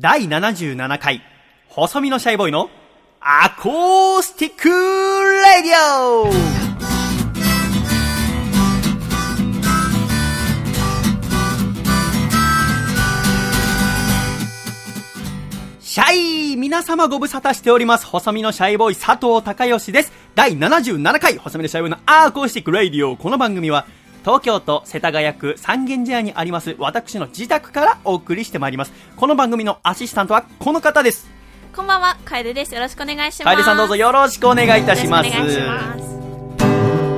[0.00, 1.22] 第77回、
[1.66, 2.70] 細身のシャイボーイの
[3.20, 6.30] アコースティックレディオ
[15.80, 16.14] シャ
[16.52, 18.06] イ皆様ご無沙汰しております。
[18.06, 20.12] 細身のシャイボーイ佐藤孝義です。
[20.36, 23.16] 第77回、細身のシャイボーイのアコースティック radio。
[23.16, 23.84] この番組は、
[24.24, 28.92] 東京都世田谷区三軒茶屋にあります私の自宅からお送りしてまいります。
[29.16, 31.28] この番組のアシスタントはこの方です。
[31.74, 32.74] こんばんは、楓です。
[32.74, 33.56] よろしくお願いします。
[33.56, 35.30] 楓さんどうぞよろしくお願いいたします。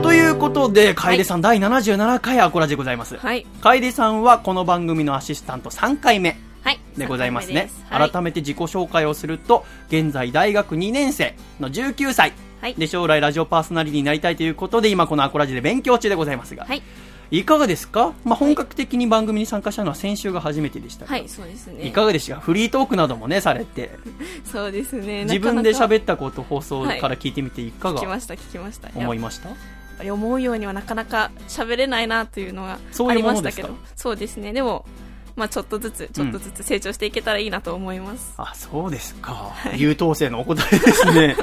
[0.03, 3.17] ということで、楓さん、第77回アコラジでございます。
[3.17, 3.47] はい。
[3.63, 6.79] 楓さんはこの番組のアシスタント3回目はい。
[6.97, 8.11] でございますねはい。
[8.11, 12.33] 改めて自己紹介をすると、現在大学2年生の19歳。
[12.61, 16.67] はいで、将来ラジオパーソナリティになりたいということで、今このアコラジで勉強中でございますが。
[16.67, 16.83] はい。
[17.31, 18.13] いかがですか？
[18.25, 21.87] まあ、本格的に番組に参加したのは先週が初めてでしたがはい、そうですね。
[21.87, 22.41] いかがでしたか？
[22.41, 23.93] フリートークなどもね、されて。
[24.45, 25.25] そうですね。
[25.25, 27.99] 自分で喋ったこと放送から聞いてみていかが？
[27.99, 28.91] 聞きました、聞きました。
[28.95, 30.13] 思いました？
[30.13, 33.71] 思うようにはなかなか喋れないなというのがありましたけど。
[33.97, 34.53] そうですね。
[34.53, 34.85] でも、
[35.37, 38.35] まあちょっとずつ、ちょっとずつ成長していけたらいいなと思います。
[38.37, 39.51] あ、そうですか。
[39.77, 41.37] 優等生のお答えですね。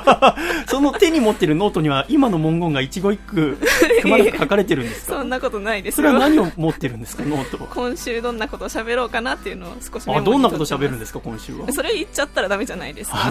[0.68, 3.58] その手に持ってるノートには今の文言が一語一句
[4.02, 5.16] くまなく書かれてるんですか？
[5.16, 6.20] そんなことないですそれはよ。
[6.20, 7.68] 何を持ってるんですか、ノートは。
[7.74, 13.30] 今週どんなことを喋ろうかなっていうのを少しあ、にどんなこと喋るんですか、今週はそれ言っちゃったらダメじゃないですか。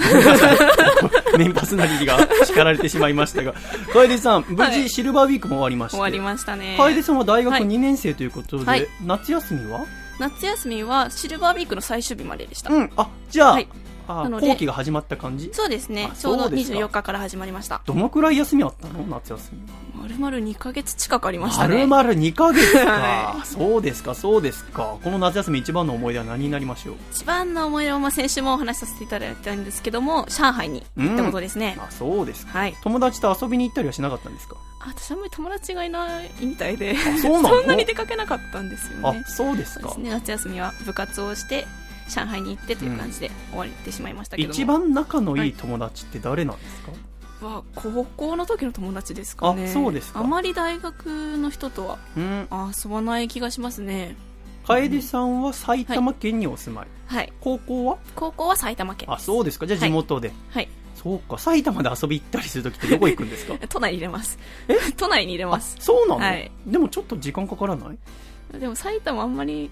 [1.38, 3.53] メインパーソナリティが叱られてしまいましたが、
[3.94, 5.97] 楓さん、無はい事シルバーウィークも終わりまして。
[5.97, 6.75] 終わりましたね。
[6.77, 9.81] 楓さんは大学はい2年生ということで、はい夏休みは？
[10.19, 12.73] 夏休みはシルバーウィークの最終日まででした。
[12.73, 13.75] うん、あ、じゃあ、はいあ
[14.15, 15.49] なので後期が始まった感じ？
[15.53, 16.15] そうですねあ。
[16.15, 17.81] ちょうどそうですか24日から始まりました。
[17.85, 19.03] どのくらい休みあったの？
[19.07, 19.77] 夏休みは。
[20.02, 21.75] 丸々2ヶ月近くありましたね。
[21.75, 24.95] まるまる2ヶ月か、 はそうですか、そうですか。
[25.03, 26.95] この夏休み一番の思い出は何になりましょう？
[27.11, 31.77] 一番の思い出は、まあ、先週もお話しさせていただいたんですけども、上海に行ったことですね。
[31.80, 32.58] あ、そうですか。
[32.59, 32.76] はい。
[32.81, 34.55] 友達と遊びに行ったりはしなかったんですか？
[34.81, 40.03] あ私あんまり友達がいないみたいで、 そんなに出かけなかったんですよあね。、そうですかそうです。
[40.05, 40.09] ね。
[40.11, 41.67] 夏休みは部活をして、
[42.09, 44.53] 上海に行ってという感じで終わってしまいましたけども。
[44.53, 46.92] 一番仲のいい友達って誰なんですか、
[47.47, 49.65] は高校の時の友達ですかね。
[49.65, 52.47] あそうですかあまり大学の人とはうん。
[52.83, 54.15] 遊ばない気がしますね。
[54.65, 56.87] 楓さんは埼玉県にお住まい。
[57.08, 57.33] はい。
[57.39, 57.97] 高校は？
[58.15, 59.11] 高校は埼玉県。
[59.11, 59.65] あ、そうですか。
[59.65, 60.31] じゃあ地元で。
[60.52, 60.70] はい。
[60.95, 61.37] そうか。
[61.37, 63.55] 埼玉で遊び行ったりするときってどこ行くんですか？
[63.70, 64.37] 都内に入れます。
[64.67, 64.76] え？
[64.97, 65.76] 都内に入れあます。
[65.80, 68.59] そうなの、はいでもちょっと時間かからない？
[68.59, 69.71] でも埼玉あんまり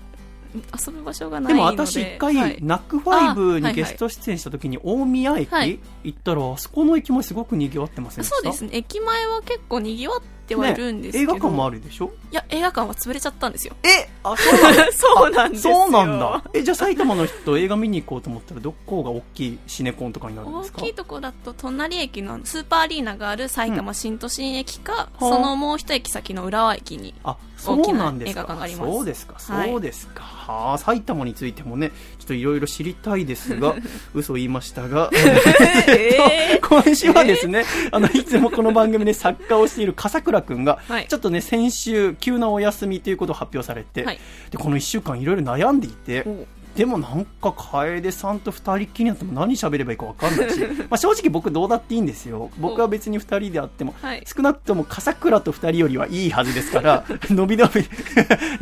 [0.54, 1.78] 遊ぶ場所がないでので。
[1.78, 8.36] も私一回、はいナックファイブにゲスト出演した時に大宮駅はい行ったら、あそこの駅もすごく賑わってませんでした？
[8.36, 8.70] そうですね。
[8.74, 11.34] 駅前は結構賑わってはいるんですけど。
[11.34, 12.12] 映画館もあるでしょ？
[12.32, 13.76] いや、映画館は潰れちゃったんですよ。
[13.84, 14.92] えあ、そうなんだ。
[14.94, 15.74] そうなんですよ。
[15.74, 16.44] そうなんだ。
[16.54, 20.82] え、じゃあ埼玉の人映画見に行こうと思ったらどこが大きいシネコンとかになるんで大すか？
[20.82, 28.54] きいとこだと隣駅のスーパーアリーナがある埼玉新都心駅か、うんそのもう一駅先の浦和駅にあ、そうなんです大きな映画か。
[28.54, 29.36] 館がありますそうですか。
[29.54, 30.24] はいそうですか。
[30.24, 31.92] はあ、埼玉についてもね、
[32.28, 33.76] といろいろ知りたいですが、
[34.14, 35.10] 嘘言いましたが、
[35.88, 41.08] え今週はですね、あの、いつもこの番組で作家をしている笠倉くんが、はい。
[41.08, 44.20] ちょっとね、先週、急なお休みということを発表されて、はい。
[44.52, 46.46] で、この一週間いろいろ悩んでいて、お
[46.78, 52.52] でもなんか楓さんと二人っきりになっても何喋ればいいか分かんないし、 まあ正直僕どうだっていいんですよ。
[52.60, 54.24] 僕は別に二人であっても、はい。
[54.28, 57.84] 少なくとも笠倉と二人よりはいいはずですから、 伸び伸び、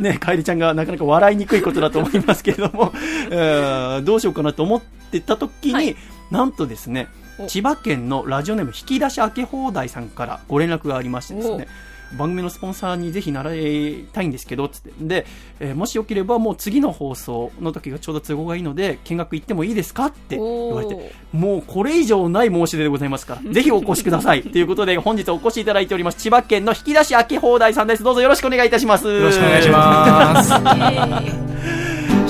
[0.00, 2.92] ね、楓ちゃんがなかなか笑いにくいことだと思いますけれども、
[3.30, 5.96] えーどうしようかなと思ってた時に、はい。
[6.30, 7.46] なんとですね、お。
[7.46, 11.68] 千葉県のラジオネーム引き出し開け放題さんからご連絡がありましてですね、
[12.12, 14.90] 番組のスポンサーにぜひなりたいんですけど、つって。
[15.00, 15.26] で、
[15.60, 20.06] えーもしよければもう次の放送の時がちょうど都合がいいので、見学行ってもいいですか？
[20.06, 23.40] って言われて、おもうこれ以上ない申し出でございますか？
[23.42, 24.42] ら、 ぜひお越しください。
[24.42, 28.02] ということで、本日お越しいただいております、千葉県の引き出し開け放題さんです。
[28.02, 29.06] どうぞよろしくお願いいたします。
[29.06, 30.52] よよろしくお願いします。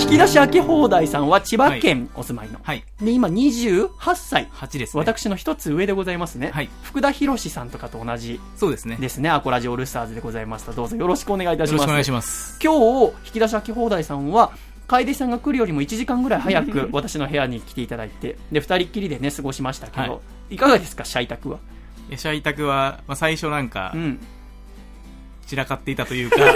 [0.07, 2.61] 引き出し開け放題さんは千葉県お住まいの。
[2.63, 2.85] はい。
[3.03, 4.49] で、今28歳。
[4.55, 5.01] 8ですね。
[5.01, 6.53] 私の一つ上でございますね。
[6.53, 8.97] はい福田博さんとかと同じそうですね。
[9.01, 9.29] ですね。
[9.31, 10.75] アコラジオールスターズでございます。
[10.77, 11.81] どうぞよろしくお願いいたします。
[11.83, 12.57] よろしくお願いします。
[12.63, 12.73] 今
[13.11, 14.53] 日、引き出し開き放題さんは、
[14.87, 20.19] 楓さんが来るよりも1時間ぐらい早く 私の部屋に来ていただいて、で、二人っきりでね、過ごしましたけど、、は
[20.51, 21.59] いかがですか、シャイタクは？
[22.09, 24.21] いや、シャイタクは、まあ、最初なんかう、ん。
[25.47, 26.47] 散らかっていたというか、 そう。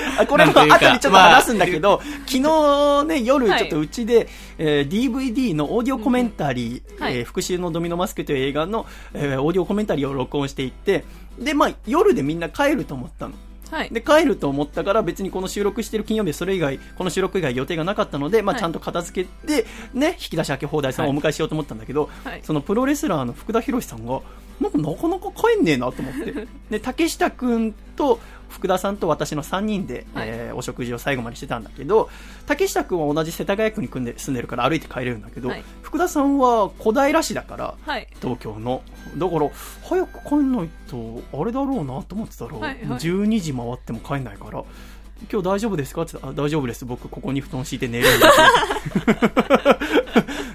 [0.18, 3.58] あこれも後にちょっと話すんだけど、昨日ね、夜はい。
[3.60, 4.28] ちょっとうちで、
[4.58, 7.02] えー DVD のオーディオコメンタリー、うん。
[7.02, 7.18] はい。
[7.18, 11.04] えー復讐のドミノマスクという映画の、えーオーディオコメンタリーを録音していって、
[11.38, 13.34] で、まあ、夜でみんな帰ると思ったの。
[13.70, 13.90] はい。
[13.90, 18.60] で、帰ると思ったから別にこの収録してる金曜日それ以外、この収録以外予定がなかったので、まあはい。
[18.60, 22.40] ちゃんと片付けて、ね、引き出し開け放題さんをお迎えしようと思ったんだけど、はい。
[22.42, 24.20] そのプロレスラーの福田博さんが、
[24.60, 26.48] なんかなかなか帰んねえなと思って。
[26.70, 28.18] で、竹下くんと
[28.48, 32.08] 福田さんと私の3人で、はいえーお食事を最後までしてたんだけど、
[32.46, 38.08] 竹下くんは同じ世田谷区に住んで住んでるから歩いて帰れるんだけど、はい福田さんは小平市だから、はい。
[38.20, 38.82] 東京の
[39.16, 39.50] だから
[39.82, 44.64] 早く帰んないとあれだろうなと思ってたら、はいはい12時回っても帰んないから
[45.30, 46.02] 今日大丈夫ですか？
[46.02, 46.84] って言ったらあ大丈夫です。
[46.84, 48.32] 僕ここに布団敷いて寝るんです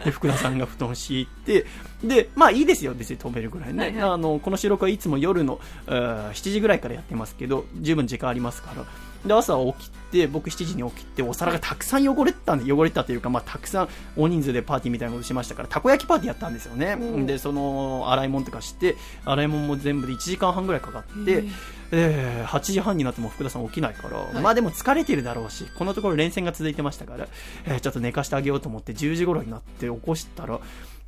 [0.05, 1.65] で福田さんが布団敷いて
[2.03, 2.93] でまあいいですよ。
[2.93, 4.11] 別に止めるぐらいね、はいはい。
[4.11, 8.85] あのこの収録はいつも夜のえー7時ぐらいからやってますけど十分時間ありますから。
[9.25, 17.27] で朝起きて僕7時に起きてお皿がたくさん汚れてたんで汚れてたというか、まあ、たくさん大人数でパーティーみたいなことしましたからたこ焼きパーティーやったんですよね、うん。
[17.27, 21.43] でその洗い物とかして洗い物も全部で1時間半ぐらいかかって、
[21.91, 24.43] えー8時半になっても福田さん起きないから、い。
[24.43, 27.27] まあでも疲れてるだろうしこのところ連戦が続いてましたから、
[27.65, 30.59] えーちょっと寝かしてあげようと思って10時頃になって起こしたら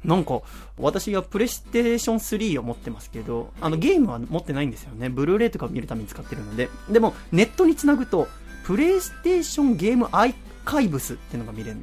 [0.04, 0.42] なんか
[0.78, 5.10] 私がプレイステーション3を持ってますけどあのゲームは持ってないんですよね。
[5.10, 6.70] ブルーレイとかを見るために使ってるので。
[6.90, 8.28] でもネットにつなぐと
[8.66, 10.34] プレイステーションゲームアー
[10.66, 11.78] カイブスっていうのが見れる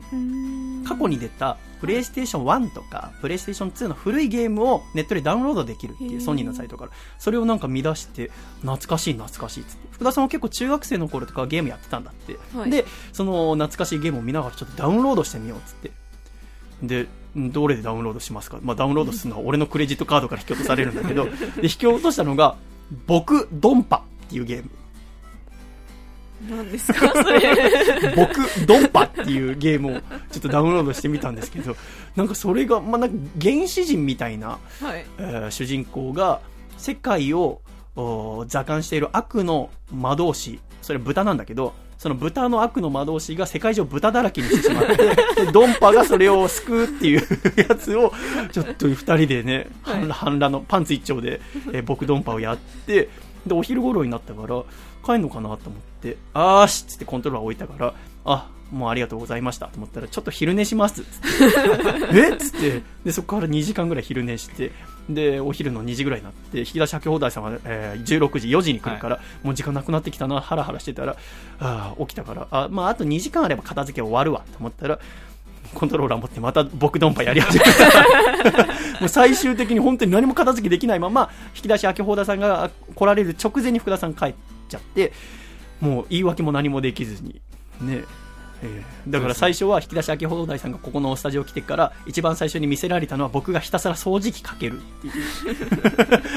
[0.87, 6.91] 過去に出たプレイステーション1とかプレイステーション2の古いゲームをネットでダウンロードできるっていうソニーのサイトから。
[7.19, 8.31] それをなんか見出して
[8.61, 9.89] 懐かしい懐かしいっつって。
[9.93, 12.71] 福田さんは結構中学生の頃とかゲームやってたんだって、はい。
[12.71, 15.91] でその懐かしいゲームを見ながらちょっとダウンロードしてみようっつって。
[16.83, 17.07] で
[17.39, 21.25] んどれでダウンロードしますか、まあ、ダウンロードするのは俺のクレジットカードから引き落とされるんだけど。
[21.61, 22.57] で引き落としたのが
[23.07, 24.71] 「僕ドンパ」っていうゲーム
[26.49, 27.13] 何ですか？
[27.23, 27.41] それ。
[28.17, 30.01] 僕ドンパっていうゲームを
[30.31, 31.77] ちょっとダウンロードしてみたんですけど
[32.17, 35.05] なんかそれが、まあ、なんか原始人みたいな、はい。
[35.19, 36.41] えー主人公が
[36.79, 37.61] 世界を
[37.97, 45.17] お座冠している悪の魔導士それ豚なんだけどその豚の悪の魔導士が世界中を豚だらけにしてしまってで
[45.53, 47.23] ドンパがそれを救うっていう
[47.57, 48.15] やつを
[48.53, 51.43] ちょっと二人でね、はい半裸のパンツ一丁で、
[51.73, 53.11] えー僕ドンパをやって
[53.47, 54.63] でお昼頃になったから
[55.05, 55.90] 帰んのかなと思って
[56.35, 57.95] あーしっつってコントローラー置いたから
[58.25, 62.15] あもうありがとうございましたと思ったらちょっと昼寝しますっつって。
[62.19, 62.35] え？
[62.35, 62.83] っつって。
[63.05, 64.71] でそこから2時間ぐらい昼寝して
[65.09, 71.17] でお昼の2時ぐらいになって引き出し開け放題さんは、えー16時4時に来るから、もう時間なくなってきたなハラハラしてたら
[71.59, 75.01] あー起きたからあ,、まあ、あと2時間あれば片付け終わるわと思ったら
[75.75, 78.63] コントローラー持ってまた僕ドンパやり始めた。
[79.01, 84.35] もう最終的に本当に何も片付けできないまま引き出し開け放題さんが来られる直前に福田さん帰っ
[84.69, 85.13] ちゃって
[85.81, 87.41] もう言い訳も何もできずに。
[87.81, 88.05] ね。
[88.63, 95.13] えーだから最初は引き出し開け放題さんがここのスタジオ来てから一番最初に見せられたのは僕がひたすら掃除機かけるっていう。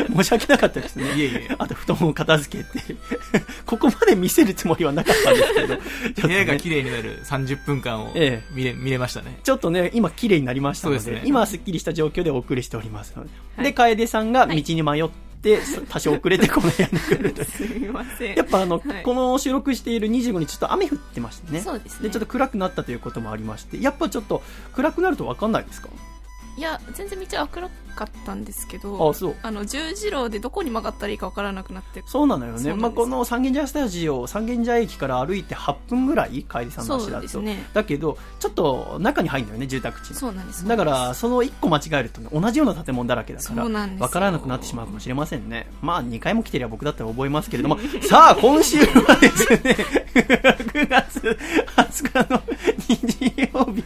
[0.15, 1.13] 申し訳なかったですね。
[1.15, 1.55] いえいえ。
[1.57, 2.95] あと布団を片付けて。
[3.65, 5.67] ここまで見せるつもりはなかったんですけど。
[5.67, 8.53] ちょっと部屋がね綺麗になる30分間をええ。
[8.55, 9.39] 見れ,、見れましたね。
[9.43, 11.21] ちょっとね、今綺麗になりましたので、ね。
[11.25, 13.29] 今はすっきりした状況でお送りしておりますので。
[13.57, 13.65] はい。
[13.65, 15.32] で、楓さんが道に迷って、
[15.89, 17.43] 多少遅れてこの部屋に来ると。
[17.49, 18.35] すみません。
[18.35, 21.59] やっぱあの、はいこの収録している25日ちょっと雨降ってましてね。
[21.61, 22.07] そうですね。
[22.07, 24.41] で、ちょっと暗くなったということもありまして、やっぱちょっと
[24.73, 25.89] 暗くなると分かんないですか？
[26.57, 29.35] いや、全然道は明るかったんですけど、あ、そう。
[29.41, 32.03] あの、十字路でどこに曲がったらいいかわからなくなって。
[32.05, 32.73] そうなのよね。
[32.73, 37.19] まあ、この三軒茶屋スタジオ、三軒茶屋駅から歩いて8分ぐらい、楓さんの足そだと。
[37.19, 37.63] うですね。
[37.73, 40.15] だけど、ちょっと中に入るんだよね、住宅地の。
[40.15, 40.67] そうなんです。
[40.67, 45.67] だから、その1個間違えるとね、同じような建物だらけだから、そうなんですよわからなくなってしまうかもしれませんね。
[45.81, 49.77] まあ、2回も来てりゃ僕だったら覚えますけれども、 さあ、今週はですね、
[50.13, 51.37] 9月
[51.75, 52.41] 20日の
[52.87, 53.83] 日曜日、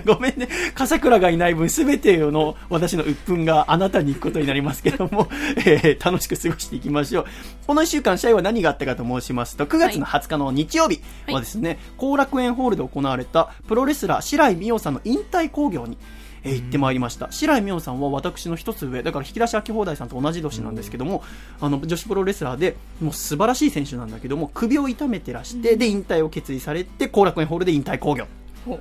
[0.06, 5.28] ごめんね、笠倉がいない分、すべての私の鬱憤があなたに行くことになりますけども、
[5.66, 7.26] えー楽しく過ごしていきましょう。
[7.66, 15.96] この1週間、試合は何があったかと申しますと、9月の20日の日曜日はですね、後楽園ホールで行われたプロレスラー白井美桜さんの引退興行に、
[16.42, 17.28] えー行ってまいりました。
[17.30, 21.22] 白井美桜さんは私の一つ上だから引き出し開き放題さんと同じ年なんですけども、
[21.60, 28.26] あの女子プロレスラーでもう素晴らしい選手なんだけども首を痛めてらして、で引退を決意されて後楽園ホールで引退興行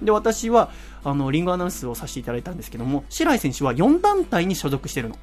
[0.01, 0.69] で私は
[1.03, 5.17] あのリングアナウンスをさせていただいたんですけども白井選手は4団体に所属してるの。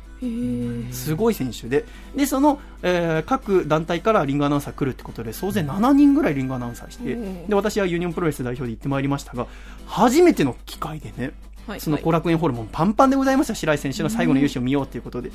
[0.92, 1.86] すごい選手で。
[2.14, 9.46] でその、えー各団体からリングアナウンサー来るってことで総勢7人ぐらいリングアナウンサーしてうんで私はユニオンプロレス代表で行ってまいりましたが
[9.86, 11.32] 初めての機会でね
[11.66, 11.80] はい。
[11.80, 13.54] その後楽園ホールもパンパンでございました。
[13.54, 15.30] 白井選手の最後の優勝を見ようということで。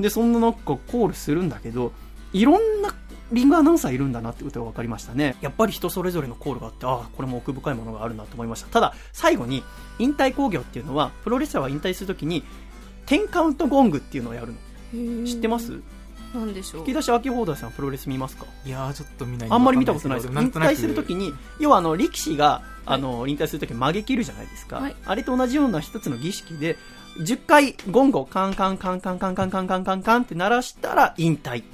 [0.00, 1.92] でそんな中コールするんだけど
[2.32, 2.94] いろんな
[3.32, 5.36] リングアナウンサーいるんだなってことが分かりましたね。
[5.40, 8.68] やっぱり人それぞれのコールがあってああこれも奥深いものがあるなと思いました。
[8.68, 9.62] ただ最後に
[9.98, 12.44] 引退興行っていうのはプロレスラーは引退するときに
[13.06, 14.54] 10カウントゴングっていうのをやる
[14.92, 15.26] の。
[15.26, 15.80] 知ってます？
[16.34, 16.80] なんでしょう。
[16.82, 18.46] 吹き出し秋放題さんプロレス見ますか？
[18.64, 24.96] いやーちょっと見ないあんまり見たことないですけど退するときに要はあの力士があの引退するとき曲げ切るじゃないですか、はい。
[25.04, 26.76] あれと同じような一つの儀式で
[27.18, 31.64] 10回ゴングをカンカンカンカンカンカンカンカンカンって鳴らしたら引退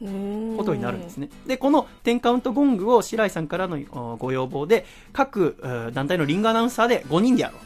[0.00, 1.28] ことになるんですね。
[1.46, 7.60] で、この10カウントゴングを白井さんからのおご要望で、各えー団体のリングアナウンサーで5人でやろう。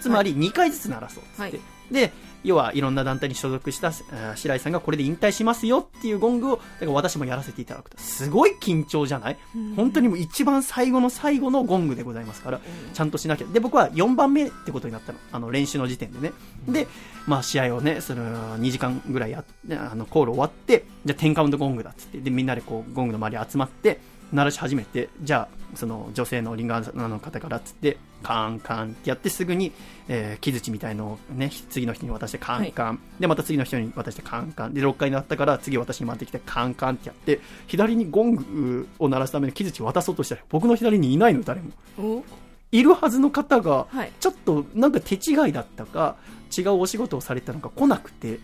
[0.00, 1.42] つまり2回ずつ鳴らそうっつって。
[1.42, 2.12] はいで、
[2.44, 7.98] 要はいろんな団体に所属したえー白井さんがこれで引退しますよっていうゴングを、だから私もやらせていただくと。
[7.98, 9.38] すごい緊張じゃない？
[9.76, 12.60] 本当にもう一番最後の最後のゴングでございますから、
[12.94, 13.46] ちゃんとしなきゃ。
[13.46, 15.18] で、僕は4番目ってことになったの。
[15.32, 16.32] あの、練習の時点でね。
[16.68, 16.86] で、
[17.26, 19.44] まあ、試合をね、その、2時間ぐらいや
[19.90, 24.00] あの、コール終わって、じゃあ10カウントゴングだっつって、で、みんなでこう、ゴングの周り集まって、
[24.32, 29.72] 鳴らし始めて、じゃあ、その、女性のリンガーの方からっつって、カンカンってやってすぐに、
[30.08, 33.00] えー、木槌みたいのをね、次の人に渡してカンカン。
[33.20, 34.74] で、また次の人に渡してカンカン。
[34.74, 41.70] で、6回になったから、次私に回ってきてカンカンってやって、左にゴングを鳴らすために木槌渡そうとしたら、僕の左にいないの、誰も。
[41.98, 42.24] お？
[42.70, 46.16] いるはずの方が、はいちょっとなんか手違いだったか、
[46.56, 48.40] 違うお仕事をされたのか来なくて、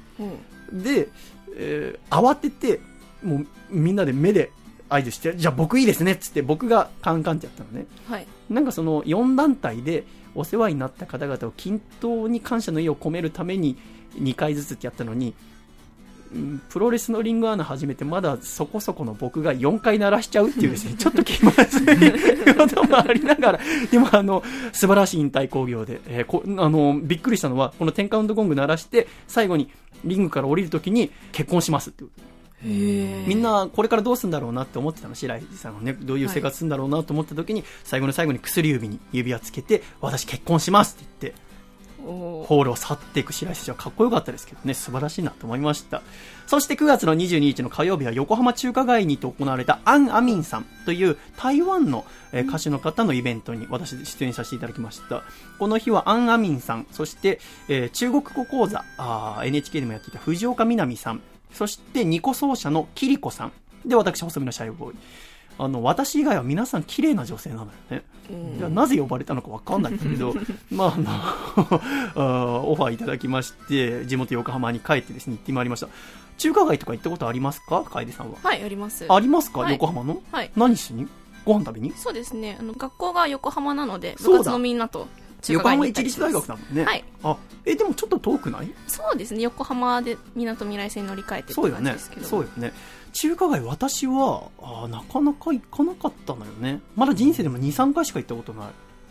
[0.72, 1.08] うんで、
[1.56, 2.80] えー慌てて、
[3.22, 4.50] もうみんなで目で
[4.88, 7.86] 合図して、じゃあ僕いいですねっつって僕がカンカンってやったのね。
[8.08, 8.26] はい。
[8.50, 13.76] なんかその4団体でお世話になった方々を均等に感謝の意を込めるために
[14.16, 15.34] 2回ずつってやったのに、
[16.32, 29.70] うんプロレスのリングアナ始めてまだそこそこの僕が4回鳴らしちゃうっていうですね、 ちょっと気まずいこともありながら、でもあの、素晴らしい引退工業で、えーこあの、びっくりしたのは、この10カウントゴング鳴らして、最後に
[30.04, 32.33] リングから降りるときに結婚しますっていうへ
[32.64, 41.44] みんなこれからどうするんだろうなって思ってたの白井さんはねどういう生活するんだろうなと思った時に、最後の最後に薬指に指輪つけて私結婚しますって言って
[42.06, 46.02] おホールを去っていく白井選手はかっこよかったですけどね素晴らしいなと思いました。
[46.46, 55.22] そして9月の22日の火曜日は横浜中華街にて行われたアン・アミンさんという台湾のえー歌手の方のイベントに私出演させていただきました。
[55.58, 61.22] この日はアン・アミンさんそして、えー中国語講座あー NHK でもやっていた藤岡みなみさん
[61.54, 63.52] そして二個奏者のキリコさん。
[63.86, 64.96] で私細身のシャイボーイ。
[65.56, 68.02] あの私以外は皆さん綺麗な女性なのよね。
[68.58, 70.34] いやなぜ呼ばれたのかわかんないんだけど、
[70.72, 70.98] まあ、あ
[72.16, 75.88] の オファーいただきまして、地元横浜に帰ってですね、行ってまいりました。
[76.38, 77.84] 中華街とか行ったことありますか？
[77.84, 78.38] 楓さんは。
[78.42, 79.06] はいあります。
[79.08, 79.72] ありますか、はい。
[79.74, 80.20] 横浜の？
[80.32, 80.50] はい。
[80.56, 81.06] 何しに？
[81.44, 81.92] ご飯食べに？
[81.94, 82.56] そうですね。
[82.58, 85.06] あの学校が横浜なので部活のみんなと中
[85.52, 86.84] 横浜華街に行ったり一律大学だもんね。
[86.84, 88.70] はいあ、え、でもちょっと遠くない？
[88.86, 92.20] そうですね横浜でみなとみらい線に乗り換えてそうよね感じですけ。
[92.20, 92.72] どそうよね。
[93.12, 96.80] 中華街私はあーなかなか行かなかったのよね。
[96.96, 98.70] まだ人生でも2、3回しか行ったことな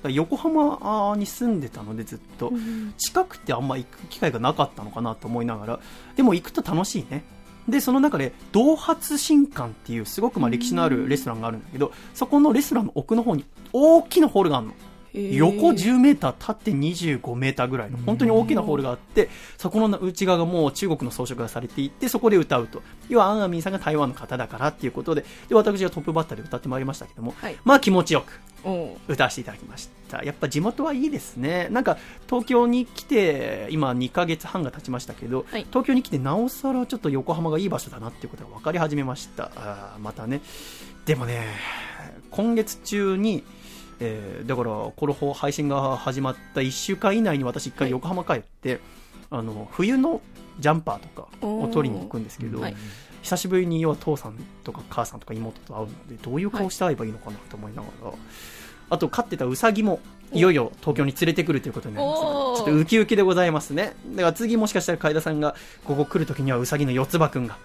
[0.10, 0.16] い。
[0.16, 2.50] 横浜に住んでたのでずっと。
[2.50, 5.80] うん近くてあんま行く機会がなかったのかなと思いながら、
[6.16, 7.24] でも行くと楽しいね。
[7.70, 14.74] で、その中で、道発新館っていうすごくまあ歴史のあるレストランがあるんだけど、そこのレストランの奥の方に大きなホールがあるの。
[15.14, 22.82] 横10メーター、縦25メーターぐらいの、本当に大きなホールがあって、そこの内側がもう中国の装飾がされていて、そこで歌うと。
[23.10, 28.42] 要は、アンアミンさんが台湾の方だからっていうことで、で、私がトップバッターで歌ってまいりましたけども、はいまあ気持ちよく、
[29.08, 30.24] 歌わせていただきました。
[30.24, 31.68] やっぱ地元はいいですね。
[31.70, 39.52] なんか、東京に来て、今2ヶ月半が経ちましたけど、はい東京に来てなおさらちょっと横浜がいい場所だなっていうことが分かり始めました。
[39.56, 40.42] あーまたね。
[41.06, 41.48] でもね、
[42.32, 43.44] 今月中に、
[44.00, 48.80] えーだから、この放配信が始まった1週間以内に私1回横浜帰って、
[49.30, 50.22] あの、冬の
[50.60, 52.76] ジャンパーとかを取りに行くんですけど、はい。
[53.22, 54.36] 久しぶりに要は父さん
[54.66, 58.12] とか母さんとか妹と会うのでどういう顔して会えばいいのかなと思いながら、
[58.90, 60.00] あと飼ってたウサギも
[60.34, 62.22] いよいよ東京に連れてくるということになります。
[62.22, 63.94] ちょっとウキウキでございますね。
[64.16, 67.58] だから次もしかしたら海田さんがここ来るときにはウサギの四つ葉くんが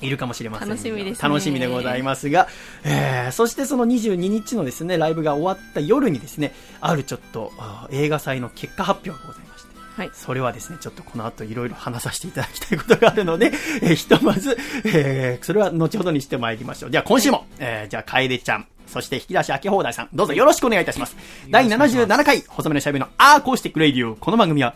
[0.00, 1.28] いるかもしれませんが楽しみですね。
[1.28, 2.48] 楽しみでございますが、
[2.84, 7.52] えーそしてその22日のですねライブが終わった夜にですねあるちょっと
[7.90, 9.74] 映画祭の結果発表がございまして。
[9.96, 10.10] はい。
[10.12, 16.90] それはですね、ちょっとこの後いろいろ話させていただきたいことがあるので、えーひとまず、えーそれは後ほどにしてまいりましょう。
[16.90, 21.16] じゃあ今週も、えーじゃあ楓ちゃん、そして引き出し開け放題さん、どうぞよろしくお願いいたします。
[21.50, 24.14] 第77回、細身のシャイボーイのアコースティックレイディオ。
[24.16, 24.74] この番組は、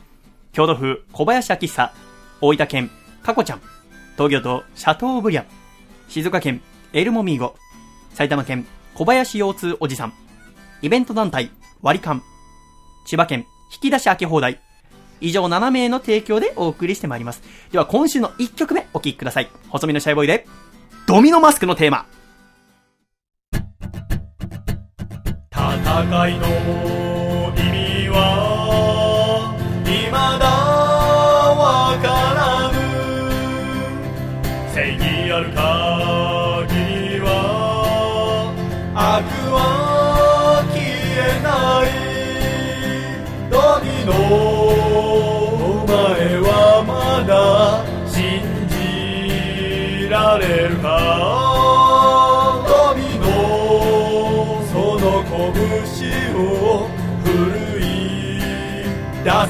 [0.53, 1.93] 京都府小林明久、
[2.41, 2.91] 大分県、
[3.23, 3.61] かこちゃん、
[4.17, 5.47] 東京都シャトーブリアン、
[6.09, 6.61] 静岡県
[6.93, 7.55] エルモミーゴ、
[8.15, 10.13] 埼玉県小林腰痛おじさん、
[10.83, 11.51] イベント団体
[11.83, 12.23] 割り勘、
[13.07, 14.61] 千葉県引き出し開け放題、
[15.21, 17.43] 以上7名の提供でお送りしてまいります。
[17.71, 19.49] では今週の1曲目お聴きください。
[19.69, 20.47] 細身のシャイボーイで、
[21.07, 22.07] ドミノマスクのテーマ。
[25.69, 25.85] 戦
[26.29, 26.47] いの
[27.55, 28.17] 意味は
[29.85, 30.17] 未だ
[31.55, 31.61] わ
[32.03, 32.41] から
[32.73, 32.75] ぬ。
[34.73, 36.73] 正義ある限
[37.11, 37.27] りは
[38.95, 38.97] 悪
[39.53, 39.57] は
[40.73, 40.77] 消
[41.21, 41.49] えな
[41.85, 41.87] い。
[43.51, 44.11] ドミノ
[45.73, 45.91] お前
[46.41, 46.49] は
[46.87, 46.91] ま
[47.25, 47.31] だ
[48.11, 48.17] 信
[48.69, 51.48] じられるか？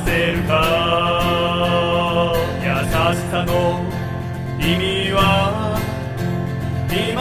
[0.04, 0.52] せるか？
[2.62, 2.66] 優
[3.14, 3.52] しさの
[4.58, 5.20] 意味は？
[6.88, 7.18] 未だ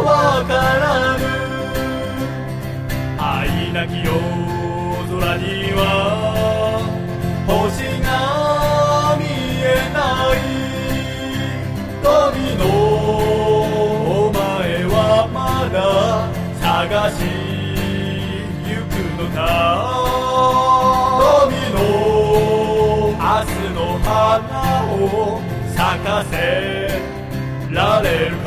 [0.00, 0.08] わ
[0.48, 0.84] から
[1.18, 1.20] ぬ。
[3.18, 4.08] 愛なき夜
[5.10, 5.44] 空に
[5.76, 5.78] は？
[7.46, 7.52] 星
[8.00, 8.08] が
[9.18, 9.22] 見
[9.60, 9.98] えな
[10.34, 10.38] い。
[12.02, 12.62] ドミノ
[14.26, 14.38] お前
[14.86, 14.96] は
[15.30, 15.76] まだ
[16.60, 17.14] 探し
[18.64, 19.99] 行くのか？
[26.30, 27.00] せ
[27.70, 28.39] られる。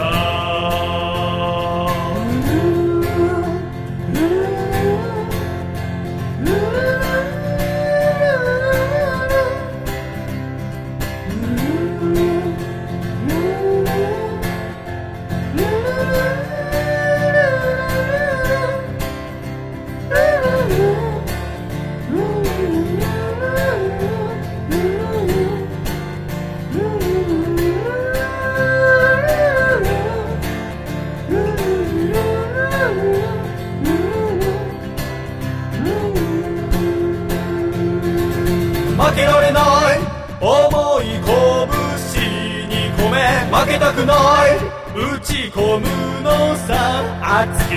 [43.53, 44.13] 負けたくな
[44.47, 44.57] い。
[44.95, 45.85] 打ち込む
[46.23, 47.03] のさ。
[47.21, 47.75] 熱き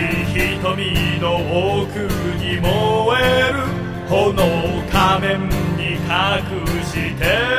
[0.64, 1.36] 瞳の
[1.82, 1.98] 奥
[2.38, 3.60] に燃える。
[4.08, 4.32] 炎
[4.90, 7.55] 仮面に隠して。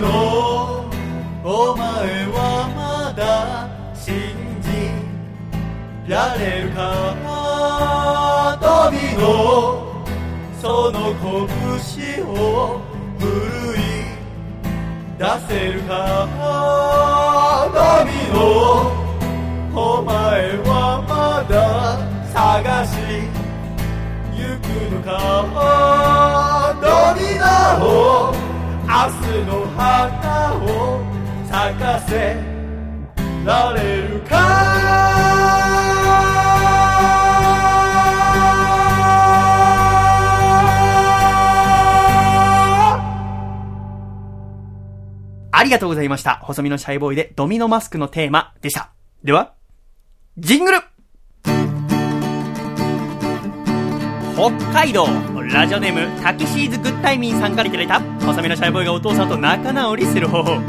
[0.00, 0.90] ノ
[1.44, 1.84] お前
[2.26, 3.22] はまだ
[3.94, 4.14] 信
[4.62, 4.68] じ
[6.10, 6.80] られるか？
[8.60, 9.22] ドミノ
[10.60, 12.80] その拳を
[13.18, 13.24] 奮
[13.76, 13.78] い
[15.18, 15.92] 出せるか？
[17.72, 18.36] ドミノ
[19.74, 20.12] お前
[20.58, 21.12] はま
[21.48, 21.54] だ
[22.32, 22.90] 探し
[24.34, 25.12] 行くのか？
[26.82, 26.84] ド
[27.20, 27.44] ミノ
[27.86, 28.43] を
[28.94, 29.06] 明日
[29.46, 31.02] の花を
[31.50, 32.40] 咲かせ
[33.44, 34.36] られるか？
[45.50, 46.36] ありがとうございました。
[46.44, 48.92] 細身のシャイボーイでドミノマスクのテーマでした。
[49.24, 49.54] では、
[50.38, 50.78] ジングル
[54.34, 55.06] 北海道
[55.52, 60.60] ラジオネームタキシーズグッタイミンさんからいただいた細身のシャイボーイがお父さんと仲直りする方法。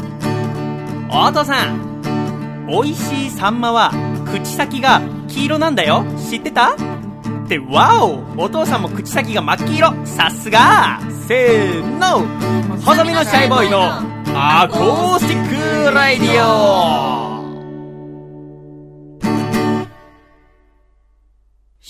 [1.10, 3.90] お父さん美味しいサンマは
[4.30, 6.04] 口先が黄色なんだよ。
[6.30, 6.74] 知ってた？
[6.74, 6.76] っ
[7.48, 10.06] てわおお父さんも口先が真っ黄色。
[10.06, 11.00] さすが。
[11.26, 12.20] せーの。
[12.82, 13.82] 細身のシャイボーイの
[14.32, 15.48] アコースティッ
[15.88, 17.35] クラディオ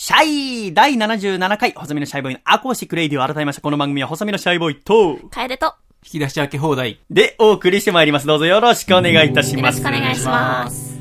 [0.07, 3.61] シャイ第77回、細身のシャイボーイのアコースティックレイディオ改めました。
[3.61, 7.01] この番組は細身のシャイボーイと、楓と、引き出し開け放題。
[7.11, 8.27] でお送りしてまいります。
[8.29, 9.79] どうぞよろしくお願いいたしよろます。
[9.79, 10.97] しくお願いします。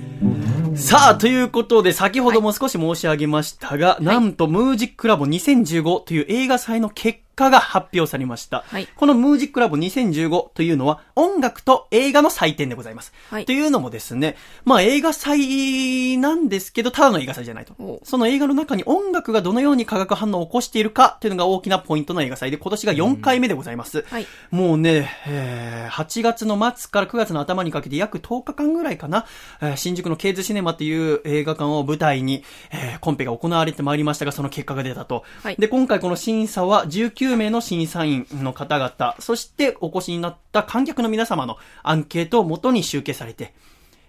[0.76, 8.64] さあ、ということで、先ほども少し申し上げましたが、なんと、ムージックラボ2015という映画祭の結果が発表されました。
[8.68, 13.14] はいこのムージックラボ2015というのは、音楽と映画の祭典でございます。
[13.30, 18.00] はいというのもですね、まあ映画祭なんですけど、ただの映画祭じゃないとお。
[18.04, 24.04] その映画の中に音楽がどのように化学反応を起こしているかっていうのが大きなポイントの映画祭で、今年が4回目でございます。
[24.10, 29.26] はいもうね、えー8月の末から9月の頭にかけて約10日間ぐらいかな、
[29.62, 35.24] えー新宿のケーズシネマっていう映画館を舞台に、えーコンペが行われてまいりましたが、その結果が出たと。
[35.44, 43.54] はいで、今回この審査は19名の審査員の方々、そしてお越しになった観客の皆様のアンケートをもとに集計されて、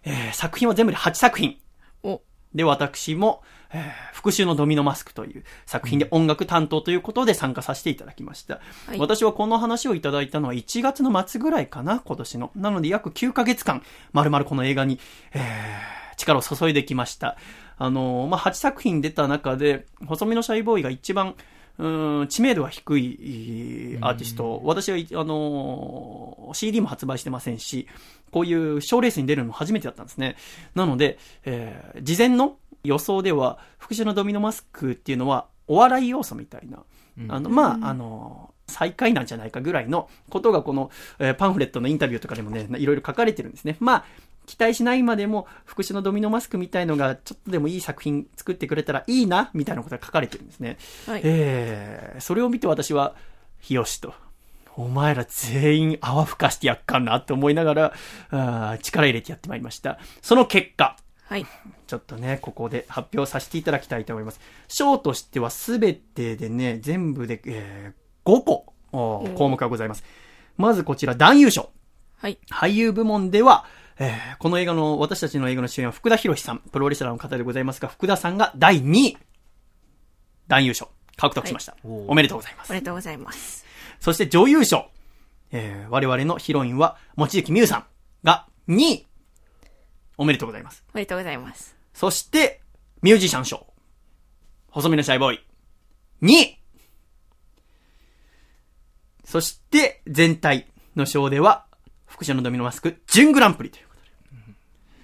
[0.05, 1.57] えー作品は全部で8作品。
[2.03, 2.21] お、
[2.55, 8.61] で、私も、えー復讐のドミノマスクという作品で音楽担当ということで参加させていただきました。
[8.87, 12.51] はい私はこの話をいただいたのは1月の末ぐらいかな、今年の。
[12.57, 14.99] なので約9ヶ月間、まるまるこの映画に、
[15.33, 17.37] えー力を注いできました。
[17.79, 21.35] あのーまあ、8作品出た中で、細身のシャイボーイが一番、
[21.79, 27.89] うーん知名度が低いアーティスト、私は、あのー CD も発売してませんし、
[28.31, 30.37] こういう賞レースに出るのも初めてだったんですね。
[30.75, 36.85] なので、えー事前の予想では、復讐のドミノマスクっていうのは、お笑い要素みたいな。
[37.29, 43.77] あの、まあ、あの、最下位なんじゃないかぐらいのことがこの、えーパンフレットのインタビューとかでもね、いろいろ書かれてるんですね。
[43.81, 44.05] まあ、
[44.47, 50.79] 期待しないまでも、福祉のドミノマスクみたいのが、ちょっとでもいい作品作ってくれたらいいな、みたいなことが書かれてるんですね。
[51.07, 53.15] はいえー、それを見て私は、
[53.61, 54.15] 日吉と、
[54.77, 57.93] お前ら全員泡吹かしてやっかんなって思いなが
[58.31, 59.99] ら、力入れてやってまいりました。
[60.23, 60.97] その結果、
[61.29, 61.47] はい。
[61.89, 64.41] ちょっとね、ここで発表させていただきたいと思います。
[64.69, 70.05] 賞としてはすべてでね、全部で、えー5個、項目がございます。
[70.57, 71.71] まずこちら、男優賞。
[72.19, 72.39] はい。
[72.51, 73.65] 俳優部門では、
[73.99, 79.19] えーこの映画の、私たちの映画の主演は福田博さん、プロレスラーの方でございますが、福田さんが第2位、
[80.49, 81.73] 男優賞、獲得しました。
[81.73, 82.75] はいおめでとうございますお。
[82.75, 83.65] めでとうございます。
[84.01, 84.91] そして女優賞、
[85.51, 87.85] えー我々のヒロインは、望月美優さん
[88.23, 89.07] が2位、
[90.19, 90.85] おめでとうございます。
[90.93, 91.75] おめでとうございます。
[91.95, 92.61] そして、
[93.03, 93.67] ミュージシャン賞。
[94.69, 95.41] 細身のシャイボーイ。
[96.23, 96.59] 2位
[99.25, 101.67] そして、全体の賞では、
[102.07, 103.86] 福祉のドミノマスク、準グランプリという。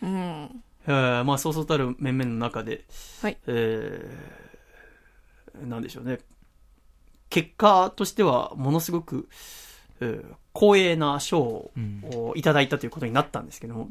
[0.02, 0.62] うん。
[0.86, 2.84] えーまあ、そうそうたる面々の中で、
[3.22, 3.38] はい。
[3.46, 6.18] えー、なんでしょうね。
[7.30, 9.28] 結果としては、ものすごく、
[10.00, 13.88] えー光栄な賞をいただいたということになったんですけども、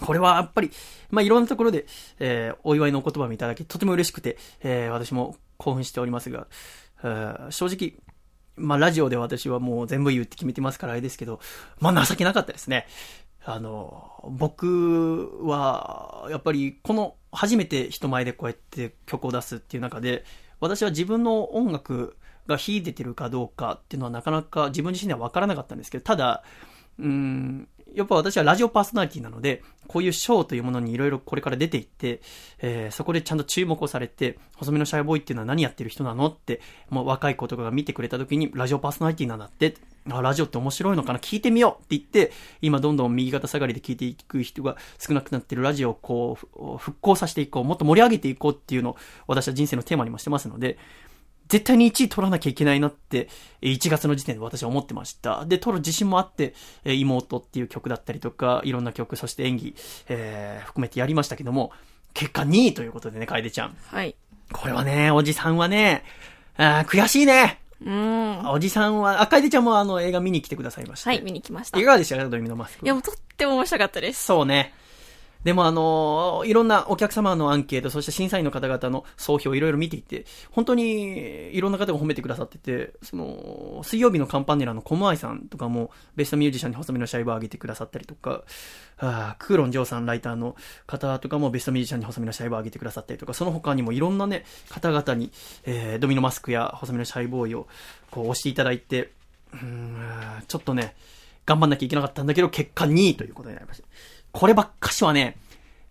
[0.00, 0.70] これはやっぱり、
[1.10, 1.86] まあ、いろんなところで、
[2.20, 6.46] えーお祝いのお言葉もいただき、とても嬉しくて、えー私も興奮しておりますが、
[7.02, 7.94] えー正直、
[8.54, 11.40] まあ、ラジオで私はもう全部言うって決めてますからあれですけど、
[11.80, 12.86] まあ、情けなかったですね。
[13.44, 20.24] あの、僕は、やっぱり、この、初めて人前でこうやって曲を出すっていう中で、
[20.60, 26.44] 私は自分の音楽が秀でてるかどうかっていうのはなかなか自分自身では分からなかったんですけど、ただ、
[26.98, 32.20] うん、やっぱ私はラジオパーソナリティなので、こういうショーというものにいろいろこれから出ていって、
[32.60, 39.74] えーそこでちゃんと注目をされて、細身のシャイボーイっていうのは何やってる人なのって、もう若い子とかが見てくれた時に、ラジオパーソナリティなんだって、
[40.10, 50.78] あ、ラジオって面白いのかな聞いてみようって言って、今どんどん右肩下がりで聞いていく人が少なくなってるラジオをこう、復興させていこう、もっと盛り上げていこうっていうのを私は人生のテーマにもしてますので、
[51.52, 53.28] 絶対に1位取らなきゃいけないなって、
[53.60, 55.44] えー1月の時点で私は思ってました。
[55.44, 59.74] で、取る自信もあって、えー妹っていう曲だったりとか、いろんな曲、そして演技、
[60.08, 61.70] えー含めてやりましたけども、
[62.14, 63.76] 結果2位ということでね、楓ちゃん。
[63.84, 64.14] はい。
[64.50, 66.04] これはね、おじさんはね、
[66.56, 67.60] あー悔しいね。
[67.84, 68.48] うん。
[68.50, 71.10] おじさんは、あ、楓ちゃんもあの映画見に来てくださいました。
[71.10, 71.78] はい、見に来ました。
[71.78, 72.86] いいかがでしたか、ドミノマスク。
[72.86, 74.24] や、もうとっても面白かったです。
[74.24, 74.72] そうね。
[75.44, 88.44] でもあのいろんなお客様のアンケート、そして審査員の方々の総評をいろいろ見ていて、本当にいろんな方が褒めてくださってて、その、水曜日のカンパネラのコムアイさんとかも、ベストミュージシャンに細身のシャイバーを上げてくださったりとか、
[88.98, 90.54] あクーロン・ジョーさんライターの
[90.86, 95.32] 方とかもベストミュージシャンに細身のシャイバーを上げてくださったりとか、その他にもいろんなね、方々に、
[95.64, 97.66] えードミノマスクや細身のシャイボーイを
[98.10, 99.10] こう押していただいて、
[99.52, 99.96] うん
[100.46, 100.94] ちょっとね、
[101.44, 103.88] 頑張んなきゃいけなかったんだけど、結果2位ということになりました。
[104.32, 105.36] こればっかしはね、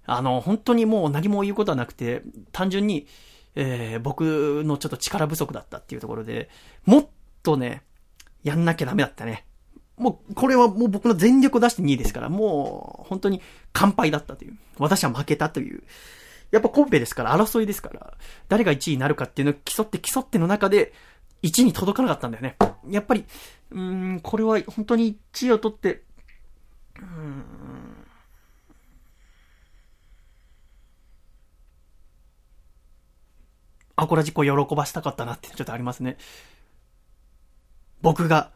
[0.05, 3.07] あの、本当にもう何も言うことはなくて、単純に、
[3.55, 6.49] えー僕のちょっと力不足だったっていうところで、
[6.85, 7.07] もっ
[7.43, 7.83] とね、
[8.43, 9.45] やんなきゃダメだったね。
[9.97, 14.57] もう、これはもう僕の全力を出して2位ですから、もう、本当に完敗だったという。
[14.79, 15.83] 私は負けたという。
[16.49, 18.17] やっぱコンペですから、争いですから、
[18.49, 20.93] 誰が1位になるかっていうのを競って競っての中で、
[21.43, 22.57] 1位に届かなかったんだよね。
[22.89, 23.25] やっぱり、
[23.71, 26.03] うーん、これは本当に1位を取って、
[26.99, 27.43] うん、
[33.95, 36.17] アコラジコを喜ばしたかったなってちょっとありますね。
[38.01, 38.51] 僕が、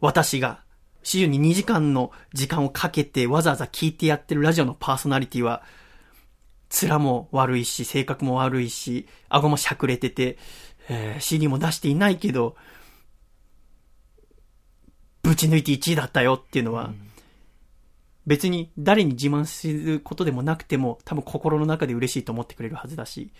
[0.00, 0.62] 私が、
[1.02, 5.62] 週に2時間の時間をかけてわざわざ聞いてやってるラジオのパーソナリティは、
[6.82, 10.38] 面も悪いし、性格も悪いし、顎もしゃくれてて、
[10.88, 12.56] えー CD も出していないけど、
[15.22, 16.92] ぶち抜いて1位だったよっていうのは、
[18.26, 23.30] 別に誰に自慢することでもなくても、多分心の中で嬉しいと思ってくれるはずだし、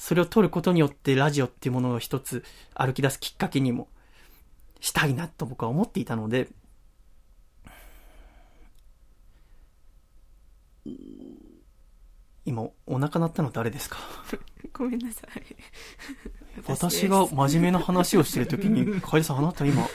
[0.00, 3.88] それを取ることによってラジオっていうものを一つ歩き出すきっかけにも
[4.80, 6.48] したいなと僕は思っていたので、
[12.44, 13.98] 今、お腹鳴ったの誰ですか？
[14.72, 15.56] ごめんなさい。
[16.66, 19.86] 私が真面目な話をしてるときに、 カエルさんあなた今、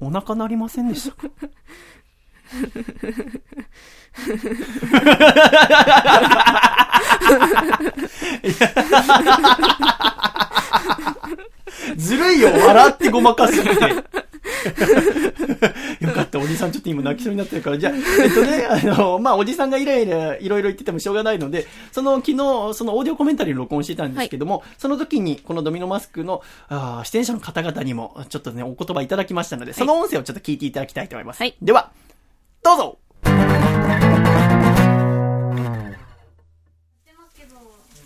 [0.00, 1.28] お腹鳴りませんでしたか？
[11.96, 13.70] ずるいよ、笑ってごまかすって。
[16.00, 22.36] よかった、おじさんちょっと今泣きそうになってるから、じゃあ、えっとね、あの、まあ、おじさんがイライラいろいろ言っててもしょうがないので、その昨日、
[22.74, 31.40] そのオーディオコメンタリーを録音していたんですけども、その時にこのドミノマスクの、あー出演者の方々にも、ちょっとね、お言葉いただきましたので、その音声をちょっと聞いていただきたいと思います。
[31.40, 31.90] はいでは、
[32.64, 32.98] どうぞ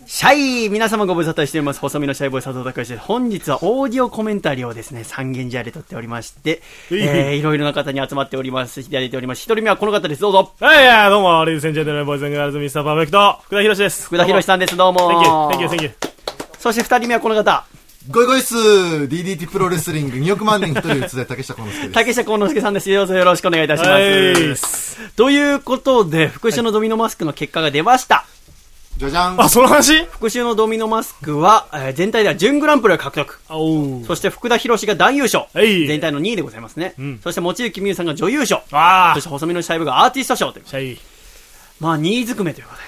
[0.04, 1.80] シャイ皆様ご無沙汰しております。
[1.80, 3.04] 細身のシャイボーイ佐藤隆です。
[3.04, 8.80] 本日はオーディオコメンタリーをですね、三軒茶屋で撮っておりまして、いいえー、いろいろな方に集まっております。
[8.80, 9.42] いただいております。
[9.42, 10.22] 一人目はこの方です。
[10.22, 10.52] どうぞ。
[10.58, 14.06] はい、どうも、レディースエンジェントルボーイズンガールズミスターパーフェクト、福田博です。
[14.06, 14.76] 福田博さんです。
[14.76, 15.52] どうも。
[15.52, 15.90] Thank you, thank you, thank you.
[16.58, 17.64] そして二人目はこの方。
[18.06, 21.94] ゴイゴイスー DDT プロレスリング2億万年一人打つで竹下幸之助です。
[21.94, 22.90] 竹下幸之助さんです。
[22.90, 25.10] どうぞよろしくお願いいたします。
[25.14, 28.24] ということで、復習のドミノマスクの結果が出ました。
[28.96, 29.40] じゃじゃん。
[29.40, 30.04] あ、その話？
[30.06, 33.40] 復習のドミノマスクは、えー全体では準グランプリを獲得。
[34.06, 35.44] そして福田博が大優勝。
[35.52, 36.94] はい全体の2位でございますね。
[37.00, 38.62] んそして持幸美優さんが女優賞。
[38.70, 40.98] あそして細身のシャイブがアーティスト賞という。
[41.80, 42.87] まあ、2位ずくめということで。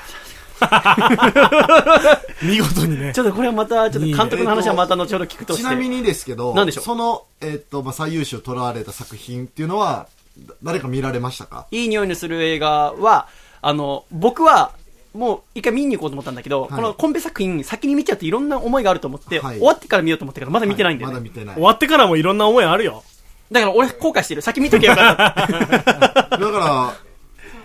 [2.43, 3.21] 見事にねち。
[3.21, 5.63] ょっとこれはまた、ちょっと監督の話はまた後ほど聞くとして。
[5.63, 6.85] ちなみにですけど、何でしょう？
[6.85, 10.07] その、えっと、まあ、最優秀を取られた作品っていうのは、
[10.39, 11.67] だ誰か見られましたか？
[11.71, 13.27] いい匂いのする映画は、
[13.63, 14.73] あの、僕は、
[15.13, 21.15] もう一回見に行こうと思ったんだけど、いこのコンペ作品先に見ちゃうといろんな思いがあると思って、はい終わってから見ようと思ったけど、まだ見てないんだよね。
[21.15, 21.55] まだ見てない。
[21.57, 23.03] 終わってからもいろんな思いあるよ。
[23.51, 24.43] だから俺後悔してる。
[24.43, 26.39] 先見ときゃよかった。
[26.39, 26.95] だから、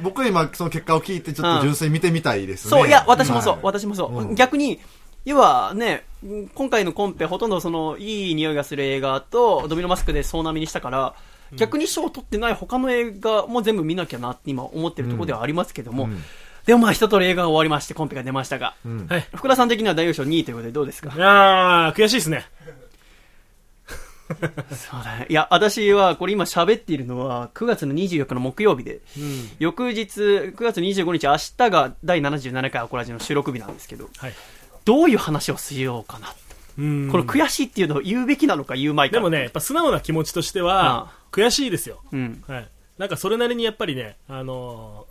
[0.02, 2.70] 僕は今その結果を聞いてちょっと純粋に見てみたいですね。
[2.70, 3.62] そう、いや、私もそう、はい。
[3.64, 4.22] 私もそう。
[4.22, 4.36] うん。
[4.36, 4.80] 逆に、
[5.26, 6.06] 要はね、
[6.54, 11.16] 今回のコンペほとんどその、いい匂いがする映画と、ドミノマスクで総並みにしたから、
[11.56, 16.10] 逆に賞を取ってない他の映画も全部見なきゃなって今思ってるところではありますけども、
[16.66, 19.06] でもまあ一通り映画が終わりまして、コンペが出ましたが、ん。
[19.08, 19.28] はい。
[19.36, 21.14] 福田さん的には大優勝2位ということでどうですか？
[21.16, 22.46] いやー、悔しいですね。
[24.28, 25.26] そうだね。
[25.30, 29.00] いや、私はこれ今喋っているのは9月の24日の木曜日で、
[29.60, 34.34] 翌日、9月25日、明日が第77回アコラジの収録日なんですけど、はい。
[34.84, 36.34] どういう話をしようかな。
[36.78, 39.14] うんこの悔しいっていうのを言うべきなのか言うまいか。
[39.14, 42.02] でもね、やっぱ素直な気持ちとしてあは、悔しいですよ。
[42.12, 42.44] うん。
[42.48, 42.70] はい。
[42.98, 45.06] なんかそれなりにやっぱりね、あの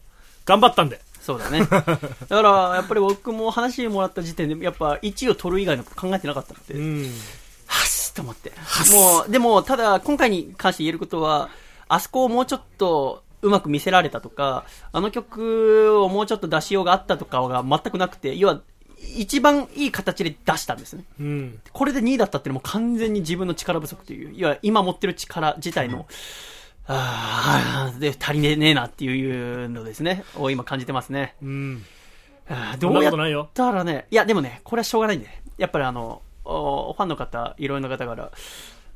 [0.45, 1.01] ー、頑張ったんで。
[1.21, 1.61] そうだね。
[1.71, 1.97] だか
[2.29, 7.05] ら、やっぱり僕も話もらった時点で、やっぱ1位を取る以外のこと考えてなかったので、うん。
[7.67, 8.53] はっしと思って。
[8.93, 11.51] もう、でも、ただ、今回に関して言えることは、
[11.89, 18.63] あそこをもうちょっと、うまく見せられたとか、あの曲をもうちょっと出しようがあったとかが全くなくて、要は、
[19.17, 21.05] 一番いい形で出したんですね。
[21.21, 21.61] うん。
[21.73, 26.07] これで2位だったっていうのも完全に自分の力不足という、いや、今持ってる力自体の、
[26.87, 31.35] ああ、で、足りねえなっていうのですね、を今感じてますね。
[31.43, 31.85] うん。
[32.79, 33.51] どうやっことないよ。
[33.55, 35.43] たらね、いや、でもね、これはしょうがないんでね。
[35.57, 38.31] やっぱりあの、おファンの方、いろいろな方から、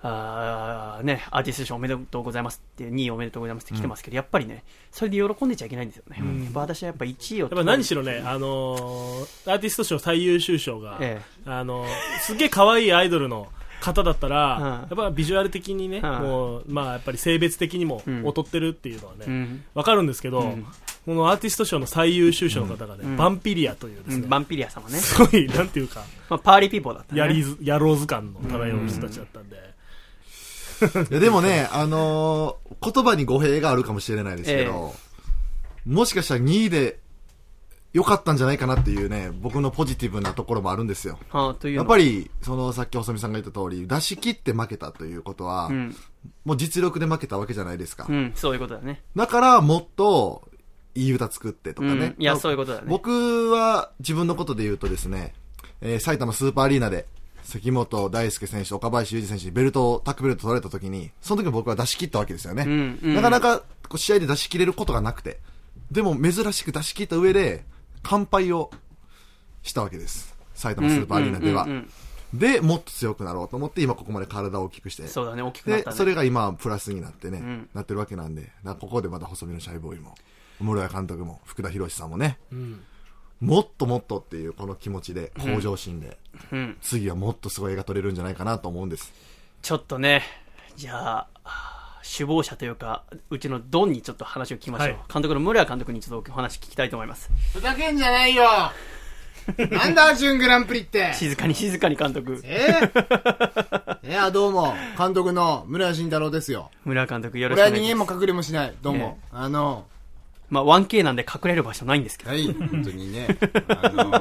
[0.00, 6.18] あーね、アーティスト賞おめでとうございますって、2位おめでとうございますって来てますけど、やっぱりね、それで喜んでちゃいけないんですよね。
[6.44, 11.88] やっぱ私はやっぱ1位をやっぱ何しろね、あのー、アーティスト賞最優秀賞が、えあのー、
[12.20, 13.48] すげえ可愛いアイドルの
[13.80, 14.64] 方だったら、うん。
[14.64, 16.02] やっぱビジュアル的にね、ん。
[16.02, 18.22] もう、まあやっぱり性別的にもん。
[18.22, 19.64] 劣ってるっていうのはね、うん。
[19.74, 20.66] わかるんですけど、ん
[21.08, 24.98] このアーティスト賞の最優秀賞の方がね、んバンピリアというですね、うんバンピリア様ね。
[24.98, 27.18] すごい、なんていうか、まあ、パーリーピーポーだったね。
[27.18, 29.56] やりず、野郎図鑑の漂う人たちだったんで、
[31.10, 34.94] いやでもね、あのー言葉に語弊があるかもしれないですけど、
[35.86, 37.00] もしかしたら2位で
[37.94, 41.18] 良かったんじゃないかなっていうね、僕のポジティブなところもあるんですよ。
[41.30, 45.96] はあ、というのやっぱり、そのさっき細見さんが言った通り、出し切って負けたということは、うん、
[46.44, 48.04] もう実力で負けたわけじゃないですか。
[48.06, 49.00] うん、そういうことだね。
[49.16, 50.46] だから、もっと、
[50.98, 52.14] いい歌作ってとかね。
[52.16, 55.34] うんいやまあそういうことだね僕は、自分のことで言うとですね、
[55.80, 57.06] えー埼玉スーパーアリーナで、
[57.44, 62.64] 関本大輔選手、岡林雄二選手にベルトを、タックベルト取られた時に、その時僕は出し切ったわけですよね。
[62.66, 65.38] うんうんなかなか、こう試合で出し切れることがなくて。
[65.90, 67.64] でも、珍しく出し切った上で、
[68.02, 68.70] 乾杯を
[69.62, 70.36] したわけです。
[70.54, 71.66] 埼玉スーパーアリーナでは。
[72.34, 75.06] で、もっと強くなろうと思って、今ここまで体を大きくして。
[75.06, 75.96] そうだね、大きくなっでた、ね。
[75.96, 80.14] それが今、プラスになってね、んなってるわけなんで、ここでまた細身のシャイボーイも、
[80.60, 82.80] 室谷監督も、福田博さんもね、うん。
[83.40, 86.18] もっともっとっていうこの気持ちで、向上心で、
[86.52, 86.76] うん。
[86.80, 89.12] 次はもっとすごい映画撮れるんじゃないかなと思うんです。
[89.62, 90.22] ちょっとね、
[90.76, 94.88] じゃあ、首謀者というか、うちのドンにちょっと話を聞きましょう。
[94.88, 97.30] はい監督の村谷監督にちょっとお話聞きたいと思います。
[97.52, 98.44] ふざけんじゃないよ
[99.70, 101.12] なんだ、準グランプリって。
[101.14, 102.40] 静かに静かに監督。
[102.44, 106.70] えー、いや、どうも、監督の村谷慎太郎ですよ。
[106.84, 108.12] 村谷監督よろしくお願いします。
[108.12, 108.74] も隠れもしない。
[108.82, 109.18] どうも。
[109.32, 109.86] あの、
[110.50, 112.30] まあ 1K なんで隠れる場所ないんですけど。
[112.30, 113.26] はい、本当にね。
[113.68, 114.12] あの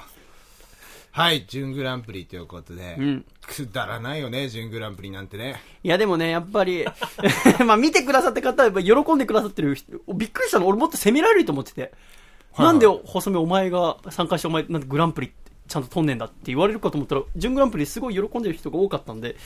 [1.12, 3.24] はい、準グランプリということで、うん。
[3.42, 5.60] くだらないよね、準グランプリなんてね。
[5.82, 6.84] いやでもね、やっぱり、
[7.66, 11.80] まあ見てくださった方はやっぱ喜んでくださってる人、びっくりしたの、俺もっと責められると思ってて。
[11.82, 11.90] はい
[12.58, 15.30] なんで細めお前が参加してお前、なんでグランプリ
[15.68, 19.36] ちゃんと取んねんだって言われるかと思ったら、準グランプリすごい喜んでる人が多かったんで、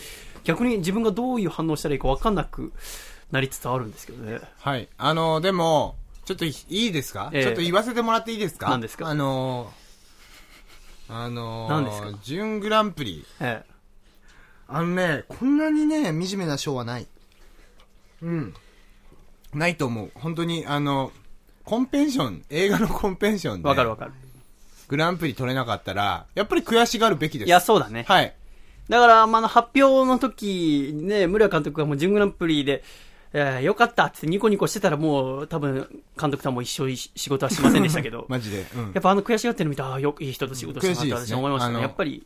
[0.42, 2.72] 逆に自分がどういう反応したらいいか分かんなく
[3.34, 4.38] なりつつあるんですけどね。
[4.60, 4.88] はい。
[4.96, 8.70] あの、でも、ちょっといいいですか、ええちょっと言わせてもらっていいですか？
[8.70, 9.08] 何ですか？
[9.08, 12.18] あのー、あのー、何ですか？
[12.22, 13.26] 準グランプリ。
[13.40, 13.64] え
[14.68, 17.08] あのね、こんなにね、惨めな賞はない。
[18.22, 18.54] うん。
[19.52, 20.10] ないと思う。
[20.14, 21.10] 本当に、あの、
[21.64, 23.62] コンペンション、映画のコンペンションえ。
[23.62, 24.12] で、わかるわかる。
[24.86, 27.48] グランプリ取れなかったら、やっぱり悔しがるべきです。
[27.48, 28.04] いや、そうだね。
[28.06, 28.34] はい。
[28.88, 32.84] だから、まあ、あの発表の時、ね、村監督がもう準グランプリで、
[33.36, 38.26] えー、よかったってニコニコしてたらもう、多分、監督さんも一生い仕事はしませんでしたけど。
[38.30, 38.64] マジで。
[38.76, 41.74] うんやっぱあの悔しがってるの見て、ああ、よくいい人と仕事したなって私は思いましたね。
[41.74, 42.24] あのやっぱり、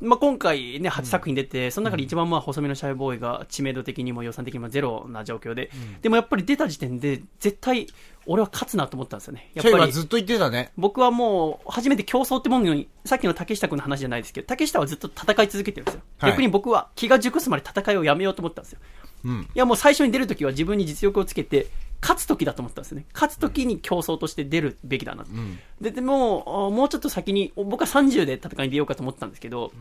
[0.00, 5.70] まあ、今回ね、8作品出て、その中で一番まあ、細身のシャイボーイが知名度的にも予算的にもゼロな状況で、
[6.02, 7.86] でもやっぱり出た時点で、絶対、
[8.26, 9.50] 俺は勝つなと思ったんですよね。
[9.54, 10.72] やっぱりずっと言ってたね。
[10.76, 16.00] 僕はもう、初めて競争ってものに、さっきの竹下君の話じゃないですけど、竹下はずっと戦い続けてるんですよ。
[16.18, 18.80] はい逆に僕は気が熟すまで戦いをやめようと思ったんですよ。
[19.24, 19.40] うん。
[19.42, 21.66] いやもう最初に出るときは自分に実力をつけて、
[22.00, 23.06] 勝つときだと思ったんですよね。
[23.12, 25.24] 勝つときに競争として出るべきだな。
[25.80, 29.72] で、でも、あもうちょっと先に、僕は30で戦いに出ようかと思ったんですけど、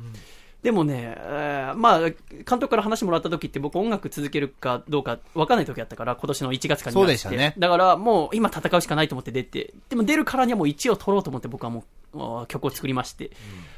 [0.63, 6.91] でもね、えーまあ、監督から話もらった時って僕音楽続けるかどうか分かんない時だったから、今年の1月か2月って。
[6.93, 11.83] そうでしたねだからもう今戦うしかないと思って出て、でも出るからにはもう1を取ろうと思って僕はもう
[12.47, 13.31] 曲を作りまして、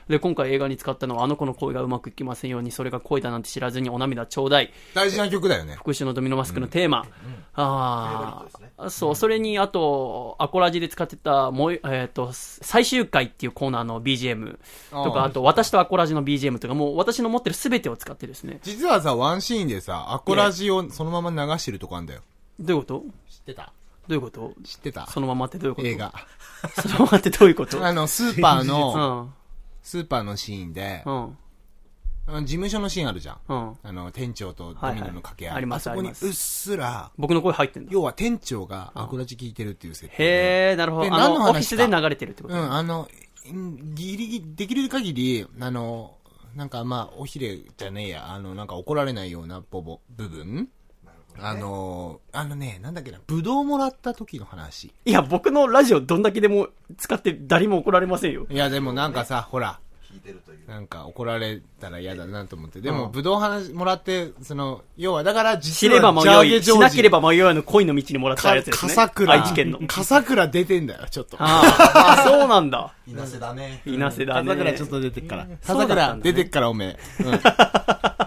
[0.07, 4.71] で、今回映画に使ったのはあの子の声がうまくいきませんように、それが恋だなんて知らずにお涙ちょうだい。
[4.93, 5.75] 大事な曲だよね。
[5.75, 7.05] 復讐のドミノマスクのテーマ。
[7.53, 8.45] あ
[8.77, 14.57] あ、そう、それに、あと、アコラジで使ってた、もう、えっ、と、最終回っていうコーナーの BGM
[14.91, 18.59] とか、あと、私とアコラジの BGM とか、もう私の持ってる全てを使ってですね。
[18.63, 22.21] 実はさ、ワンシーンでさ、アコラジをそのまま流してるとこあんだよ。
[22.59, 23.03] どういうこと？
[23.29, 23.71] 知ってた
[24.09, 24.53] どういうこと？
[24.63, 25.87] 知ってたそのままってどういうこと？
[25.87, 26.13] 映画。
[26.81, 27.77] そのままってどういうこと？
[27.85, 29.33] あの、スーパーうの、 ん。
[29.83, 31.37] スーパーのシーンで、うん。
[32.41, 33.37] 事務所のシーンあるじゃん。
[33.47, 33.77] うん。
[33.83, 35.53] あの、店長とドミノの掛け合い。
[35.53, 37.91] はいはいありますそこにうっすら、僕の声入ってんだ。
[37.91, 40.23] 要は店長がアコラジ聞いてるっていう設定で。
[40.23, 41.13] へえ、なるほど。
[41.13, 43.07] あのオフィスで流れてるってこと、うん、あの、
[43.51, 46.15] んギリギリ、できる限り、あの、
[46.55, 50.69] なんかまあ、おひれじゃねえや、あの、なんか怒られないようなボボ、部分
[51.41, 54.93] あの、あのね、なんだっけな、ぶどうもらった時の話。
[55.05, 58.45] いや、僕のラジオどんだけでも使って誰も怒られませんよ。
[58.49, 59.79] いや、でもなんかさ、ほら、
[60.67, 62.81] なんか怒られたら嫌だなと思って。
[62.81, 68.89] でも、ぶどう話もらって、その、要は、だから実は、ジャーゲジョージしなければ迷いの恋の道にもらったやつですね。
[68.89, 69.33] 笠倉。
[69.33, 69.79] 愛知県の。
[69.87, 71.37] 笠倉出てんだよ、ちょっと。
[71.39, 72.93] ああ、あそうなんだ。
[73.07, 73.81] 稲瀬だね。
[73.85, 74.47] 稲瀬だね。
[74.47, 75.47] 笠倉ちょっと出てっから。
[75.65, 77.23] 笠だったんだね倉出てっからおめえ。
[77.23, 77.39] うん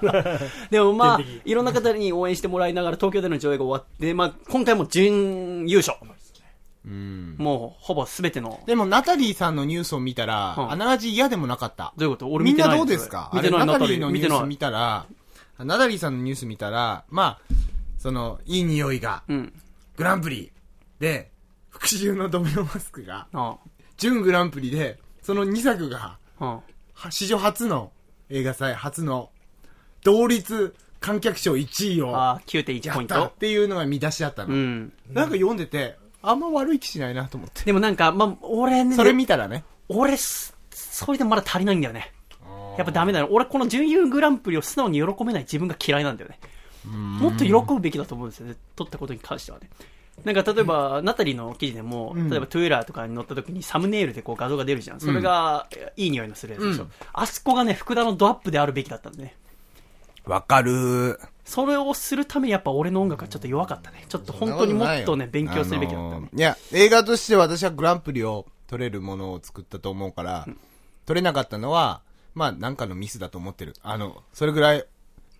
[0.70, 5.96] でもまあいろんな方に応援してもらいながら東京での上映が終わって、まあ、今回も準優勝。
[6.84, 7.36] うん。
[7.38, 8.60] もう、ほぼ全ての。
[8.66, 11.92] でも、ナタリーさんのニュースを見たら、うんあながち嫌でもなかった。
[11.96, 12.28] どういうこと？
[12.28, 13.30] 俺みんな見てないどうですか？
[13.32, 13.88] 見てない、ナタリー。
[13.90, 14.48] リーのニュース見てない。
[14.48, 15.06] 見たら、
[15.58, 17.54] ナタリーさんのニュース見たら、まあ、
[17.98, 19.52] その、いい匂いが、うん。
[19.96, 20.50] グランプリ
[20.98, 21.30] で、
[21.70, 23.56] 復讐のドミノマスクが、あ
[23.96, 26.18] 準グランプリで、その2作が、
[27.10, 27.92] 史上初の
[28.28, 29.30] 映画祭、初の、
[30.02, 33.32] 同率観客賞1位を、ああ、9.1ポイントやったっ。
[33.34, 34.54] ていうのが見出しだったの。
[34.54, 34.92] うん。
[35.08, 37.64] なんか読んでて、あんま悪い気しないなと思って。
[37.64, 39.64] でもなんか、まあ、俺ね、それ見たらね。
[39.88, 42.12] 俺す、それでもまだ足りないんだよね。
[42.78, 43.28] やっぱダメだよ。
[43.30, 46.38] 俺この準優グランプリを素直に喜べない自分が嫌いなんだよね。
[46.86, 48.56] もっと喜ぶべきだと思うんですよね。
[48.76, 49.68] 取ったことに関してはね。
[50.24, 55.00] なんか例えば、ナタリーの記事でも、ん例えばトゥーラーとかに載った時にサムネイルでこう画像が出るじゃん。
[55.00, 56.84] それが、いい匂いのするやつでしょ。
[56.84, 59.36] うんあそこがね、福田のドアップであるべきだったんでね。
[60.24, 64.04] わかるそれをするためにやっぱ俺の音楽がちょっと弱かったね。
[64.08, 66.26] ちょっと本当にもっとね、勉強するべきだったねあの。
[66.28, 70.46] ーいや、映画として私はグランプリを取れるものを作ったと思うから、
[71.04, 72.02] 取れなかったのは、
[72.34, 73.74] まあ、なんかのミスだと思ってる。
[73.82, 74.84] あの、それぐらい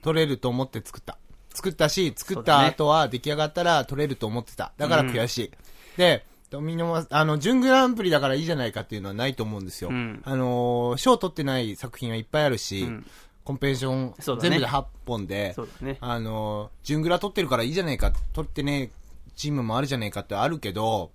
[0.03, 1.18] 取れると思って作った。
[1.55, 4.72] 作ったし、作った後は出来上がったら取れると思ってた。
[4.77, 5.51] だから悔しい。
[5.97, 9.91] で、ドミノマあの、準グランプリだからいいじゃないかっていうのはないと思うんですよ。
[9.91, 13.07] うんあのー賞取ってない作品はいっぱいあるし、ん
[13.45, 15.99] コンペンション、そうだね全部で8本で、そうだね。
[16.01, 18.90] あの、準グラ取ってるからいいじゃないか、取ってね、
[19.34, 21.11] チームもあるじゃないかってあるけど、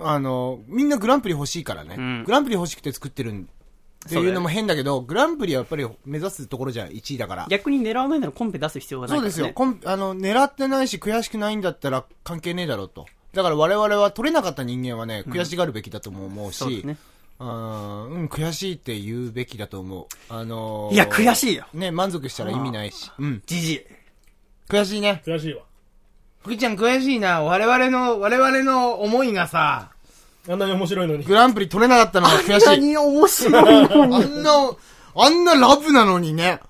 [0.00, 1.96] あの、みんなグランプリ欲しいからね。
[1.96, 3.48] うんグランプリ欲しくて作ってるん
[4.06, 7.46] っていうのも変だけど、グランプリはやっぱり目指すところじゃ1位だから。
[7.48, 9.32] 逆に狙わないならコンペ出す必要がないから、ね。
[9.32, 9.54] そうですよ。
[9.54, 13.06] コンあの、狙ってないし悔しくないんだったら関係ねえだろうと。
[13.32, 16.96] だから我々は取れなかった人間はね、悔しがるべきだとも思うし、そうですね。
[17.38, 20.06] あーうん、悔しいって言うべきだと思う。
[20.28, 21.66] あのー、いや、悔しいよ。
[21.74, 23.10] ね、満足したら意味ないし。
[23.18, 23.42] うん。
[23.46, 23.80] じじい。
[24.68, 25.22] 悔しいね。
[25.26, 25.62] 悔しいわ。
[26.42, 27.42] ふきちゃん悔しいな。
[27.42, 29.90] 我々の、我々の思いがさ、
[30.48, 31.24] あんなに面白いのに。
[31.24, 32.66] グランプリ取れなかったのが悔しい。
[32.66, 34.76] 何面白いのあんな、
[35.16, 36.60] あんなラブなのにね。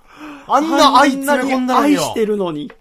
[0.49, 2.01] あんな愛詰め込んだのによ。
[2.03, 2.73] 愛してるのに。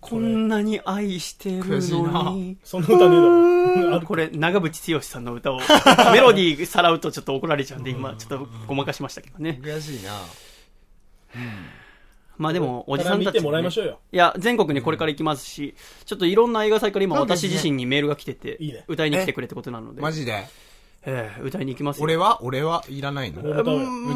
[0.00, 2.56] こんなに愛してるのに。
[2.64, 3.96] その歌ねえだろ。
[3.96, 5.60] あこれ、長渕剛さんの歌を、
[6.12, 9.60] メロディーさらうとちょっと怒られちゃうんで、今、ちょっとごまかしましたけどね。
[9.62, 10.12] 悔しいな。
[12.38, 13.98] まあでも、おじさんたち、見てもらいましょうよ。
[14.12, 20.46] いや、全国にこれから行きますし、ちょっといろんな映画祭から今私自身にメールが来てて歌いに来てくれってことなので、マジで？
[21.08, 22.04] ええ歌いに行きますよ。
[22.04, 22.42] 俺は？
[22.42, 23.40] 俺はいらないの？
[23.42, 23.62] 俺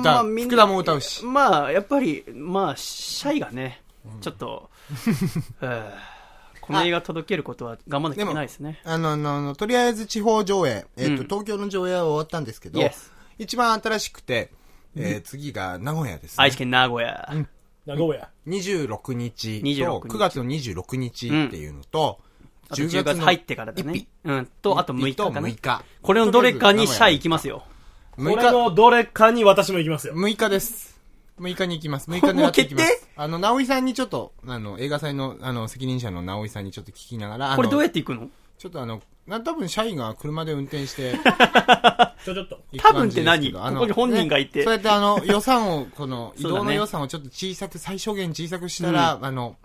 [0.01, 1.25] 歌う福田も歌うし。
[1.25, 3.81] まあ、やっぱり、まあ、シャイがね、
[4.21, 4.80] ちょっと、ええ
[6.61, 8.81] この映画届けることは頑張んなきゃいけないですね。
[8.85, 14.53] あの、あの、あのとりあえず地方上映、えっ、と、うん東京の上映は終わったんですけど、Yes 一番新しくて、
[14.97, 16.35] えー次が名古屋です、ね。
[16.39, 17.29] 愛知県名古屋。
[17.87, 18.29] 名古屋。
[18.47, 22.21] 26日と26日9月の26日っていうのと、
[22.69, 24.07] あと10月入ってからだね。
[24.25, 24.49] うん。
[24.63, 25.41] と、あと6日かな。
[25.41, 25.85] 6日。
[26.03, 27.65] これのどれかにシャイ行きますよ。
[28.13, 30.15] こ6日、れのどれかに私も行きますよ。
[30.15, 31.00] 6日です。
[31.41, 32.11] 6日に行きます。
[32.11, 33.09] 6日狙っていきまもう決す。
[33.17, 38.29] あの、直井さんにちょっと、あの、映画祭の、あの、責任者の直井さんにちょっと聞きながら、これどうやって行くの？
[38.59, 41.15] ちょっとあの、な多分社員が車で運転して、
[42.25, 42.61] ちょちょっと。
[42.79, 43.53] 多分って何？
[43.53, 49.57] ここに本人がいてねそうやってあの、予算を、この、 移動の予算をちょっと小さく、最小限小さくしたら、あの、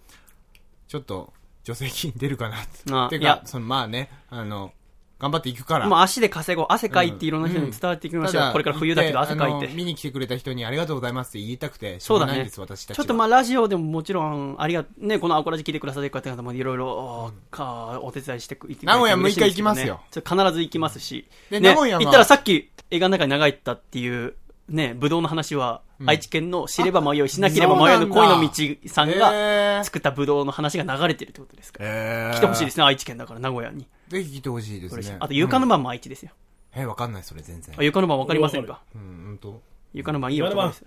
[0.88, 1.34] ちょっと、
[1.65, 2.84] 助成金出るかなって。
[2.84, 4.71] ていうあいやか、その、まあね、あの、
[5.18, 5.88] 頑張っていくから。
[5.88, 6.66] まあ足で稼ごう。
[6.70, 8.51] 汗かいていろんな人に伝わっていきましょう。
[8.51, 9.68] これから冬だけど汗かいて。
[9.74, 12.32] 見に来てくれた人にありがとうございますって言いたくて、しそうだね。
[12.32, 13.03] ょうがないんです、私たちは。
[13.03, 20.45] ちょっとまあラジオでももちろん、ありが、ね、このアコラジ聞いてくださってる方々もいろいろ、か、お手伝いしてく、行ってくれて名古屋嬉しいんですけどね6日行きますよ。
[20.45, 21.28] 必ず行きますし。
[21.49, 24.36] でね、名古屋は行ったらさっき映画の中に長いったっていう、
[24.68, 28.49] ね、武道の話は、愛知県の知れば迷い、しなければ迷いの恋の道
[28.88, 31.89] さんが作った武道の話が流れてるってことですから。
[31.89, 33.88] えー来てほしいですね、愛知県だから、名古屋に。
[34.07, 35.17] ぜひ来てほしいですね。
[35.19, 36.31] あと、床の番も愛知ですよ。
[36.75, 37.83] え、わかんない、それ全然あ。
[37.83, 38.81] 床の番わかりませんか？
[38.93, 39.61] うん、うんと。
[39.93, 40.85] 床の番いいよ床の番です。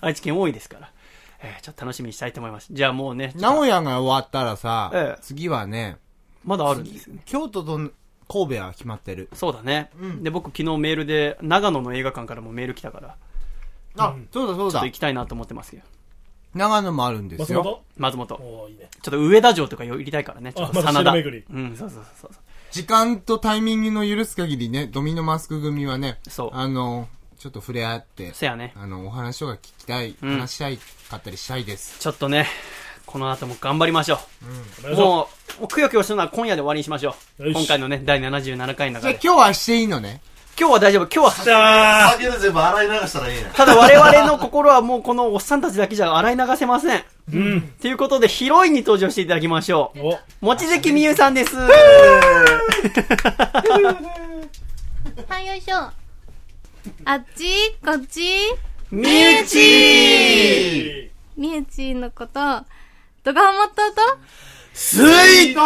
[0.00, 0.92] 愛知県多いですから。
[1.40, 2.68] えーちょっと楽しみにしたいと思います。
[2.72, 5.98] じゃあもうね、名古屋が終わったらさ、ええ次はね、
[6.44, 7.22] まだあるんですよね。
[7.26, 7.76] 京都と
[8.28, 9.28] 神戸は決まってる。
[9.32, 9.90] そうだね。
[10.20, 13.16] で、僕昨日メールで、長野の映画館からもメール来たから、
[13.98, 14.94] あ、そうだそうだちょっと行。
[14.94, 15.82] きたいなと思ってますよ。
[16.54, 17.82] 長野もあるんですよ。
[17.96, 18.36] 松本？
[18.36, 18.68] 松本。
[18.70, 18.88] いいね。
[19.02, 20.52] ちょっと上田城とか寄りたいからね。
[20.52, 20.90] ちょっと真田。
[21.00, 22.42] 城巡りうん、そうそうそうそう。
[22.70, 28.72] 時間とタイミングの許す限りね、ドミノマスク組はね、そうあの、ちょっと触れ合って、せやね。
[28.76, 30.78] あの、お話とか聞きたい、うん話したい
[31.10, 31.98] かったりしたいです。
[32.00, 32.46] ちょっとね、
[33.06, 34.18] この後も頑張りましょう。
[34.80, 35.28] お願いしまも
[35.58, 37.52] う、もうくよくよするのは今夜で終わりにしましょう。
[37.52, 39.20] 今回のね、第77回のじゃあ中で。
[39.24, 40.20] 今日はしていいのね。
[40.58, 41.04] 今日は大丈夫。
[41.04, 43.48] 今日は、酒で全部洗い流したらいいね。
[43.54, 46.98] ただ我々の心はもうこのおっさんたちだけじゃ洗い流せません。
[46.98, 47.60] ーうん。
[47.80, 50.00] ということで、ヒロインに登場していただきましょう。
[50.00, 51.54] お、望月美優さんです。
[51.56, 51.70] は
[55.40, 55.76] い、よいしょ。
[57.04, 57.76] あっち？
[57.84, 58.20] こっち？
[58.90, 62.32] みゆちみゆちのこと、
[63.22, 64.18] どがもったと
[64.80, 65.64] 水筒よ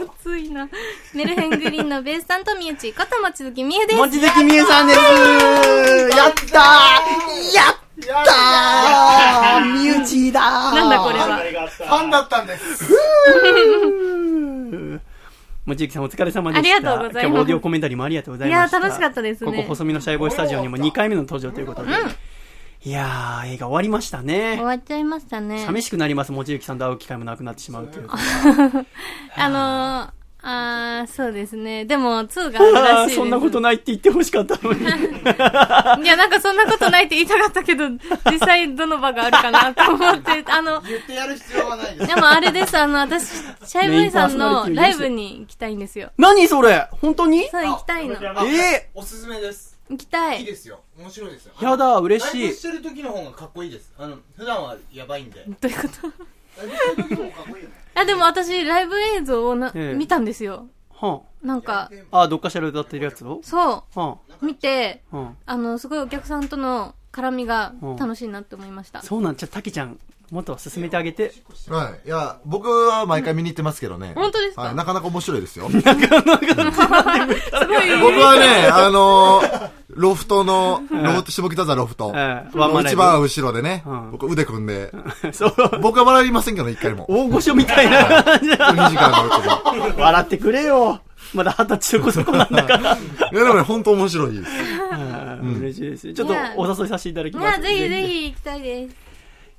[0.00, 0.68] ごついな。
[1.14, 3.98] メルヘングリーンのベースさんとみゆちこと望月みゆです。
[3.98, 4.98] 望月美優さんです。
[4.98, 7.54] やったー。
[7.54, 9.74] やったー。
[9.74, 10.74] みゆちだー。
[10.74, 11.38] なんだこれは。
[11.68, 12.92] ファンだったんです。
[15.66, 16.76] 望月さんお疲れ様でした。
[16.76, 17.46] ありがとうございます今日もオー。
[17.46, 17.96] ディオコメンタリー。
[17.96, 18.78] もありがとうございました。
[18.78, 20.28] いや楽しかったですねここ細身のシャイボー。
[20.30, 21.92] イスタジオにも2回目の登場ということで。
[22.86, 24.64] いやー、映画終わりましたね終。
[24.64, 25.64] わっちゃいましたね。
[25.64, 28.18] 寂しくなります、望月さんと会う機会もなくなってしまうというか。
[29.36, 30.10] あのー、
[30.46, 31.86] あー、そうですね。
[31.86, 33.16] でも、2があるらしいです。
[33.16, 34.84] そんなことないって言ってほしかったのに。
[34.84, 34.86] い
[36.06, 37.88] や、なんかそんなことないって言いたかったけど、
[38.30, 42.06] 実際どの場があるかなと思って、あの、言ってやる必要はないです。
[42.06, 43.28] でもあれです、あの、私、
[43.64, 46.10] シャイボーイさんのライブに行きたいんですよ。
[46.18, 46.86] 何それ？
[47.00, 47.48] 本当に？
[47.48, 48.16] そう、行きたいの。
[48.46, 49.73] えおすすめです。
[49.90, 50.40] 行きたい。
[50.40, 50.80] いいですよ。
[50.98, 51.54] 面白いですよ。
[51.58, 52.54] ー、やだ、嬉しいライブ。
[52.54, 53.92] してる時の方がかっこいいです。
[53.98, 55.44] あの、普段はやばいんで。
[55.60, 56.12] どういうこと？
[56.56, 57.74] ライブしてる時の方がかっこいいよね。
[57.94, 60.68] あ、でも私、ライブ映像をな、ええ見たんですよ。
[60.90, 63.40] はなんか、あ、あ、どっかしらで歌ってるやつを？
[63.42, 69.02] そはう、見て、あ、はあの、すごいお客さんとの絡みが楽しいなって思いましたあ。。
[69.02, 69.98] そうなんちゃ、たきちゃん、
[70.34, 71.32] もっと進めてあげて。
[71.68, 72.08] はい。
[72.08, 74.12] いや、僕は毎回見に行ってますけどね。
[74.16, 74.62] 本当ですか？
[74.62, 74.74] はい。
[74.74, 75.70] なかなか面白いですよ。
[75.70, 75.84] すごい。
[75.86, 76.02] 僕
[78.20, 82.12] はね、あのーロフトの、ロフト、下北沢ロフト。
[82.84, 84.90] 一番後ろでねうん、僕腕組んで、
[85.32, 85.54] そう。
[85.80, 87.06] 僕は笑いませんけど、一回も。
[87.08, 89.94] 大御所みたいな感じで2時間の。
[90.02, 90.98] 笑ってくれよ。
[91.32, 92.96] まだ二十歳そこそこなんだから。
[92.96, 92.98] い
[93.32, 94.50] や、でもね、本当面白いです。
[95.42, 96.12] うん嬉しいです。
[96.12, 97.60] ちょっとお誘いさせていただきます。
[97.60, 98.96] いや、ぜひぜひ行きたいです。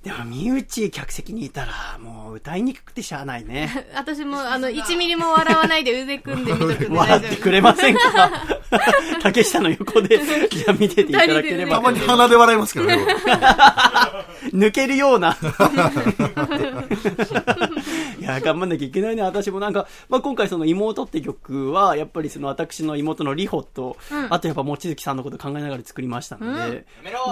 [0.06, 3.88] でも、身内客席にいたら、もう歌いにくくてしゃあないね。
[3.98, 7.36] 私も、あの、 1ミリも笑わないで腕組んで見とくんで大笑って。
[7.38, 8.30] くれませんか？
[9.24, 11.78] 竹下の横で、じゃあ見てていただければ。
[11.78, 12.98] たまに鼻で笑いますけどね、
[14.54, 15.36] 抜けるような。
[18.20, 19.22] いや、頑張んなきゃいけないね。
[19.24, 23.98] 私もなんか、まあ、今回その妹って曲は、やっぱりその私の妹のリホと、
[24.30, 26.86] あとやっぱ望月さんのこと考えながら作りましたので、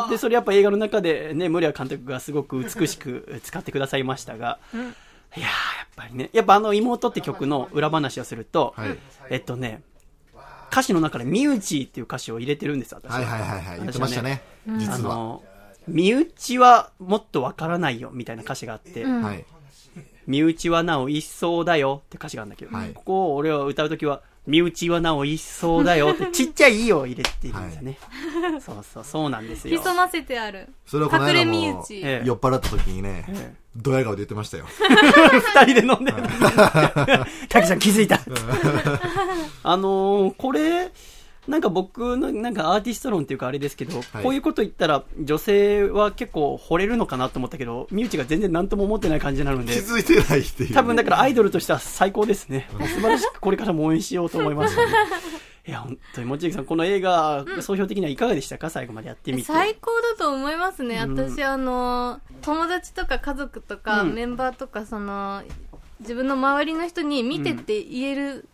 [0.10, 5.48] で、それやっぱ映画の中でね、森谷監督がすごく美しく使ってくださいましたが、いやー、や
[5.86, 8.98] っぱりね、やっぱあの妹って曲の裏話をすると、はい
[9.30, 9.82] えっとね、
[10.72, 13.20] 歌詞の中で身内っていう歌詞を入れてるんです、私は。
[13.20, 13.80] はいはいはいはい。
[13.80, 14.42] 言ってましたね。
[14.68, 15.16] あ実は。
[15.16, 15.44] の、
[15.88, 19.46] 身内はもっとわからないよみたいな歌詞があって、はい。
[20.26, 27.98] 身内はなお一層だよって歌詞があるんだけど、はいここを俺は歌うときは、身内はなお一層だよって ちっちゃい「い」を入れているんですよね。
[28.60, 29.80] そうそう、そうなんですよ。
[29.80, 30.68] 潜ませてある。
[30.86, 34.66] それをこの隠れ間も、酔っ払った時にねえ、ドヤ顔で言ってましたよ。
[35.66, 36.18] 二人で飲んでる。
[37.50, 38.20] 滝さん気づいた。
[39.64, 40.92] あのーこれ、
[41.48, 50.74] なんか僕のなんかアーティスト論っていうかあれですけど、いこういうこと言ったら女性は結構惚れるのかなと思ったけど、身内が全然何とも思ってない感じなので、気づいてないっていう。
[50.74, 52.68] 多分だからアイドルとしては最高ですね。
[52.72, 54.84] 素晴らしくこれからも応援しようと思います、ね。
[55.66, 58.70] いや、本当に、もちきさん、この映画、総評的にはいかがでしたか？
[58.70, 59.46] 最後までやってみて。
[59.46, 61.02] 最高だと思いますね。
[61.06, 65.42] うん私、あの、友達とか家族とか、うんメンバーとか、その、
[66.02, 68.48] 自分の周りの人に見てって言えるうん。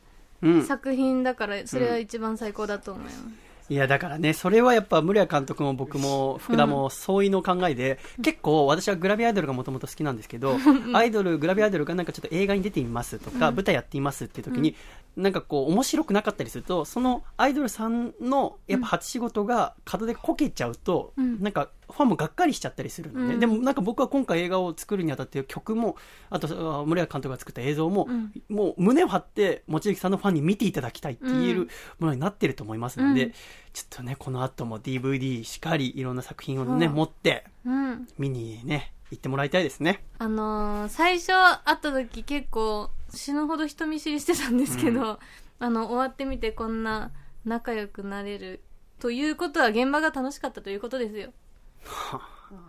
[0.65, 3.49] 作品だから、それは一番最高だと思います。
[3.69, 10.57] いや、だからね、それはやっぱ、村谷監督も僕も福田も相違の考えで、結構私はグラビアアイドルがもともと好きなんですけど、
[10.93, 14.75] アイドル、グラビアアイドルがなんかちょっと映画に出てみますとか、舞台やっていますっていう時に、
[15.15, 21.41] なんかこう、面白くなかったりすると、そのアイドルさんのやっぱ初仕事が門でこけちゃうと、ん。
[21.41, 23.33] なんかファンもがっかりしちゃったりするのね。
[23.33, 23.39] うん。
[23.39, 25.95] でもなんか僕は今回映画を作るにあたって曲も、
[26.29, 26.47] あと、
[26.81, 28.31] あ村谷監督が作った映像も、うん。
[28.49, 33.31] もう胸を張って、望月さんのファンに見ていただきたいって言えるものになってると思いますので、うん。
[33.73, 36.89] ちょっとね、この後も DVD しかり、いろんな作品をね、う。
[36.89, 38.07] ん持って、うん。
[38.17, 40.03] 見にね、行ってもらいたいですね。
[40.19, 45.19] あのー最初会った時結構死ぬほど人見知りしてたんですけど、
[45.59, 47.11] あの、終わってみてこんな
[47.45, 48.61] 仲良くなれる
[48.99, 51.31] ということは現場が楽しかったということですよ。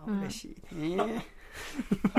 [0.07, 1.25] う ん嬉しいね。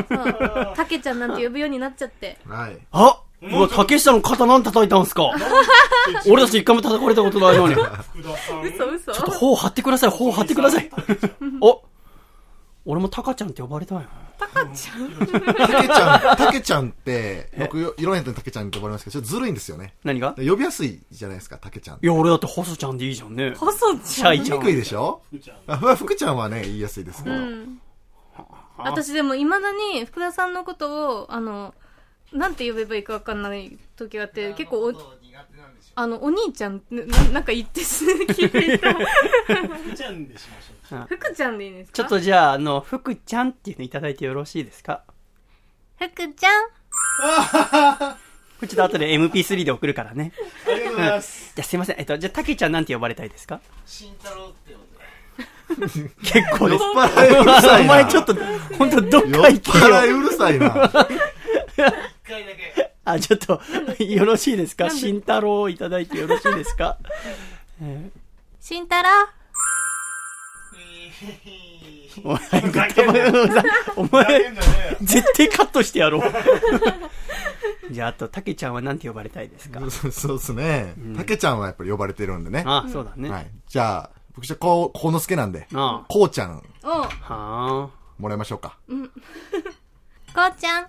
[0.09, 0.73] そう。
[0.77, 2.39] たけちゃんなんて呼ぶようになっちゃって。
[2.47, 2.79] はい。
[2.93, 5.31] あうわ、竹下の肩なん叩いたんすか？
[6.31, 7.75] 俺たち一回も叩かれたことないのに。
[7.75, 7.85] ちょ
[8.63, 10.91] 嘘嘘っと頬張ってください、頬張ってください。
[11.61, 11.83] お
[12.85, 14.09] 俺もタカちゃんって呼ばれたいな。
[14.39, 14.97] たけちゃ
[16.35, 19.95] ん、たけちゃんって、僕、いろんな人にたけちゃんって呼ばれますけど、ちょっとずるいんですよね。
[20.03, 20.35] 何が？
[20.37, 21.99] 呼びやすいじゃないですか、たけちゃん。
[22.03, 23.55] いや、俺だって細ちゃんでいいじゃんね。
[23.55, 24.35] 細ちゃん。
[24.35, 25.23] 言いにくいでしょ？
[25.69, 27.37] あまあ福ちゃんはね、言いやすいですけど。
[27.37, 27.81] うん。
[28.79, 31.75] 私でも未だに福田さんのことを、あの、
[32.33, 34.93] なんて呼べばいいかわかんない時があって、結構お、
[35.95, 38.93] あの、お兄ちゃん、ななんか言ってす聞いていた。
[39.95, 40.82] じゃんでしましょう。
[41.09, 41.97] 福ちゃんでいいんですか？
[41.97, 45.05] ちょっとじゃあ、あの、福ちゃんっていうのいただいてよろしいですか？
[45.99, 48.17] 福ちゃん？
[48.59, 50.33] これちょっと後で MP3 で送るからね。
[50.67, 51.53] ありがとうございます。
[51.55, 51.97] じゃあすいません。
[51.99, 53.61] えっと、じゃあ、たけちゃんなんて呼ばれたいですか？
[53.87, 54.73] 慎太郎って
[56.23, 56.85] 結構です。
[56.85, 58.35] 酔っ払いうるさいなお前ちょっと、
[58.79, 60.19] 本当どっ酔っか行け払いよ。
[60.19, 60.67] うるさいな。
[60.67, 62.93] 一回だけ。
[63.05, 63.61] あ、ちょっと、
[64.05, 64.91] よろしいですか？
[64.91, 66.99] 慎太郎をいただいてよろしいですか？
[67.83, 68.11] え
[68.61, 69.09] 慎太郎？
[69.09, 69.42] ー
[72.25, 73.33] お前、ぐったばよ
[73.97, 74.53] お前、
[75.03, 76.23] 絶対カットしてやろう。
[77.91, 79.81] じゃあ、あと、たけちゃんはなんて呼ばれたいですか？
[80.11, 80.95] そうですね。
[81.17, 82.65] たけちゃんはやっぱり呼ばれてるんでね。
[82.67, 83.31] あそうだね。
[83.31, 83.47] はい。
[83.69, 87.89] じゃあ、僕じゃこう、こうのすけなんで、あこうちゃん、おはあ。
[88.19, 88.77] もらいましょうか。
[88.89, 88.95] こ
[90.47, 90.87] うちゃん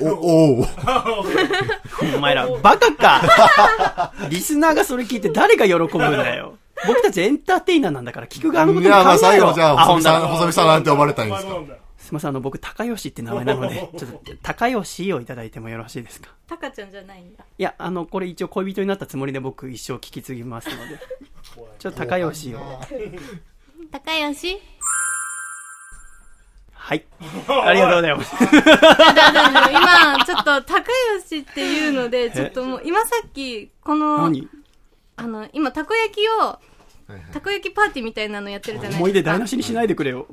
[0.00, 0.66] お、おお
[2.16, 6.58] お前ら、バカかリスナーがそれ聞いて誰が喜ぶんだよ。
[6.86, 9.38] 僕たちエンターテイナーなんだから聞く側のこといや、まあも考えろ。
[9.38, 11.52] 最後、じゃあ、細見さん、細見さんなんて呼ばれたいんですか？
[11.96, 16.28] すみません、あの、僕、高吉って名前なので、 ちょっと、高吉をいただいてもよろしいですか？
[16.46, 17.44] タカちゃんじゃないんだ。
[17.58, 20.98] いや、あの、これ一応恋人になったつもりで僕一生聞き継ぎますので、
[21.78, 22.58] ちょっと高吉を。
[23.90, 24.60] 高吉？
[26.74, 27.04] はい。
[27.48, 28.34] ありがとうございます。
[29.72, 30.82] 今、ちょっと、高
[31.22, 34.46] 吉っていうので、ちょっともう、今さっき、この、何？
[35.16, 36.60] あの、今、たこ焼きを、は
[37.10, 37.22] いはい。
[37.32, 39.02] たこ焼きパーティーみたいなのやってるじゃないですか。
[39.02, 40.26] 思い出台無しにしないでくれよ。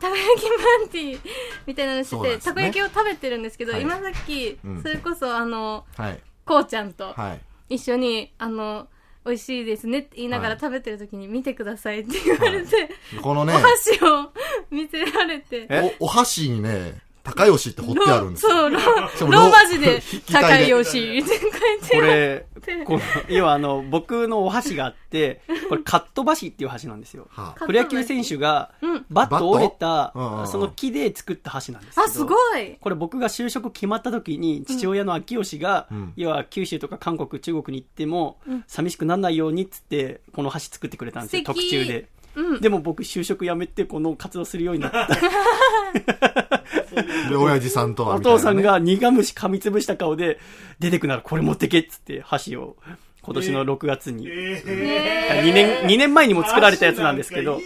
[0.00, 1.20] たこ焼きパーティー
[1.66, 2.52] みたいなのしてて、そうなんですね。
[2.52, 3.82] たこ焼きを食べてるんですけど、はい。
[3.82, 6.20] 今さっきうん、それこそ、あの、はい。
[6.44, 7.34] こうちゃんとは
[7.68, 7.74] い。
[7.76, 8.88] 一緒に、あの、
[9.24, 10.60] 美味しいですねって言いながらはい。
[10.60, 12.90] 食べてる時に見てくださいって言われて、
[13.22, 13.54] このね。
[13.54, 14.32] お、箸を
[14.70, 15.68] 見せられて、
[16.00, 17.00] お、お箸にね、
[17.30, 18.50] 高吉って彫ってあるんですよ。
[18.52, 27.26] そう、ローマ字で、 高吉って書いてこれて、この要はあの、僕のお箸があって、 これカット箸っていう箸なんですよ。
[27.30, 27.66] はあ。
[27.66, 30.12] プロ野球選手がうん、バット折れた
[30.46, 32.00] その木で作った箸なんです。
[32.00, 32.76] あ、すごい。
[32.80, 36.12] これ僕が就職決まった時に、父親の秋吉が、うん。
[36.16, 42.08] 要は九州とか韓国、中国に行っても、寂しくならないようにっつって、この箸作ってくれたんですよ、特注で。
[42.34, 42.60] うん。
[42.60, 45.08] でも僕就職辞めてこの活動するようになった。
[47.30, 50.38] で、親父さんとはね、父さんが苦虫噛みつぶした顔で、
[50.78, 52.76] 出てくならこれ持ってけっつって箸を
[53.22, 57.64] 今年の6月に、え2年、2年前にも 作られたやつなんですけどい、い。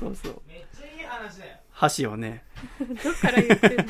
[0.00, 0.40] そうそう。
[1.72, 2.42] 箸をね、
[3.04, 3.84] どっから言ってんの？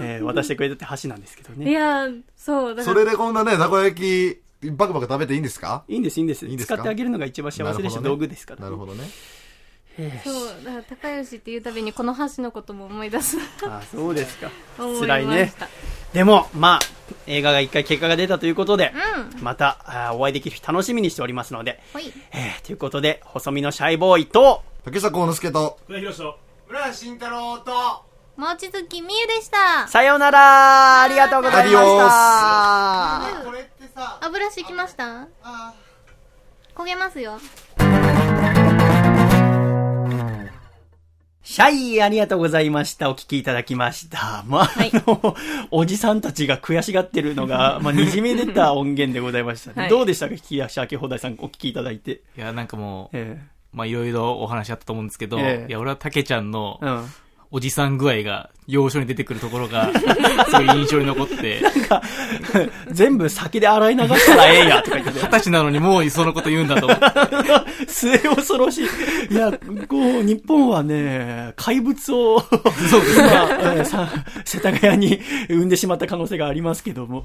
[0.00, 1.72] えー渡してくれたって箸なんですけどいね。
[1.72, 4.40] や、そう、だかそら、れでこんなね、たこ焼き、
[4.70, 5.84] バクバク食べていいんですか？
[5.88, 6.46] いいんです、いいんです。
[6.46, 8.60] 使ってあげるのが一番幸せでしょ、なるほどね道具ですから。
[8.62, 9.04] なるほどね。
[10.00, 10.82] えーそう、だから
[11.18, 13.36] 高吉っていうたびにこの箸のことも思い出す。
[13.66, 14.48] あ、そうですか。
[15.00, 15.52] 辛いね。
[16.12, 18.92] でも、まあ、映画が一回結果が出たということで、
[19.36, 19.42] うん。
[19.42, 22.12] またお会いできる日楽しみにしておりますので、ほい。
[22.32, 26.38] えーということで、細身のシャイボーイと、竹下幸之助と、福田博士と。
[26.68, 27.72] 村橋慎太郎と、
[28.36, 29.88] 望月みゆでした。
[29.88, 35.26] さようならありがとうございまアしたこれってさ、油敷きました？
[35.42, 35.72] あ
[36.76, 37.40] 焦げますよ。
[41.48, 43.08] シャイ、ありがとうございました。
[43.08, 44.44] お聞きいただきました。
[44.46, 45.34] まあ、はいあの、
[45.70, 49.74] おじさんたちが悔しがってるのが、 まあ、にじみ出た音源でございましたね。
[49.80, 52.20] はいどうでしたか、引き出し明放題さん、お聞きいただいて。
[52.36, 53.40] いや、なんかもう、え
[53.72, 57.06] まあいろいろお話あったと思うんですけど、ええいや、俺はたけちゃんのえうん。
[57.50, 59.90] おじさん具合が、要所に出てくるところが、
[60.46, 61.62] すごい印象に残って、
[62.92, 67.04] 全部先で洗い流したらええや、とか言ってて二十歳なのにもうそのこと言うんだと思って。
[67.88, 69.34] 末恐ろしい。
[69.34, 69.50] いや、
[69.88, 73.84] こう、日本はね、怪物を、そうですね。
[73.84, 74.08] さ
[74.44, 77.24] 世田谷に産んでしまった可能性がありますけども。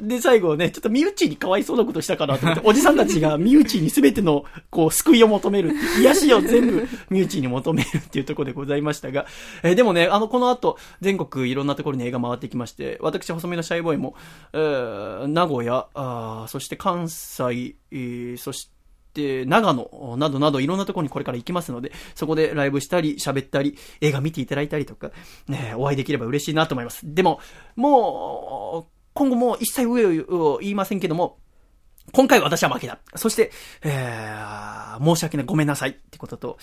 [0.00, 9.26] で、最後ね、ちょっと身内にかわいそうなことしたかなと思って、おじさんたちが身内に全ての、こう、救いを求める、癒しを全部身内に求めるっていうところでございましたが、
[9.64, 14.14] えーでもね、あの、この後、全国いろんなところに映画回ってきまして、私、細身のシャイボーイも、
[14.52, 18.70] えー名古屋、あそして関西、えーそし
[19.14, 25.10] て、長野などなどいろんなところにこれから行きますので、そこでライブしたり、喋ったり、映画見ていただいたりとか、
[25.48, 27.00] ね、お会いできれば嬉しいなと思います。
[27.02, 27.40] でも、
[27.74, 31.38] もう、今後も一切上を言いませんけども、
[32.12, 32.98] 今回は私は負けだ。
[33.16, 33.50] そして、
[33.82, 36.58] えー、申し訳ない、ごめんなさいってことと、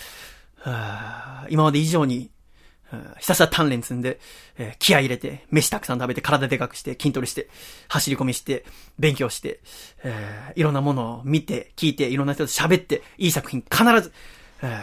[1.50, 2.32] 今まで以上に、
[3.20, 4.20] ひたすら鍛錬積んで、
[4.58, 7.50] えー気合入れて、飯たくさん食べて、体でかくして、筋トレして、
[7.88, 8.66] 走り込みして、
[9.00, 9.60] 勉強して、
[10.04, 14.12] えーいろんなものを見て、聞いて、いろんな人と喋って、いい作品必ず、
[14.62, 14.80] えー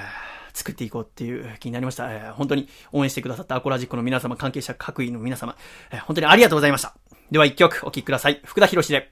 [0.54, 2.12] 作っていこうっていう気になりました。
[2.12, 5.56] えー本当に応援してくださったアコラジックの皆様、関係者各位の皆様、
[5.90, 6.94] えー本当にありがとうございました。
[7.30, 8.40] では一曲お聴きください。
[8.44, 9.10] 福田博士で、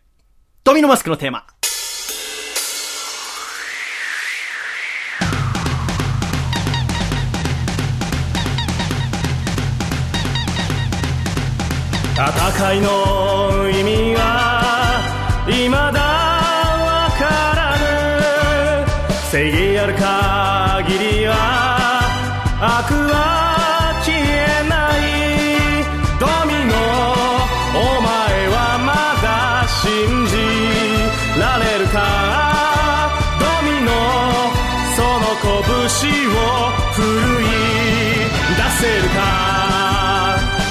[0.64, 1.46] ドミノマスクのテーマ。
[12.20, 13.39] 戦いの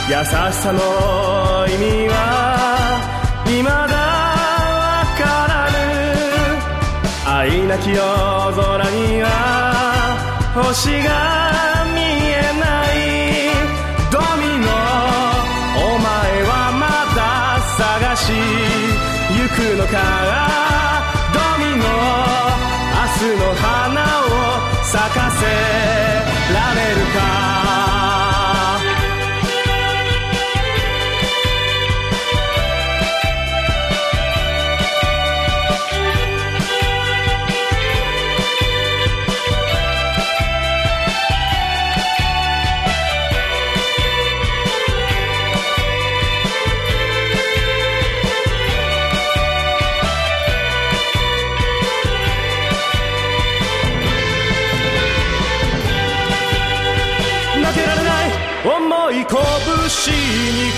[0.10, 0.80] 優しさの
[1.68, 2.14] 意味は
[3.46, 3.78] 未だわ
[5.20, 5.78] からぬ
[7.30, 8.02] 愛なき夜
[8.56, 9.28] 空には
[10.56, 13.54] 星が見えない。
[14.10, 14.68] ドミノ
[15.78, 16.10] お前
[16.42, 17.20] はまだ
[17.78, 19.94] 探し行くのか。
[21.36, 21.86] ドミノ
[22.98, 24.28] 明日の花を
[24.84, 25.46] 咲かせ
[26.52, 27.69] られるか。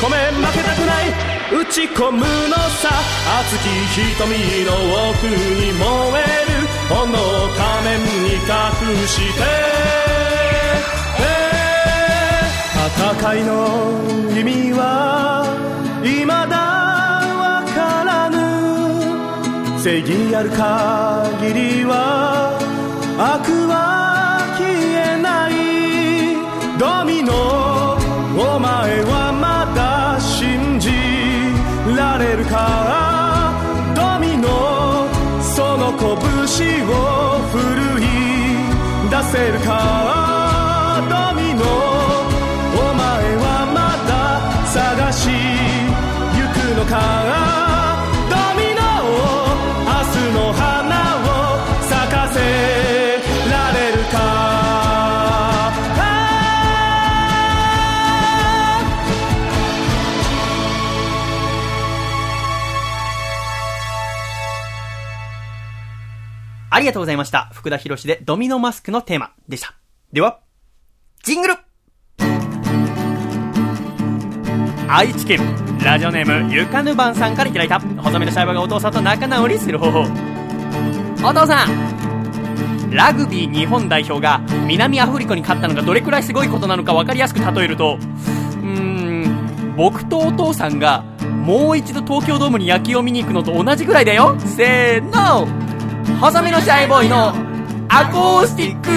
[0.01, 1.13] 込め負けたくない。
[1.53, 2.25] 打ち込むの
[2.81, 2.89] さ。
[3.39, 3.69] 熱き
[4.15, 4.25] 瞳
[4.65, 4.69] の
[5.11, 5.37] 奥に
[5.73, 5.85] 燃
[6.17, 6.65] える。
[6.89, 7.23] 炎を
[7.55, 8.49] 仮面に隠
[9.07, 9.39] して。
[13.01, 13.49] 戦いの
[14.31, 14.81] 意味は
[16.03, 16.33] 未だ
[17.41, 17.41] わ
[17.75, 18.35] からぬ。
[19.79, 21.91] 正義ある限りは
[23.17, 23.73] 悪は
[24.57, 25.51] 消えない。
[26.79, 27.31] ドミノ
[28.37, 29.20] お前は
[32.21, 33.53] れるか
[33.95, 35.07] ドミノ
[35.41, 36.07] その拳
[36.87, 37.59] を奮
[37.99, 38.05] い
[39.09, 41.61] 出せるかドミノ
[42.77, 43.01] お前
[43.37, 44.11] はまだ
[44.67, 45.29] 探し
[46.37, 47.50] 行くのか？
[66.73, 67.49] ありがとうございました。
[67.51, 69.75] 福田博士でドミノマスクのテーマでした。
[70.13, 70.39] では、
[71.21, 71.55] ジングル
[74.87, 75.41] 愛知県、
[75.83, 79.99] ラジオネーム、ゆかぬばんさんからいただいた、細身のシャイボーがお父さんと仲直りする方法。
[81.27, 91.03] お父さんラグビー日本代表が南アフリカに勝ったのがどれくらいすごいことなのか分かりやすく例えると、うーん、僕とお父さんが
[91.45, 95.60] もう一度東京ドームに野球を見に行くのと同じぐらいだよせーの
[96.21, 97.29] 細身のシャイボーイの
[97.89, 98.89] アコースティック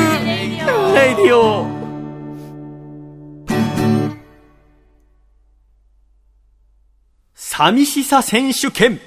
[0.94, 1.66] レディオ。
[7.34, 9.00] 寂しさ選手権。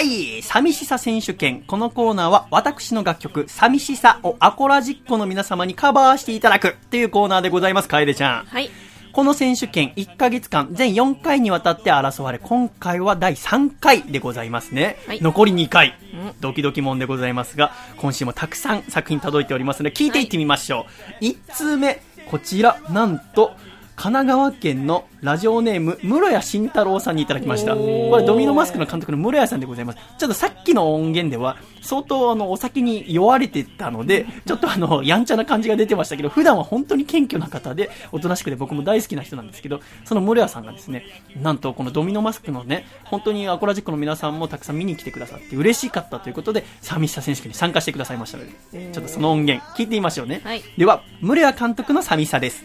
[0.00, 1.62] シャイ寂しさ選手権。
[1.66, 8.44] このコーナーは私の楽曲、寂しさをアコラジッコの皆様にカバーしていただくっていうコーナーでございます、楓ちゃん。
[8.46, 8.70] はい。
[9.12, 14.96] この選手権1ヶ月間、全4回にわたって争われ、今回は第3回でございますね。
[15.06, 16.32] はい残り2回うん。
[16.40, 20.86] ドキドキもんでございますが、今週もたくさん作品届いておりますので、聞いていってみましょ
[21.20, 21.24] う。
[21.24, 23.52] 1通目、こちら、なんと、
[24.00, 27.76] 神奈川県のラジオネーム、室谷慎太郎さんにいただきました。
[27.76, 29.98] これドミノマスクの監督の室谷さんでございます。
[30.16, 41.04] ちょっとさっきの音源では、相当あの、お酒に酔われてたので、ちょっとあの、やんちゃな感じが出てましたけど、普段は本当に謙虚な方で、おとなしくて僕も大好きな人なんですけど、その室谷さんがですね、
[41.36, 50.40] なんとこのドミノマスクのね、本当にアコラジックの皆さんもたくさん見に来てくださって嬉しかったということで、寂しさ選手権に参加してくださいましたので、ちょっとその音源、聞いてみましょうね。
[50.42, 52.64] はいでは、室谷監督の寂しさです。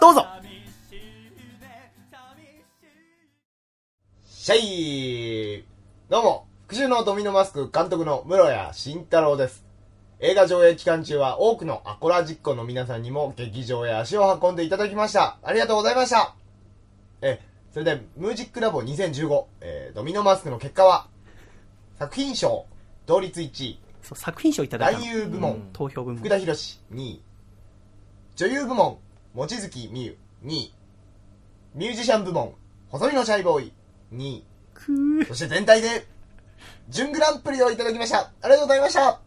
[0.00, 0.39] どうぞ
[4.42, 5.64] シャイ
[6.08, 9.66] どうも、復讐のドミノマスク監督の室谷慎太郎です。
[10.18, 15.36] 映画上映期間中は多くのアコラジッコの皆さんにも劇場へ足を運んでいただきました。
[15.42, 16.34] ありがとうございました。
[17.20, 17.38] え、
[17.70, 21.08] それで、ムージックラボ2015、えードミノマスクの結果は、
[21.98, 22.64] 作品賞、
[23.04, 27.22] 同率1位、そう作品賞いただいたの男優部門、投票分福田博士2位、
[28.36, 29.00] 女優部門、
[29.34, 30.16] 望月美優
[30.46, 30.74] 2位、
[31.74, 32.54] ミュージシャン部門、
[32.88, 33.72] 細身のシャイボーイ
[34.12, 34.42] 2
[35.20, 36.06] 位、そして全体で、
[36.88, 38.32] 準グランプリをいただきました。
[38.42, 39.20] ありがとうございました。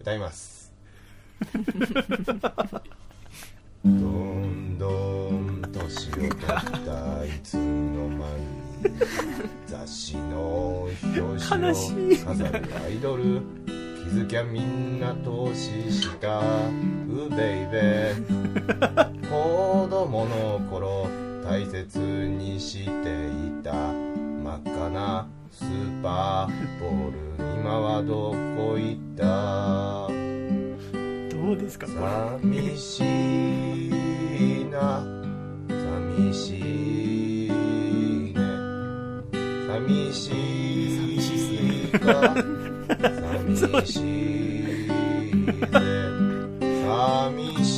[0.00, 0.72] 歌います。
[3.84, 8.60] どんどん年を取ったいつの間に
[9.66, 11.74] 雑誌の表紙を
[12.26, 21.08] 飾るアイドル気づきゃみんな投資したうベイベー 子供の頃
[21.50, 22.92] 大切にしてい
[23.64, 23.72] た。
[23.72, 26.78] 真っ赤なスーパー。
[26.78, 27.16] ボール
[27.60, 30.06] 今はどこ行った？
[31.36, 31.88] どうですか？
[31.88, 33.00] 寂し
[34.60, 35.02] いな。
[35.68, 37.50] 寂しい
[38.32, 38.38] ね。
[39.66, 40.30] 寂し
[41.88, 42.32] いか。
[43.58, 44.00] 寂しい
[44.62, 44.86] ぜ
[46.78, 47.74] 寂し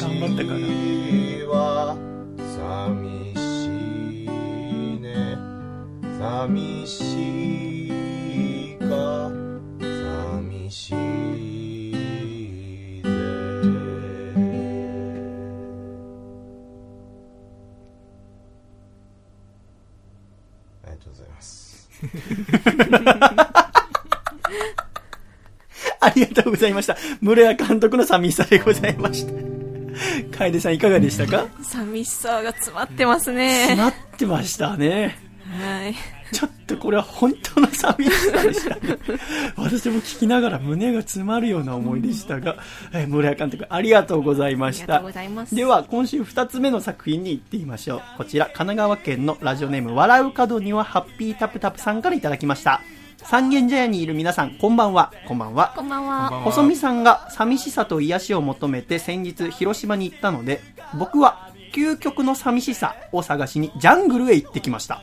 [1.39, 1.97] いは
[2.37, 3.22] 寂し
[6.23, 7.89] 寂し
[8.75, 9.31] いか？
[9.81, 10.95] 寂しい
[13.03, 13.09] ぜ
[20.85, 21.89] ありがとうございます
[26.01, 26.97] ありがとうございました。
[27.21, 29.33] 室谷監督の寂しさでございました。
[30.37, 31.47] 楓さんいかがでしたか？
[31.63, 33.67] 寂しさが詰まってますね。
[33.67, 35.17] 詰まってましたね。
[35.61, 35.95] はい。
[36.33, 38.99] ちょっとこれは本当の寂しさでしたね。
[39.57, 42.57] 私も聞きながら胸が詰まるような思いでしたが、
[42.93, 45.13] えー村谷監督ありがとうございましたありがとうご。
[45.13, 45.55] ざいます。
[45.55, 48.03] では、今週二つ目の作品に行ってみましょう。
[48.17, 52.81] こちら、神奈川県のラジオネーム、笑う角にはハッピータプタプさんからいただきました。
[53.25, 55.13] 三軒茶屋にいる皆さん、こんばんは。
[55.29, 55.73] こんばんは。
[55.77, 56.29] こんばんは。
[56.45, 60.61] 細見さんが寂しさと癒しを求めて先日広島に行ったので、
[60.99, 65.03] 僕は究極の寂しさを探しにジャングルへ行ってきました。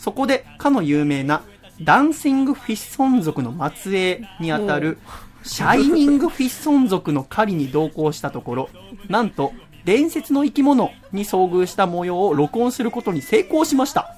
[0.00, 1.42] そこでかの有名な
[1.82, 4.98] ダンシングフィッソン族の末裔にあたる
[5.42, 8.70] シャイニングフィッソン族の狩りに同行したところ、
[9.08, 9.52] なんと
[9.84, 14.16] 伝説の生き物に遭遇した模様を録音することに成功しました。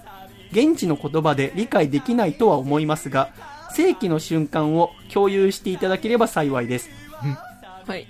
[0.53, 3.31] 現地の言葉で理解できないとは思いますが、
[3.75, 6.91] 世紀の瞬間を共有していただければ幸いです。
[7.87, 8.07] はい。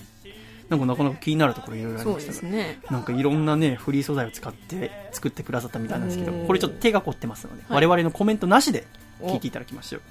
[0.69, 2.81] なんかなかなか気になるところいろいろありましたが、ですね。
[2.91, 8.87] なんかいろんなね、フリー素材を使って作ってくださったみたいなんですけどこれちょっと手が凝ってますので、はい我々のコメントなしで
[9.21, 10.03] 聞いていただきましょう。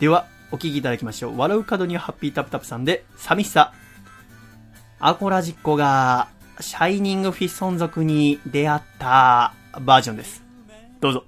[0.00, 1.38] では、お聞きいただきましょう。
[1.38, 3.72] 笑う角にはハッピータプタプさんで、寂しさ。
[4.98, 6.28] アコラジッコが、
[6.60, 10.42] シャイニングフィッソン族に出会ったバージョンです。
[11.00, 11.24] どうぞ。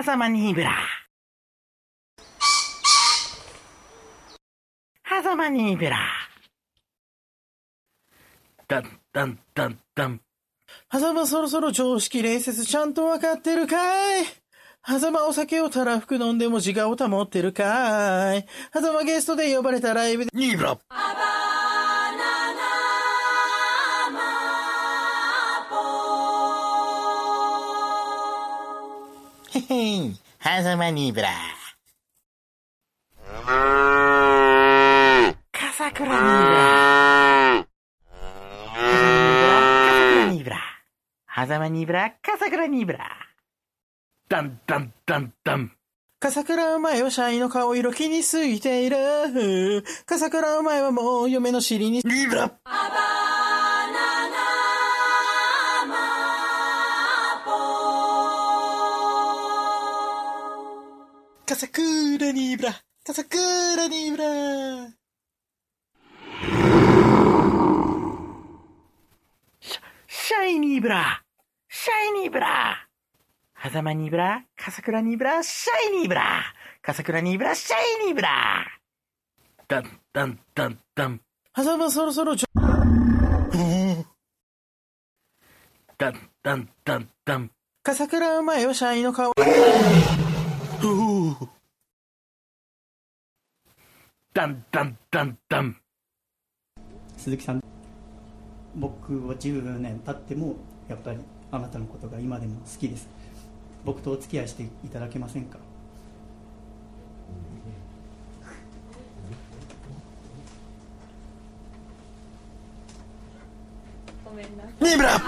[0.00, 0.70] 狭間にブラ。
[5.08, 5.98] 狭間にブラ。
[8.68, 10.20] ダンダンダンダン。
[10.92, 14.24] 狭間そろそろ常識礼節ちゃんとわかってるかい？
[14.86, 18.46] 狭間お酒をたらふく飲んでも自我を保ってるかい？
[18.72, 20.78] 狭間ゲストで呼ばれたライブで、ニーブラ
[29.70, 31.28] へへん、狭間にブラ。
[35.52, 37.66] 笠倉にブラ。
[40.30, 40.58] ニーブラ。
[41.34, 43.10] 狭間にブラ、笠倉にブラ。
[44.30, 45.72] ダンダンダンダン。
[46.18, 48.96] 笠倉お前はシャイの顔色気にすいている。
[50.06, 52.50] 笠倉お前はもう嫁の尻に、リブラ
[61.48, 62.74] 笠倉にブラ、
[63.06, 64.90] 笠倉にブラ。
[70.06, 71.22] シャイニーブラ。
[71.70, 72.86] シャイニーブラ。
[73.62, 74.44] 狭間にブラ。
[74.58, 75.42] 笠倉にブラ。
[75.42, 76.42] シャイニーブラ。
[76.82, 77.54] 笠倉にブラ。
[77.54, 78.66] シャイニーブラ。
[79.68, 81.20] ダンダンダンダン。
[81.56, 82.46] 狭間そろそろちょ、
[85.96, 87.50] ダンダンダンダン。
[87.82, 89.32] 笠倉お前はシャイの顔。
[94.38, 95.76] ダンダンダンダン。
[97.16, 97.60] 鈴木さん。
[98.76, 100.54] 僕は10年経っても
[100.88, 101.18] やっぱり
[101.50, 103.08] あなたのことが今でも好きです。
[103.84, 105.58] 僕とお付き合いしていただけませんか？
[114.80, 115.18] ニーブラ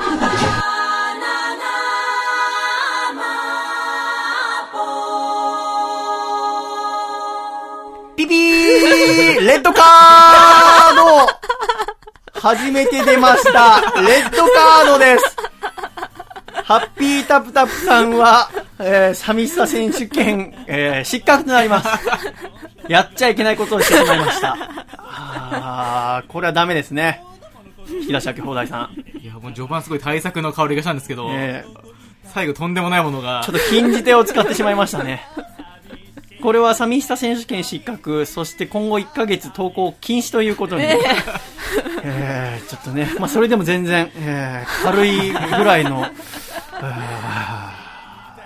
[9.41, 15.37] レッドカード初めて出ましたレッドカードです
[16.71, 18.49] ハッピータプタプさんは、
[18.79, 21.89] えー、寂しさ選手権、えー、失格となります。
[22.89, 24.57] やっちゃいけないことをしてしまいました。
[24.97, 27.25] あー、これはダメですね。
[27.89, 29.19] 引き出し明け放題さん。
[29.19, 31.65] いや、もう序盤すごい対策の香りがしたんですけど、え
[32.27, 33.43] 最後とんでもないものが。
[33.45, 35.27] ちょっと禁じ手を使ってしまいましたね。
[36.41, 40.85] これは寂しさ選手権失格、そして今後1ヶ月投稿禁止ということに。
[42.03, 46.07] えー、ちょっとね、まあそれでも全然、えー、軽いぐらいの、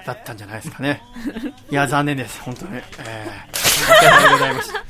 [0.05, 1.03] だったんじゃないですかね。
[1.71, 2.73] いや、残念です、本当に。
[2.77, 4.85] えー、ありがとうございました。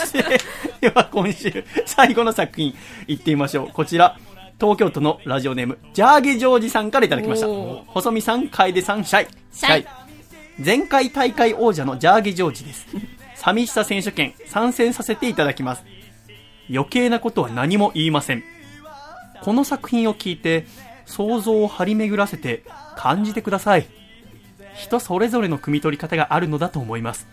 [0.00, 0.40] そして、
[0.80, 2.74] では今週、最後の作品、
[3.06, 3.68] 行ってみましょう。
[3.72, 4.16] こちら、
[4.60, 7.46] 東京都のラジオネーム、ジャーゲジョージさんからいただきました。
[7.88, 9.28] 細見さん、楓さん、シャイ。
[9.52, 10.11] シャイ
[10.58, 12.86] 前回大会王者のジャーゲジョージです。
[13.36, 15.84] 寂しさ選手権、参戦させていただきます。
[16.70, 18.44] 余計なことは何も言いません。
[19.42, 20.66] この作品を聞いて、
[21.06, 22.62] 想像を張り巡らせて
[22.96, 23.86] 感じてください。
[24.74, 27.26] 人それぞれの汲み取り方があるのだと思います。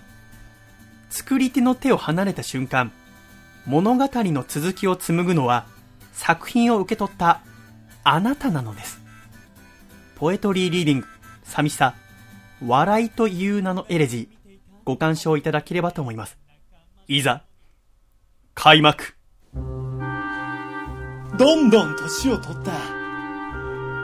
[1.10, 2.92] 作り手の手を離れた瞬間、
[3.66, 5.66] 物語の続きを紡ぐのは、
[6.14, 7.42] 作品を受け取った
[8.04, 9.00] あなたなのです。
[10.16, 11.08] ポエトリーリーディング、
[11.44, 11.94] 寂しさ、
[12.66, 14.49] 笑いという名のエレジー、
[14.84, 16.38] ご鑑賞いただければと思います。
[17.07, 17.43] いざ、
[18.53, 19.16] 開幕。
[21.38, 22.72] どんどん年を取った。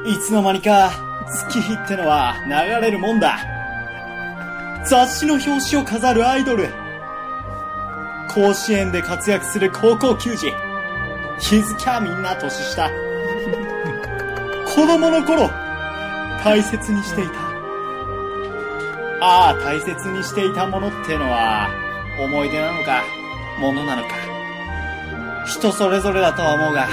[0.10, 0.92] いつの間にか
[1.28, 2.52] 月日ってのは流
[2.82, 3.40] れるもんだ。
[4.86, 6.70] 雑誌の表紙を飾るアイドル。
[8.34, 10.52] 甲子園で活躍する高校球児。
[11.40, 12.90] 気づきゃみんな年下。
[14.66, 15.50] 子供の頃、
[16.44, 17.45] 大切にしていた。
[19.28, 21.68] ああ、大切にしていたものってのは、
[22.20, 23.04] 思い出なのか、
[23.60, 24.10] ものなのか。
[25.48, 26.88] 人それぞれだとは思うが、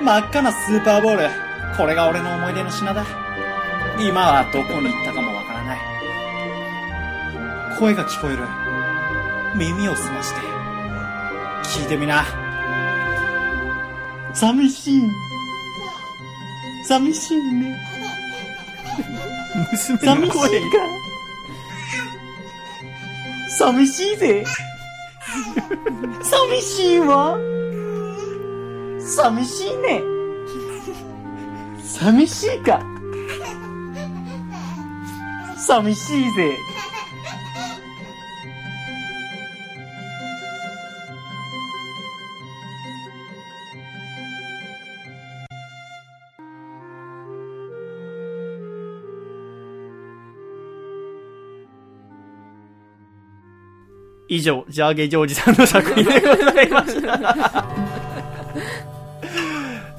[0.00, 1.28] 真っ赤なスーパーボール、
[1.76, 3.04] これが俺の思い出の品だ。
[3.98, 5.78] 今はどこに行ったかもわからない。
[7.80, 8.44] 声が聞こえる。
[9.56, 10.40] 耳を澄まして、
[11.64, 12.22] 聞いてみな。
[14.32, 15.10] 寂しい。
[16.84, 17.95] 寂しいね。
[19.56, 20.78] 娘寂しいか。
[23.58, 24.44] 寂しいぜ。
[26.22, 27.38] 寂しいわ。
[29.00, 30.02] 寂しいね。
[31.82, 32.80] 寂しいか。
[35.56, 36.56] 寂しいぜ。
[54.28, 57.66] 以上、ジャーゲジョージさんの作品でございました。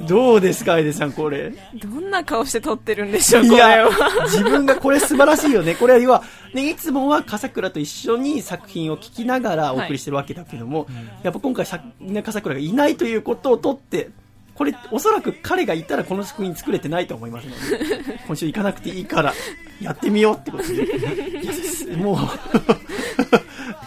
[0.07, 1.53] どうですか、アイデさん、これ？
[1.75, 5.75] どんな顔して撮ってるんでしょう、これいやは。、自分がこれ素晴らしいよね。
[5.75, 6.23] これは要は、
[6.53, 10.87] ね、いつもは笠倉と一緒に作品を聞きながらお送りしてるわけだけども、
[11.23, 14.09] やっぱ今回笠倉がいないということをとって、
[14.55, 19.33] これ、おそらく彼がいたらこの作品作れてないと思いますので、 今週行かなくていいから、
[19.81, 21.41] やってみようってことで。
[21.43, 22.17] いやすもう、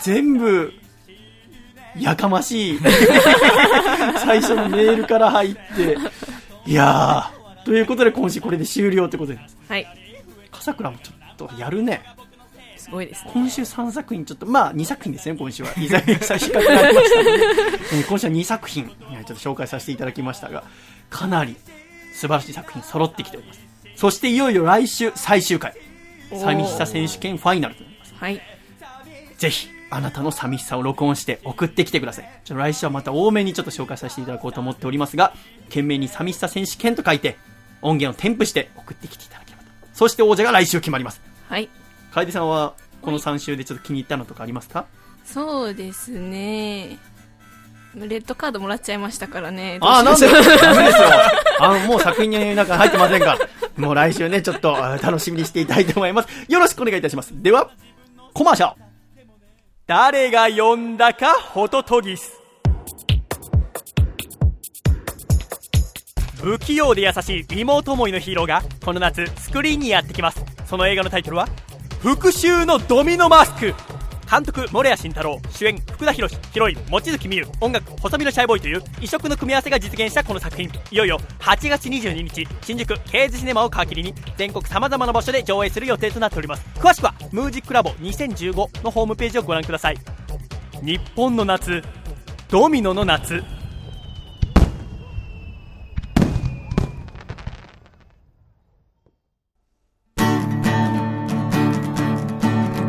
[0.02, 0.72] 全部、
[1.98, 2.80] やかましい。
[4.18, 5.98] 最初のメールから入って、
[6.66, 9.56] いやー、ということで今週これで終了ってことです。
[9.68, 9.86] はい。
[10.50, 12.02] 笠倉もちょっとやるね。
[12.76, 13.30] すごいですね。
[13.34, 15.70] 今週3作品、ちょっと、まあ2作品ですね、今週は。
[15.76, 17.30] いざ最終回となりましたので、
[17.92, 20.64] えー今週は2作品、えーちょっと紹介させていただきましたが、
[21.10, 21.56] かなり
[22.14, 23.60] 素晴らしい作品揃ってきております。
[23.96, 25.74] そしていよいよ来週最終回、
[26.32, 28.14] 寂しさ選手権ファイナルとなります。
[28.18, 28.40] はい。
[29.36, 32.24] ぜひ、あなたの寂しさを録音して送ってきてください。
[32.44, 35.32] ちょっと来週はまた多めにちょっと紹介させていただこうと思っておりますが、
[35.68, 37.36] 懸命に寂しさ選手権と書いて、
[37.82, 39.68] 音源を添付して送ってきていただければと。
[39.94, 41.20] そして王者が来週決まります。
[41.48, 41.68] はい。
[42.12, 44.86] 楓さんは、この3週でちょっと気に入ったのとかありますか？
[45.24, 46.98] そうですね。
[47.96, 49.78] レッドカードもらっちゃいましたからね。
[49.80, 50.26] ああ、なんで？
[50.30, 50.32] ダ
[50.74, 51.08] メですよ。
[51.58, 53.38] あの、もう作品に中入ってませんから。
[53.76, 56.28] もう来週ね、ちょっとあ楽しみにしていただいて思います。
[56.48, 57.30] よろしくお願いいたします。
[57.42, 57.70] では、
[58.32, 58.89] コマーシャル。
[59.90, 62.40] 誰が呼んだか、ホトトギス。
[66.40, 70.44] 不器用で優しい妹思いのヒーローが、この夏、スクリーンにやってきます。
[70.66, 71.48] その映画のタイトルは、
[71.98, 73.74] 復讐のドミノマスク。
[74.30, 80.70] 監督、森谷慎太郎、主演、福田博、ヒロイン、望月美優、音楽、細身のシャイボーイという異色の組み合わせが実現したこの作品。
[80.92, 86.64] いよいよ、8月22日、新宿、ケーズシネマを皮切りに、全国さまざまな場所で上映する予定となっております。
[86.76, 89.98] 詳しくは、ムージックラボ2015のホームページをご覧ください。
[90.80, 91.82] 日本の夏、
[92.50, 93.42] ドミノの夏。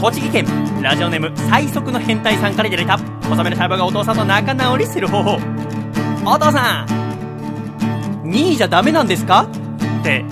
[0.01, 0.45] 栃木県。
[0.81, 2.97] ラジオネーム最速の変態さんからいただいた。
[3.29, 5.37] 細めのシャイボーがお父さんと仲直りする方法。
[6.25, 9.47] お父さん2位じゃダメなんですか？
[10.01, 10.25] って。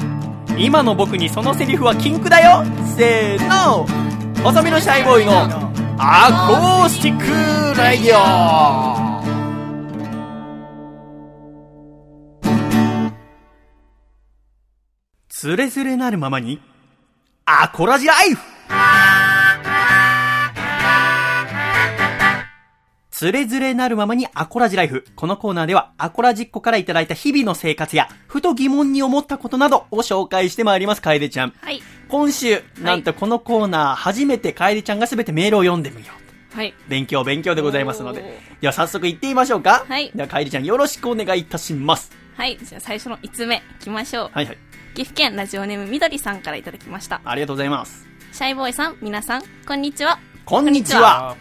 [0.58, 2.64] 今の僕にそのセリフは禁句だよ。
[2.98, 3.86] せーの。
[4.44, 5.44] 細身のシャイボーイの
[6.00, 7.26] アコースティック
[7.80, 9.20] ラディオ。
[15.30, 16.60] つれづれなるままに
[17.46, 18.42] アコラジライフ。
[23.20, 25.04] つれづれなるままにアコラジライフ。
[25.18, 31.54] このコーナーでは、アコラジっ子からいただいた日々の生活や、ふと疑問に思ったことなどを紹介してまいります、楓ちゃん。
[31.60, 31.82] はい。
[32.08, 36.14] 今週、なんとこのコーナー、初めて楓ちゃんがすべてメールを読んでみよ
[36.54, 36.56] う。
[36.56, 36.74] はい。
[36.88, 38.40] 勉強、勉強でございますので。
[38.62, 39.84] では早速行ってみましょうか。
[39.86, 42.14] はいでは楓ちゃんよろしくお願いいたします。
[42.38, 42.58] はい。
[42.64, 44.30] じゃあ最初の5つ目、いきましょう。
[44.32, 44.58] はいはい。
[44.96, 47.20] 岐阜県ラジオネームみどりさんからいただきました。
[47.26, 48.08] ありがとうございます。
[48.32, 50.20] シャイボーイさん、皆さん、こんにちは。
[50.46, 51.36] こんにちは。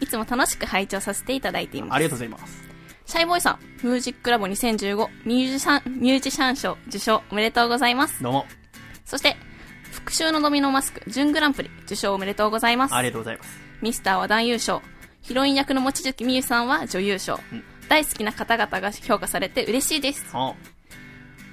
[0.00, 1.94] いつも楽しく拝聴させていただいています。
[1.94, 2.62] ありがとうございます。
[3.06, 8.22] シャイボーイさん、ミュージックラボ2015ミュージシャン、ミュージシャン賞受賞おめでとうございます。
[8.22, 8.46] どうも。
[9.04, 9.36] そして、
[9.92, 12.94] 復讐のドミノマスク準グランプリ受賞おめでとうございます。
[12.94, 13.60] ありがとうございます。
[13.80, 14.82] ミスターは男優賞。
[15.22, 17.38] ヒロイン役の望月美優さんは女優賞。
[17.88, 20.24] 大好きな方々が評価されて嬉しいです。
[20.32, 20.54] あ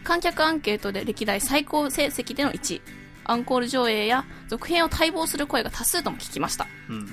[0.03, 2.81] 観客アンケートで歴代最高成績での1位。
[3.25, 6.67] アンコール上映や続編を待望する声が多数とも聞きました。
[6.89, 7.09] うん。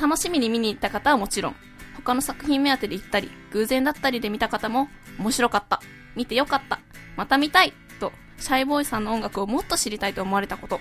[0.00, 1.56] 楽しみに見に行った方はもちろん、
[1.96, 4.88] 他の作品目当てで行ったり、偶然だったりで見た方も、
[5.18, 5.80] 面白かった、
[6.16, 6.80] 見てよかった、
[7.16, 10.80] また見たい、と、シャイボーイさんの音楽をもっと知りたいと思われたこと。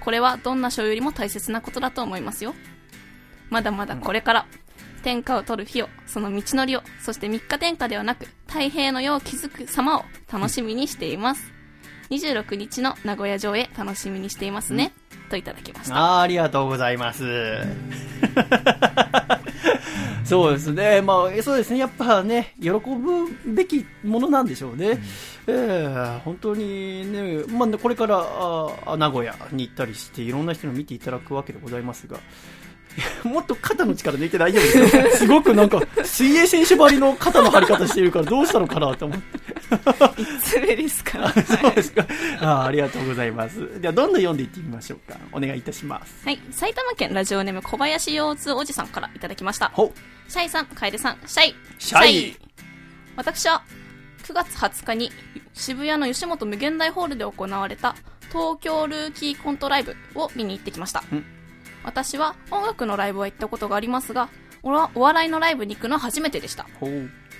[0.00, 2.54] これはどんな賞よりも大切なことだと思いますよ。
[3.50, 4.46] まだまだこれから、
[5.02, 11.52] 天下を取る日を、その道のりを、そして三日天下ではなく、太平の世を築く様を楽しみにしています。
[12.10, 14.92] 26日の名古屋城へ楽しみにしていますね。
[15.34, 16.20] といただきました。
[16.20, 17.24] ありがとうございます。
[20.24, 21.02] そうですね。
[21.02, 21.78] まあ、そうですね。
[21.78, 22.80] やっぱね、喜ぶ
[23.44, 25.02] べきものなんでしょうね。
[25.46, 28.24] ええ本当にね、まあ、これから
[28.86, 32.18] あ名古屋に行ったりして、いろんな人に見ていただくわけでございますが、
[33.24, 35.10] もっと肩の力抜いて大丈夫ですよ。
[35.18, 40.76] すごくなんか、水泳選手ばりの肩の張り方しているから、どうしたのかなと思って。
[40.76, 41.32] ですか？
[41.42, 42.06] そうですか。
[42.40, 43.80] あーありがとうございます。
[43.80, 45.18] では、どんどん読んでいってみましょうか。
[45.32, 46.14] お願いいたします。
[46.24, 49.70] はい、埼玉県ラジオネーム小林腰痛おじさんからいただきました。
[49.74, 49.92] ほ
[50.28, 51.54] シャイさん、楓さん、シャイ。
[51.78, 52.36] シャイ
[53.16, 53.62] 私は
[54.24, 55.12] 9月20日に
[55.52, 57.94] 渋谷の吉本無限大ホールで行われた
[58.32, 61.02] 東京ルーキーコントライブを見に行ってきました。
[61.84, 64.28] 私は音楽のライブは行ったことがありますが、
[64.62, 66.66] お笑いのライブに行くのは初めてでした。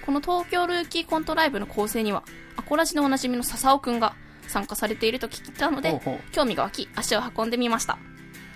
[0.04, 2.22] この東京ルーキーコントライブの構成には、
[2.56, 4.14] アコラジでおなじみの笹尾くんが
[4.46, 6.00] 参加されていると聞いたので、
[6.32, 7.98] 興味が湧き、足を運んでみました。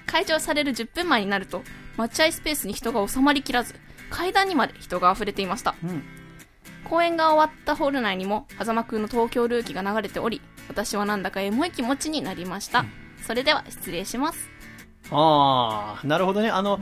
[0.07, 1.63] 会場される10分前になると、
[1.97, 3.75] 待合スペースに人が収まりきらず、
[4.11, 5.75] 階段にまで人が溢れていました。
[5.83, 6.03] うん。
[6.85, 12.85] 公演が終わったホール内にも、狭間くんの東京ルーキーが流れており、私はなんだかエモい気持ちになりました。
[13.27, 14.51] それでは失礼します。
[15.11, 16.51] ああ、なるほどね。
[16.51, 16.81] あの、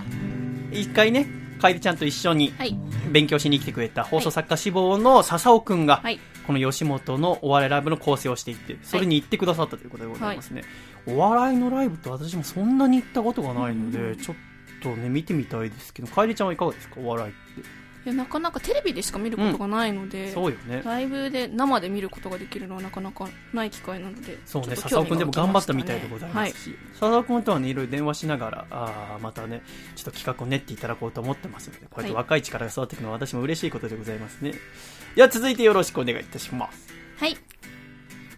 [0.72, 1.26] 一回ね、
[1.60, 2.76] 楓ちゃんと一緒にはい。
[3.10, 6.18] 勉強しに来てくれた放送作家志望の笹尾くんが、はい。
[6.46, 10.62] この吉本のお笑いライブの構成をしていって、それに行ってくださったということでございますね。
[11.06, 14.36] お笑いのライブって私もそんなに行ったことがないので、ちょっ
[14.82, 16.96] とね、見てみたいですけど、楓ちゃんはいかがですか？
[17.00, 17.68] お笑いって。
[18.06, 20.80] いや、なかなかテレビでしか見ることがないので、そうよね。
[20.84, 29.62] ライブで生で見ることができるのはなかなかない機会なので、そうね、笹尾くんでも頑張ったみたいでございますし、笹尾くんとはね、いろいろ電話しながら、あーまたね、
[29.96, 34.54] ちょっと企画を練っていただこうと思ってますので、こうやってはい若い力が育っていくのは私も嬉しいことでございますね。
[35.16, 36.88] では続いてよろしくお願いいたします。
[37.18, 37.30] はい。
[37.30, 37.40] はい。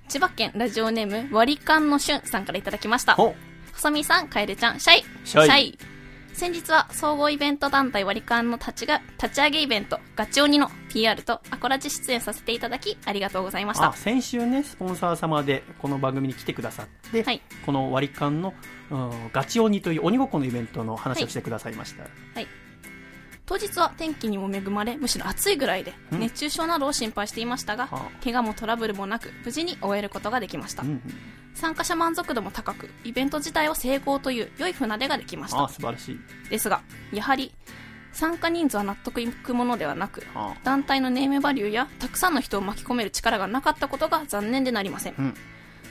[0.08, 3.14] 千葉県ラジオネーム割り勘のしゅんさんからいただきました。
[3.14, 3.34] ほ
[3.74, 5.04] 細見さん、楓ちゃん、シャイ。
[5.24, 5.78] シャイ
[6.38, 13.92] 先日は総合イベント団体割り勘の立ちが立ち上げイベント、ガチ鬼の PR とアコラジ出演させていただき、ありがとうございましたあ。
[13.92, 18.54] 先週ね、スポンサー様でこの番組に来てくださって、はいこの割り勘の、
[18.88, 22.04] うんガチ鬼という鬼ごっこのイベントの話をしてくださいました。
[22.04, 22.08] は
[22.40, 22.46] い。
[23.44, 30.84] 当日は天気にも恵まれ、むしろ暑いぐらいで、うん熱中症などを心配していましたが、はあ怪我もトラブルもなく、無事に終えることができました。
[30.84, 31.02] うんうん
[31.54, 35.68] 参加者満足度も高く、イベント自体は成功という良い船出ができましあた。
[35.68, 36.18] 素晴らしい。
[36.50, 36.82] ですが、
[37.12, 37.52] やはり、
[38.12, 45.14] 参加人数は納得いくものではなく、あ団体のネームバリューやたくさんの人を巻き込める力がなかったことが残念でなりません。
[45.18, 45.34] うん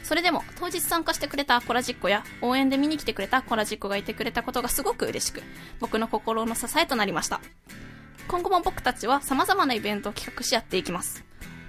[0.07, 5.43] それでも当日参加してくれたコラジッコや応援で見に来てくれたコラジッコがいてくれたことがすごく嬉しく
[5.81, 7.41] 僕の心の支えとなりました
[8.29, 11.26] 今後も僕たちは様々なイベントを企画しやっていきます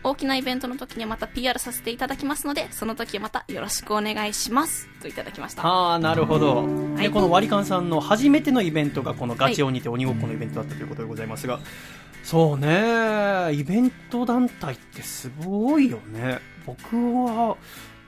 [0.08, 4.88] 大きなイベントの時にはまた PR させていただきますのでその時はまたよろしくお願いします。
[5.00, 5.62] といただきました。
[5.64, 7.02] あーなるほど、はい。
[7.02, 11.60] でこの割り勘さんの初めてのイベントがこのガチ鬼て鬼ごっこのイベントだったということでございますが、
[12.24, 13.52] そうね。
[13.52, 16.38] イベント団体ってすごいよね。
[16.66, 17.56] 僕は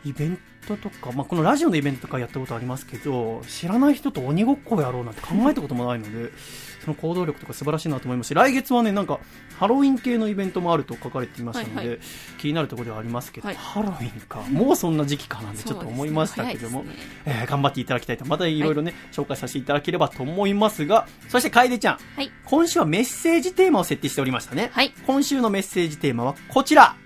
[0.05, 6.33] イベントとか、まあ、このラジオのイベントとかやったことありますけど知らない人と鬼ごっこをやろうなんて考えたこともないので
[6.81, 9.21] その行動力とか素晴らしいなと思いますし来月はねなんか
[9.59, 11.99] ハロウィン系のイベントもあると書かれていましたので、はいはい。
[12.39, 13.57] 気になるところではありますけど、はい。
[13.57, 14.41] ハロウィンか。
[14.51, 17.03] もうそんな時期かなんてちょっと思いましたけども、そうですね。
[17.27, 18.25] えー頑張っていただきたいと。
[18.25, 21.99] またいろいろね、紹介させていただければと思いますがそして楓ちゃん。
[22.17, 22.31] はい。
[22.45, 24.95] 今週はメッセージテーマを設定しておりましたね、はい。
[25.07, 26.97] 今週のメッセージテーマはこちら。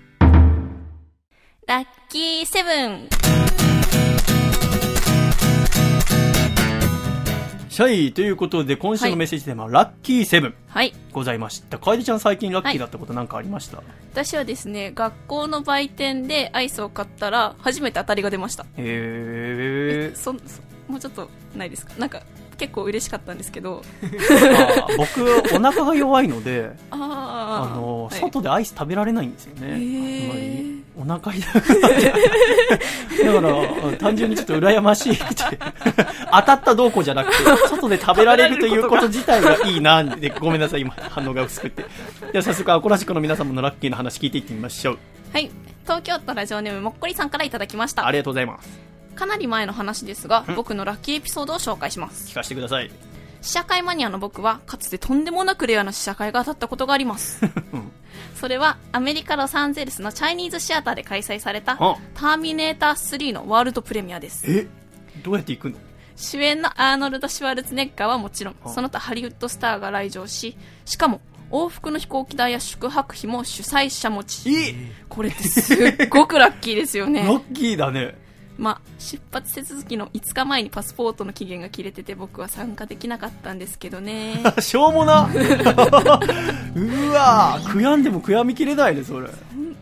[1.67, 3.44] ラッキーセブン
[7.75, 10.93] シャイということで今週のメッセージテーマは、ラッキーセブンはい。
[11.11, 11.77] ございました。
[11.77, 13.83] 楓ちゃん最近ラッキーだったことなんかありました、
[14.13, 18.63] 私はですね学校の売店でアイスを買ったら初めて当たりが出ました。
[18.63, 21.91] へえそそもうちょっとないですか？
[21.97, 22.21] なんか
[22.57, 23.81] 結構嬉しかったんですけど
[24.97, 29.79] 僕お腹が弱いので あの、はい外でアイス食べられないんですよね、あんま
[30.35, 33.23] りお腹痛くなって。
[33.23, 35.25] だから、単純にちょっと羨ましいって。
[36.31, 41.85] 当たったどうこうじゃなくて、外で食べられるということ自体がいいなで、ごめんなさい、今、反応が薄くて。
[42.31, 44.97] では早速、アコラジコの皆様のラッキーな話聞いていってみましょう。
[45.33, 45.51] はい。
[45.83, 48.11] 東京都ラジオネームもっこりさんからいただきましたあ。
[48.11, 48.94] りがとうございます。
[49.15, 52.27] かなり前の話ですが、僕のラッキーエピソードを紹介します。
[52.29, 52.91] 聞かせてください。
[53.41, 57.41] 試写会マニアの僕は、かつてとんでもなくレアな試写会が当たったことがあります。
[58.35, 64.45] それは、アメリカ・ロサンゼルスのチャイニーズシアターで開催された、あターミネーター3のワールドプレミアです。
[64.47, 64.67] え？
[65.23, 65.77] どうやって行くの？
[66.15, 71.21] 主演のアーノルド・シュワルツェネッガーはもちろん、あその他ハリウッドスターが来場し、しかも、
[71.51, 74.75] 往復の飛行機代や宿泊費も主催者持ち。
[75.07, 77.21] これってすっごくラッキーですよね。
[77.23, 78.17] ラッキーだね。
[78.57, 84.41] まあ、出発手続きの5日前にパスポートの期限が切れてて僕は参加できなかったんですけどね。
[84.59, 85.29] しょうもな
[86.75, 89.29] うわ悔やんでも悔やみきれないね、それ。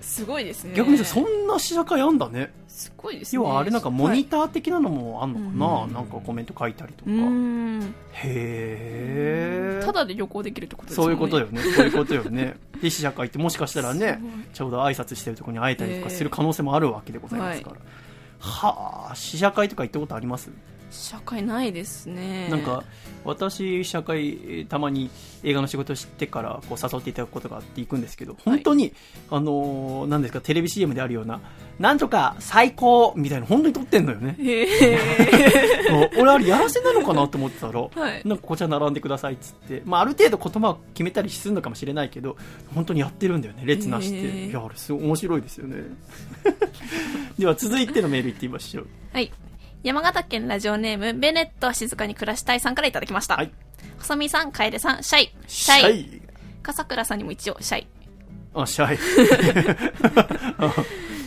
[0.02, 0.74] すごいですね。
[0.76, 2.52] 逆にさそんな試写会あんだね。
[2.68, 3.42] すごいですね。
[3.42, 7.12] 要はあれなんかモニター的なのもあんのかな、うんなんかコメント書いたりとか。
[8.14, 9.86] へー。
[9.86, 11.04] ただで旅行できるってことですね。
[11.04, 11.62] そういうことよね。
[11.62, 12.56] そういうことよね。
[12.82, 14.20] で、試写会ってもしかしたらね、
[14.54, 17.76] ちょうど挨拶してるところに会えたりとかする可能性もあるわけでございますから。
[17.76, 17.82] は
[18.44, 20.52] はあ、試写会とか行ったことあります？
[20.94, 22.48] 社会ないですね。
[22.50, 22.84] なんか、
[23.26, 25.10] 私、試写会、えーたまに
[25.44, 28.94] 映画の仕事を知ってからこう誘っていただくことがあって行くんですけど、本当に、
[29.30, 31.42] あのーなんですか、テレビ CM であるような、
[31.80, 34.38] なんとか最高みたいな、本当に撮ってんのよね。
[35.90, 38.22] そう俺あれやらせなのかなと思ってたら、はい。
[38.26, 42.38] なんかこちら並んでくださいっつって、まあ、ある程度言葉を決めたりするのかもしれないけど
[42.74, 44.28] 本当にやってるんだよね列なしへて。
[44.28, 44.50] ー。
[44.50, 45.78] いやあれすごい面白いですよね。
[47.38, 48.88] では続いてのメールいってみましょう。
[49.12, 49.32] はい。
[49.84, 53.36] 山形県ラジオネーム、ベネットは静かに暮らしたいさんからいただきました。
[53.36, 53.52] はい。
[54.00, 55.36] 細見さん、楓さん、シャイ。
[55.46, 56.22] シシャイ
[56.62, 57.88] 笠倉さんにも一応、シャイ。
[58.56, 58.98] あシャイ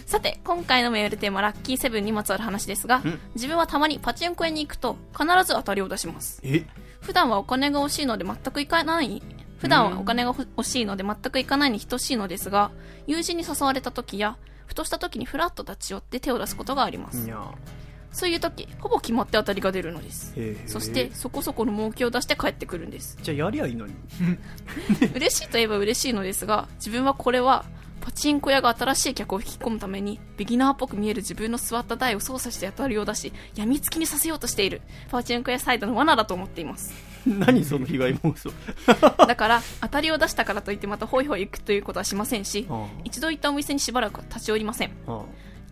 [0.07, 3.03] さて、今回のメールテーマ、ラッキーセブンにまつわる話ですが、
[3.35, 6.41] 自分はたまにパチンコ屋に行くと、必ず当たりを出します。
[6.43, 6.65] え？
[7.03, 9.23] 普段はお金が欲しいので全く行かない、
[9.59, 12.71] 普段はお金が欲しいので全く行かないに等しいのですが、
[13.07, 17.29] 友人に誘われた時や、ふとした時にフラッと立ち寄って手を出すことがありますい。
[17.29, 17.37] や
[18.17, 20.33] そういう時、ほぼ決まって当たりが出るのです。
[20.65, 23.19] そして、そこそこの儲けを出して帰ってくるんです。
[23.21, 23.93] じゃあやりゃいいのに
[25.15, 27.67] 嬉しいといえば嬉しいのですが、自分はこれは、
[28.01, 34.81] パチンコ屋が新しい客を引き込むために、ビギナーっぽく見える自分の座った台を操作して当たりを出し、病みつきにさせようとしている、
[35.11, 36.95] パチンコ屋サイドの罠だと思っています。
[37.27, 38.51] 何その被害妄想
[39.27, 42.67] だから、当たりを出したからといってまたホイホイ行くということはしませんし、
[43.05, 44.93] 一度行ったお店にしばらく立ち寄りません。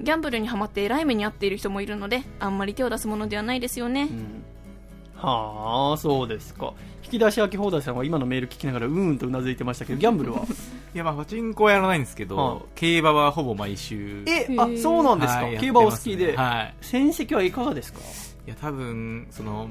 [0.00, 4.08] あギャンブルにはまって偉い目に遭っている人もいるので、あんまり手を出すものではないですよね。
[5.16, 6.72] はあそうですか。
[7.04, 10.42] 引き出し開き放題さんは今のメール聞きながらうーんとうなずいてましたけど ギャンブルは？
[10.94, 14.24] いや、まあ、パチンコはやらないんですけど、は競馬はほぼ毎週。
[14.26, 16.74] えあそうなんですか、はい競馬お好きで、やってますねはい。
[16.80, 18.00] 戦績はいかがですか？
[18.46, 19.68] いや、多分、その、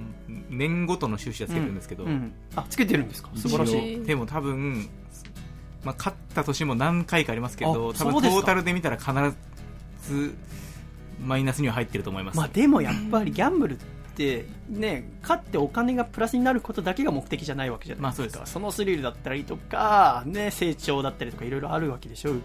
[0.49, 2.33] 年ごとの収支はつけてるんですけど、うんうん。
[2.55, 3.29] あつけてるんですか？
[3.35, 4.03] 素晴らしい。
[4.03, 4.89] でも多分、
[5.83, 8.41] まあ、勝った年も何回かありますけど、あ多分そうですか。
[8.41, 9.35] トータルで見たら必ず、
[11.21, 12.37] マイナスには入ってると思います。
[12.37, 13.77] まあでもやっぱりギャンブルっ
[14.15, 22.31] てね勝ってお金がプラスになることだけが目的じゃないわけじゃないですか、そのスリルだったりとか、ね、成長だったりとかいろいろあるわけでしょ。
[22.31, 22.37] あの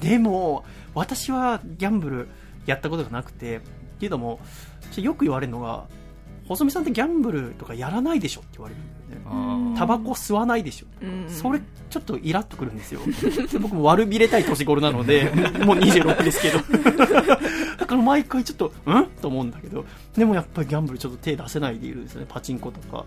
[0.00, 0.64] でも
[0.94, 2.28] 私はギャンブル
[2.66, 3.60] やったことがなくてっ
[3.98, 4.40] ていうのも
[4.96, 5.86] よく言われるのが
[6.48, 9.76] 細見さんってギャンブルとかやらないでしょって言われるんだよね。
[9.78, 11.60] タバコ吸わないでしょうんそれ
[11.90, 13.00] ちょっとイラっとくるんですよ。
[13.52, 15.30] で僕も悪びれたい年頃なので
[15.64, 16.58] もう26ですけど。
[17.78, 19.06] だから毎回ちょっとうん？
[19.22, 19.84] と思うんだけど。
[20.16, 22.26] でもやっぱりギャンブルちょっと手出せないでいるんですね。
[22.28, 23.04] パチンコとか。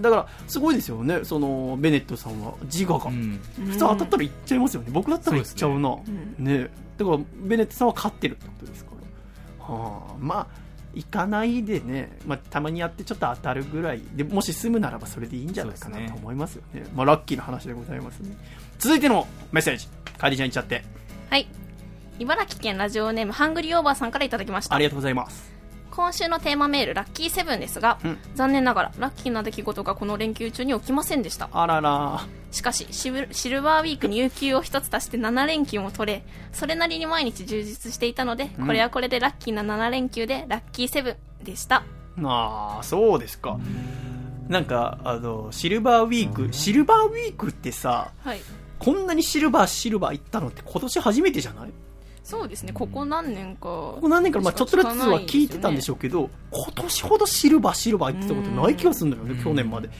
[0.00, 1.20] だからすごいですよね。
[1.22, 4.88] そのベネットさんは自我が、普通当たったらいっちゃいますよね。
[4.92, 5.96] 僕だったらいっちゃうな。
[6.38, 6.68] ね。
[6.98, 8.90] だからベネットさんは勝ってるってことですか？
[9.68, 10.46] らはあまあ
[10.94, 16.84] 行かないでね、まあ、たまにやってちょっと当たるぐらいでもし済むならばそれでいいんじゃないかなと思いますよね。
[16.94, 18.36] まあ、ラッキーな話でございますね。
[18.78, 19.88] 続いてのメッセージ。
[20.18, 20.84] カリちゃんいっちゃって。
[21.30, 21.48] はい。
[22.18, 24.74] 茨城県ラジオネームハングリーオーバーさんからいただきました。
[24.74, 24.84] あり。
[24.84, 25.53] がとうございます
[25.94, 31.48] 今週のテーマメール、ラッキーセブンですが、うん残念ながら、ラッキーな出来事がこの連休中に起きませんでした。
[31.52, 41.84] あららしかしシル、シルバーウィークに有給を一つ足して7連休も取れ、それなりに毎日充実していたので、うんこれはこれでラッキーな7連休で、ラッキーセブンでした。
[42.22, 43.58] ああそうですか
[44.48, 48.40] なんかあのシルバーウィークシルバーウィークってさはい。
[48.78, 51.70] こんなにシルバーシルバー行ったのって今年初めてじゃない？
[52.24, 53.60] そうですね、ここ何年か。
[53.60, 59.90] こここ何年か、まあ、ちょっとずつは聞いてたんでしょうけど、今年ほどシルバー、シルバー言ってたことない気がするんだよね、去年まで。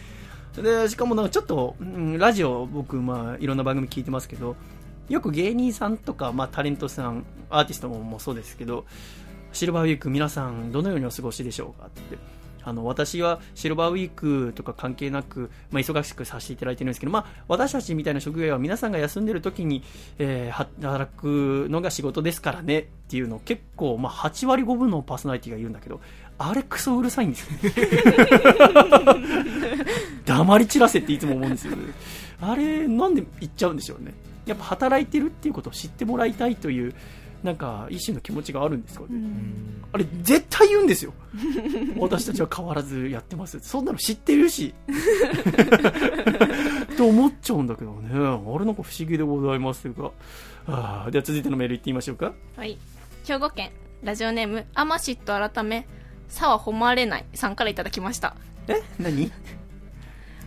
[0.57, 4.57] で、しかもなんかちょっと、うんラジオ、僕、まあ、いろんな番組聞いてますけど、
[5.11, 8.87] よく芸人さんとか、まあ、タレントさん、アーティストももそうですけど、
[9.53, 12.17] シルバーウィーク皆さんどのようにお過ごしでしょうかって。
[12.65, 19.83] あの、私はシルバーウィークとか関係なく、まあ、忙しくさせていただいてるんですけど、まあ、私たちみたいな職業は皆さんが休んでる時に、
[20.19, 26.01] えー働くのが仕事ですからねっていうのを結構、まあ、8割5分のパーソナリティが言うんだけど、
[26.39, 27.47] あれクソうるさいんです。
[30.25, 31.93] 黙り散らせっていつも思うんですよね。
[32.41, 34.15] あれ、なんで言っちゃうんでしょうね。
[34.47, 36.95] やっぱ働いてるっていうことを知ってもらいたいという、
[37.45, 39.09] なんか一種の気持ちがあるんですかね。
[39.93, 41.13] あれ、絶対言うんですよ。
[41.99, 43.61] 私たちは変わらずやってます。
[43.61, 44.75] そんなの知ってるし。
[46.97, 48.09] と思っちゃうんだけどね。
[48.13, 50.11] あれなんか不思議でございますが。
[50.67, 52.33] あーでは続いてのメールいってみましょうか。
[52.57, 52.79] はい。
[53.27, 53.71] 兵庫県、
[54.03, 55.87] ラジオネーム、アマシット改め、
[56.29, 58.35] さは誉れないさんからいただきました。
[58.69, 58.81] え？
[58.99, 59.31] 何？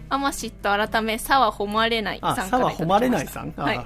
[0.09, 2.85] アマシット改め、さは誉れないさんあ、からいただきました。
[2.85, 3.83] 誉れないさん、あはい。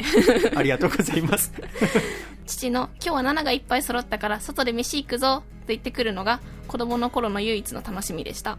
[0.56, 1.52] ありがとうございます。
[2.52, 8.58] 父の今日は7がいっぱい揃ったから外で飯行くぞと言ってくるのが子供の頃の唯一の楽しみでした。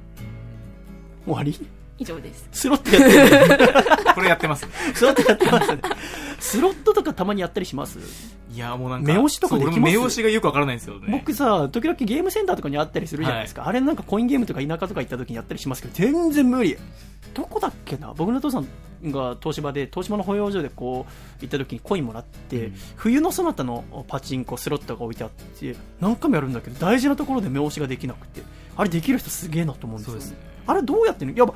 [1.27, 1.55] 終わり？
[2.03, 2.49] 以上です。
[2.53, 3.75] スロットやってる
[4.15, 4.67] これやってます。
[4.95, 5.81] スロットやってますね。
[6.39, 7.99] スロットとかたまにやったりします？
[8.53, 9.13] いや、もうなんか。
[9.13, 9.81] 目押しとかできます？
[9.81, 11.07] 目押しがよくわからないんですよね。
[11.11, 13.67] 僕さ、時々ゲームセンターとかにあったりするじゃないですか。
[13.67, 16.77] あれなんかコインゲームとか田舎とか行った時にやったりしますけど、全然無理。
[17.35, 18.67] どこだっけな僕のお父さん
[19.11, 28.43] が東芝で、東芝の保養所でこう、行った時にコインもらって、冬のそなたのパチンコ、スロットが置いてあって、何回もやるんだけど、大事なところで目押しができなくて、
[28.77, 30.43] あれできる人すげえなと思うんですよ、ね。
[30.67, 31.55] あれどうやってんのやっぱ、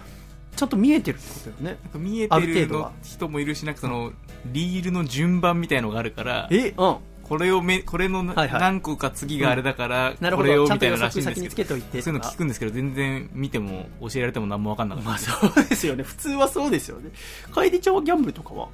[0.57, 1.79] ちゃんと見えてるってことだよね。
[1.85, 2.93] なんか見えあてるの。
[3.03, 4.13] 人もいるし、なんかその、
[4.47, 6.97] リールの順番みたいのがあるから、え、うん。
[7.23, 15.11] これをめ、これの何個か次があれだから、これをみたいならしいんですけといてそういうの聞くんですけど、全然見ても、教えられても何もわかんなかった。
[15.11, 16.05] まあそうですよね。
[16.05, 17.11] 普通はそうですよね。
[17.51, 18.69] 楓ちゃんはギャンブルとかは？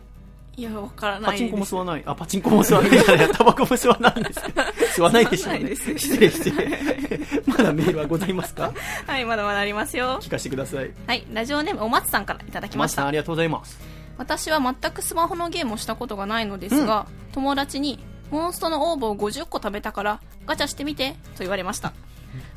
[0.57, 1.33] いや、わからない。
[1.33, 2.03] パチンコも吸わない。
[2.05, 3.29] あ、パチンコも吸わないじゃない。
[3.31, 4.63] タバコも吸わないんですけど。
[4.93, 5.59] 吸わないでしょうね。
[5.59, 7.43] 吸わないです失礼失礼。
[7.47, 8.73] まだメールはございますか？
[9.07, 10.19] はい、まだまだありますよ。
[10.21, 10.91] 聞かせてください。
[11.07, 13.11] はい、ラジオネームお松さんからいただきましたマスさんあ。
[13.13, 13.81] りがとうございます。
[14.19, 17.99] 私は全くスマホのゲームをしたことがないのですが、友達に
[18.31, 21.93] モンストのオーブを50個食べたからガチャしてみてと言われました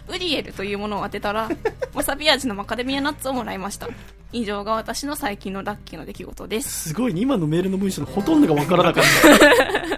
[0.08, 1.50] ウリエルというものを当てたら
[1.94, 3.88] わさび味のマカデミアナッツをもらいました
[4.36, 6.90] 以上が私の最近のラッキーの出来事です。
[6.90, 7.22] すごいね。
[7.22, 9.04] 今のメールの文章のほとんどがわからなかっ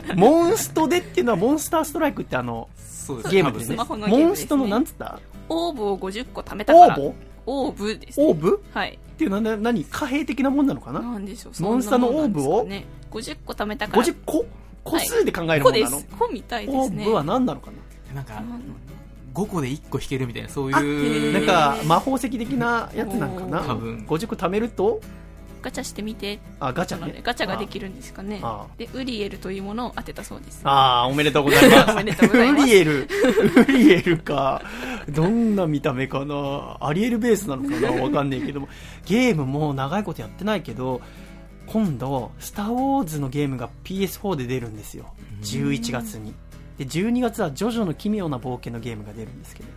[0.08, 0.14] た。
[0.16, 3.30] モンストでっていうのはモンスターストライクってあの、そうです。
[3.30, 3.66] ゲームでね。
[3.66, 4.26] スマホのゲームですね。
[4.28, 5.20] モンストのなんつった？
[5.50, 7.00] オーブを50個食べたから。
[7.00, 7.16] オーボ
[7.48, 8.64] オーブです、オーブ？
[8.76, 8.94] はい。
[8.94, 9.84] っていうのはな何？
[9.86, 11.00] 貨幣的なもんなのかな？
[11.00, 11.64] なんでしょう。
[11.64, 12.44] モンスターのオーブを？
[12.44, 14.04] そんなもんなんですかね、50個食べたから。
[14.04, 14.46] 50個？
[14.84, 15.00] 個？
[15.00, 16.08] 数で考える個でもんなの、す。
[16.20, 17.04] 個みたいですね。
[17.06, 17.78] オーブは何なのかな？
[18.14, 18.42] なんか、
[19.38, 21.32] 5個で1個引けるみたいな、そうあいう。
[21.34, 23.62] なんか魔法石的なやつなんかな？
[23.62, 24.04] 多分。
[24.08, 25.00] 50個貯めると？
[25.62, 26.40] ガチャしてみて。
[26.60, 27.12] あガチャね。
[27.12, 28.40] でガチャができるんですかね。
[28.42, 30.62] あでウリエルというものを当てたそうです。
[30.64, 31.92] ああおめでとうございます。
[31.94, 32.64] おめでとうございます。
[32.64, 33.08] ウリエル
[33.58, 34.62] ウリエルか。
[35.10, 36.78] どんな見た目かな？
[36.80, 37.92] アリエルベースなのかな？
[37.92, 38.70] わかんないけども。
[39.06, 41.02] ゲームも長いことやってないけど
[41.68, 45.06] 今度「スター・ウォーズ」のゲームが PS4 で出るんですよ。
[45.44, 46.34] 11月に
[46.78, 49.70] で12月は「ジョジョの奇妙な冒険」のゲームが出るんですけど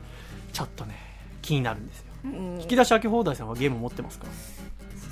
[0.53, 0.97] ちょっとね
[1.43, 2.05] 気になるんですよ。
[2.25, 2.61] うん。
[2.61, 4.27] 引き出し開け放題さんはゲーム持ってますか？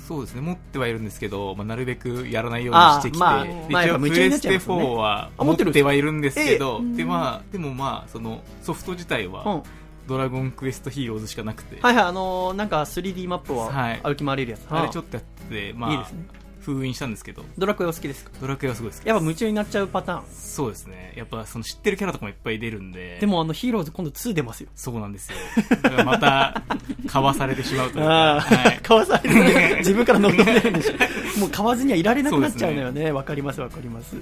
[0.07, 4.83] そうですね、持ってはいるんですけど、まあ、なるべくやらないようにしてきて、まあ一応プレステなっちゃいますよね。
[4.85, 9.63] 4は持ってはいるんですけど、ええでまあ、でもまあ、そのソフト自体は、うん。
[10.07, 13.99] ドラゴンクエストヒーローズしかなくて、はいはいあのーなんか 3D マップをはい。
[14.01, 16.25] 歩き回れるやつ、あれちょっとやってて、まあ、いいですね
[16.59, 18.31] 封印したんですけど、ドラクエは好きですか？
[18.41, 20.23] ドラクエはすごい好きやっぱ夢中になっちゃうパターン。
[20.31, 24.69] そうですね、やっぱその知ってるキャラとかもいっぱい出るんで、でもあのヒーローズ今度2出ますよ。
[24.75, 25.37] そうなんですよ。
[25.81, 26.61] だからまた、
[27.07, 28.79] かわされてしまうというか、ああ、はい。
[28.83, 29.77] 買わされる。
[29.79, 31.39] 自分から望んでるんでしょ。
[31.39, 33.11] もう買わずにはいられなくなっちゃうのよね。
[33.11, 34.15] わかりますわかります。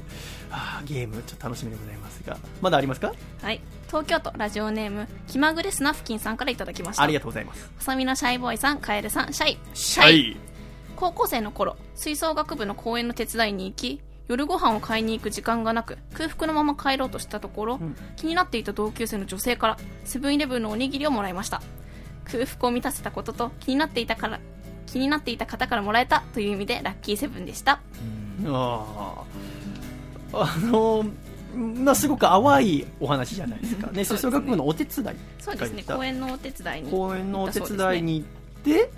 [0.51, 2.37] あーゲームちょっと楽しみでございますが。
[2.61, 3.13] まだありますか？
[3.41, 3.61] はい。
[3.87, 7.03] 東京都ラジオネーム気まぐれスナフキンさんからいただきました。
[7.03, 7.71] ありがとうございます。
[7.79, 9.57] 細身のシャイボーイさんカエルさんシャイ。
[9.73, 10.37] シャイ
[10.97, 17.95] 高校生の頃吹奏楽部の公演の手伝いに行き夜ご飯を買いに行く時間がなく空腹のまま帰ろうとしたところ、ん。
[18.17, 21.61] 気になっていた同級生の女性からセブンイレブンのおにぎりをもらいました。
[22.25, 24.41] 空腹を満たせたことと気になっていたから
[24.85, 27.79] 気になっていた方からもらえたという意味でラッキーセブンでした。
[28.47, 29.23] あ
[30.33, 31.05] ああの
[31.55, 33.89] なすごく淡いお話じゃないですか。
[33.91, 35.83] ね吹奏楽部のお手伝いそうですね。
[35.83, 38.25] 公演のお手伝いに公園のお手伝いに行っ
[38.63, 38.91] て、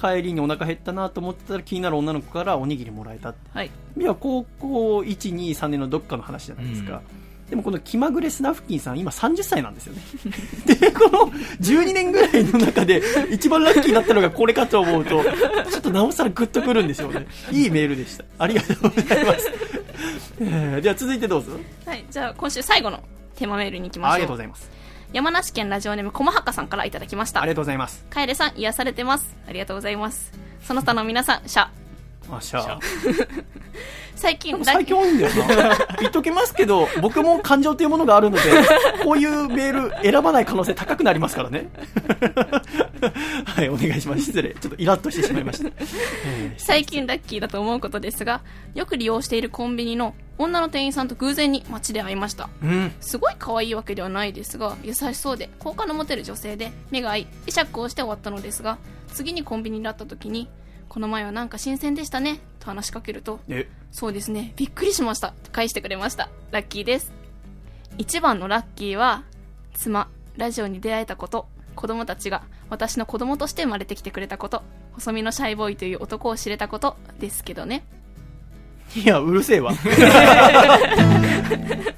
[0.00, 3.38] 帰りにお腹減ったなと思ってたら気になる女の子からおにぎりもらえたって。
[3.52, 3.70] はい。
[3.98, 7.02] いや高校123年のどっかの話じゃないですか、
[7.50, 10.02] でもこの気まぐれスナフキンさん今30歳なんですよね。
[10.74, 11.30] でこの
[11.60, 15.22] 12年ぐらいの中で一番ラッキーになったのがこれかと思うと
[15.70, 17.26] ちょっとなおさらグッとくるんですよね。
[17.50, 18.24] いいメールでした。
[18.38, 19.50] ありがとうございます。
[20.40, 21.52] えーでは続いてどうぞ。
[21.84, 23.00] はい、じゃあ今週最後の
[23.36, 24.14] テーマメールに行きましょう。
[24.14, 24.70] ありがとうございます。
[25.12, 27.42] 山梨県ラジオネームこまはかさんからいただきました。
[27.42, 28.04] ありがとうございます。
[28.08, 29.36] カエレさん癒されてます。
[29.46, 30.32] ありがとうございます。
[30.62, 31.81] その他の皆さん、シャ。
[32.38, 32.78] あ、しゃあ。
[34.14, 35.76] 最近、最近多いんだよな。
[35.98, 38.42] 言っときますけど、僕も感情というものがあるので、
[39.02, 41.68] こういうメール選ばない可能性高くなりますからね。
[43.44, 44.22] はい、お願いします。
[44.22, 44.54] 失礼。
[44.60, 45.68] ちょっとイラッとしてしまいました。
[45.68, 48.42] え最近ラッキーだと思うことですが、
[48.74, 52.48] よく利用しているコンビニの女の店員さんと偶然に街で会いました。
[52.62, 52.92] ーうん。
[53.00, 58.78] すごい可愛いわけではないですが、優しそうで、好感の持てる女性で、目が合い、会釈をして終わったのですが、
[59.12, 60.48] 次にコンビニになった時に、
[60.92, 66.28] この前はなんか新鮮でしたね、と話しかけると、え、そうですね、びっくりしました、と返してくれました。
[66.50, 67.14] ラッキーです。
[67.96, 69.24] 一番のラッキーは、
[69.72, 74.62] 妻、ラジオに出会えたこと、子供たちが私の子供として生まれてきてくれたこと、
[74.92, 77.84] 細身のシャイボーイという男を知れたことですけどね。
[78.94, 79.72] いや、うるせえわ。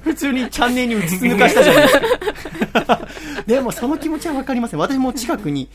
[0.03, 1.99] 普通にチャンネルに映し抜かしたじゃないです
[2.85, 3.01] か。
[3.45, 4.79] でもその気持ちはわかりません。
[4.79, 5.67] 私も近くに、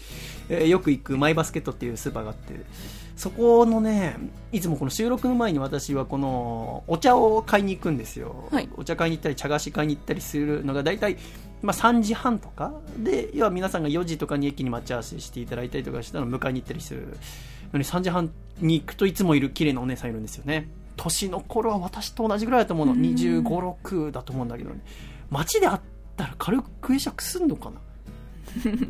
[0.48, 2.54] えーよく行くマイバスケットっていうスーパーがあって、
[3.20, 4.16] そこのね、
[4.50, 8.48] いつもこの収録の前に私はこのお茶を買いに行くんですよ。
[8.50, 11.18] はいお茶買いに行ったり茶菓子買いに行ったりするのが大体、
[11.60, 17.08] まあ、3時半とかで、要は皆さんが4時とかに駅に待ち合わせしていただいたりとかしたら迎えに行ったりする
[17.74, 20.70] のに3時半に行くといつもいる綺麗なお姉さんいるんですよね。
[20.96, 22.96] 年の頃は私と同じぐらいだと思うの。
[22.96, 24.80] 25、6だと思うんだけどね。
[25.28, 25.80] 街で会っ
[26.16, 27.76] たら軽く会釈すんのかな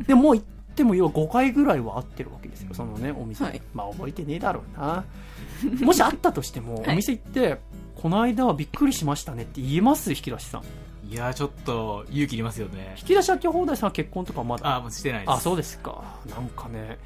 [0.07, 3.43] でももう行っても要は5回ぐらいは会ってるわけですよ、そのね、お店。
[3.43, 5.03] はいまあ覚えてねえだろうな。
[5.85, 7.59] もし会ったとしても、はいお店行って、
[7.95, 10.11] この間はびっくりしましたねって言えます？
[10.11, 10.63] 引き出しさん。
[11.11, 14.77] いやーちょっと勇気いりますよね引き出し秋放題さんは結婚とかまだ？
[14.77, 16.01] あもうしてないですあ、そうですか。
[16.29, 16.97] なんかね、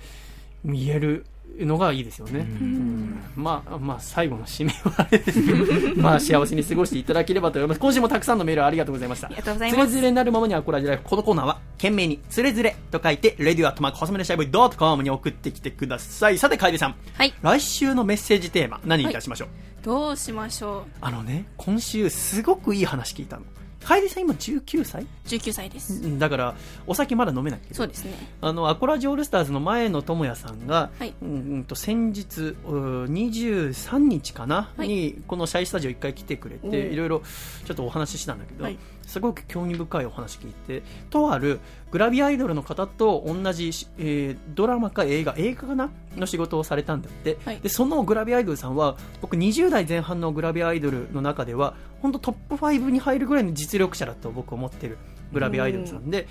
[0.63, 1.25] 見える
[1.59, 2.39] のがいいですよね。
[2.39, 5.53] うんまあ、まあ、最後の締めはあれですけ
[5.95, 7.80] ど、 まあ、幸せに過ごしていただければと思います。
[7.80, 9.27] 今週もたくさんのメールありがとうございました。
[9.27, 11.03] ありがとうございますつれづれになるままにはこらじライフ。
[11.03, 16.38] このコーナーは、懸命に、つれづれと書いて、レディオアットマーク、細めのシャイボーイドットコムに送ってきてください。
[16.38, 16.95] さて、楓さん。
[17.13, 17.34] はい。
[17.41, 19.47] 来週のメッセージテーマ、何にいたしましょう、
[19.84, 23.43] どうしましょあのね、今週、すごくいい話聞いたの。
[23.86, 25.03] 楓さん今19歳？
[25.03, 25.07] う。
[25.26, 25.94] 19歳です。
[25.94, 26.56] うんだから、
[26.88, 27.76] お酒まだ飲めないけど。
[27.76, 28.14] そうですね。
[28.41, 37.22] あの、アコラジオールスターズの前の智也さんが、はいうんうんと先日、う23日かな、はいに、このシャイスタジオ一回来てくれて、いろいろ
[37.66, 41.60] ちょっとお話ししたんだけど、はいすごく興味深いお話聞いて、とある
[41.91, 47.60] グラビアアイドルの方と同じし、えードラマか映画、映画かなの仕事をされたんだって、はい。
[47.60, 54.98] で、そのグラビアアイドルさんは、僕20代前半のグラビアアイドルの中では、本当トップ5に入るぐらいの実力者だと僕は思ってる
[55.36, 56.28] グラビアアイドルさんで、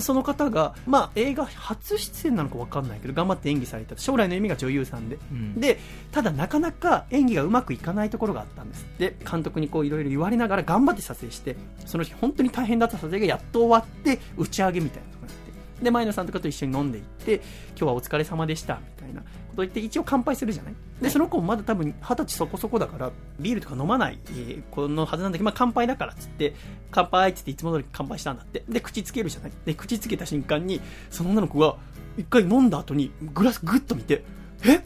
[0.00, 3.96] その方が、まあ、映画初出演なのか分かんないけど頑張って演技された。
[3.96, 5.60] 将来の夢が女優さんで、うん。
[5.60, 5.78] で
[6.10, 8.86] ただなかなか演技がうまくいかないところがあったんです。
[8.98, 11.56] で監督にこういろいろ言われながら頑張って撮影して
[11.86, 15.37] その日本当に大変だった撮影がやっと終わって打ち上げみたいなのがあって
[15.82, 19.26] で前野さんとかと一緒に飲んでいって今日はお疲れ様でしたみたいなこ
[19.56, 20.74] と言って一応乾杯するじゃない？
[21.00, 26.54] でその子もまだ多分二十歳そこそこだからビールとか飲まない、えー子のはずなんだけど、まあ、乾杯だからっつって
[26.90, 28.64] 乾杯っつっていつも通り乾杯したんだって。
[28.68, 29.52] で口つけるじゃない？
[29.64, 30.80] で口つけた瞬間に
[31.10, 31.76] その女の子が
[32.16, 34.24] 一回飲んだ後にグラスグッと見て
[34.64, 34.82] え？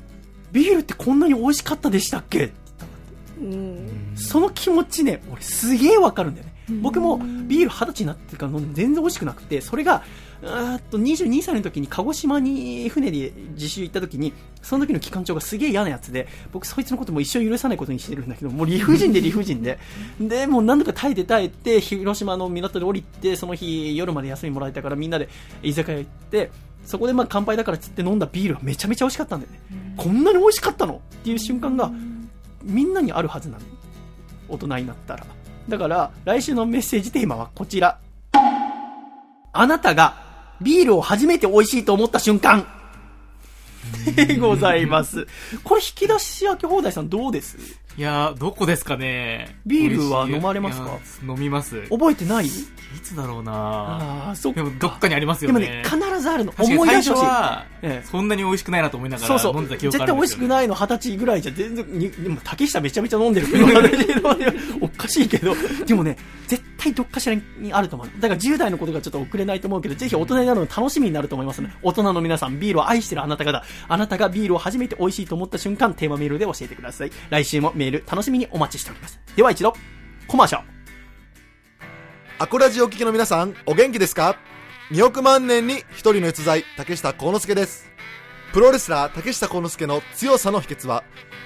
[0.53, 2.45] ビールってこんなに美味しかったでしたっけ？
[2.45, 3.97] って言ったん。
[3.97, 6.53] だってその気持ちね俺すげえわかるんだよね。
[6.81, 10.05] 僕もビール二十歳になってから飲んで全然美味しくなくてそれが
[10.45, 19.79] っと22歳の時に鹿児島に船で自習行った時にその時の機関長がすげえ嫌なやつで僕そいつのことも一生許さないことにしてるんだけどもう理不尽で理不尽で。
[20.21, 25.29] でもう何度か耐えて耐えて広島の港で降りてその日夜まで休みもらえたからみんなで
[25.63, 26.51] 居酒屋行って
[26.85, 29.61] そこでまあ乾杯だからっつって飲んだビールはめちゃめちゃ美味しかったんだよね。
[29.97, 30.95] こんなに美味しかったの？
[30.95, 31.93] っていう瞬間が
[32.65, 33.65] みんなにあるはずなの。
[34.49, 35.25] 大人になったら。
[35.69, 38.01] だから来週のメッセージテーマはこちら。
[39.53, 42.67] あなたがビールを初めて美味しいと思った瞬間。
[44.15, 45.27] で ございます。
[45.65, 47.57] これ引き出し焼き放題さんどうです？
[47.99, 50.99] いやーどこですかねビールは飲まれますか？
[51.29, 52.47] 飲みます覚えてない？
[52.47, 52.51] い
[53.03, 54.63] つだろうなああ、そっか。
[54.63, 56.53] でもどっかにありますよでもねね、必ずあるの。
[56.59, 57.23] 思い出してほ
[58.11, 59.29] そんなに美味しくないなと思いなが。
[59.29, 63.67] ら飲んでた記絶憶あるんですよ、対美味しくないの二十歳ぐらいじゃ全然に、でも竹下めちゃめちゃ飲んでるけど、
[64.81, 65.55] おかしいけど、
[65.87, 66.17] でもね、
[66.47, 68.09] 絶対どっかしらにあると思う。
[68.21, 71.75] だから10代のことがちょっと遅れないと思うけど、ぜひ大人になるの楽しみになると思いますね。
[71.83, 77.11] 大人の皆さん、ビールを愛してるあなた方、あなたがビールを初めて美味しいと思った瞬間、テーマメールで教えてください。
[77.31, 79.21] 来週もメール楽しみにお待ちしております。
[79.35, 79.75] では一度、
[80.29, 80.69] コマーシャル。
[82.39, 84.37] アコラジオ聞きの皆さん、お元気ですか
[84.93, 87.91] ?2 億万年に一人の逸材、竹下幸之助です。
[88.53, 91.03] プロレスラー竹下幸之助の強さの秘訣は、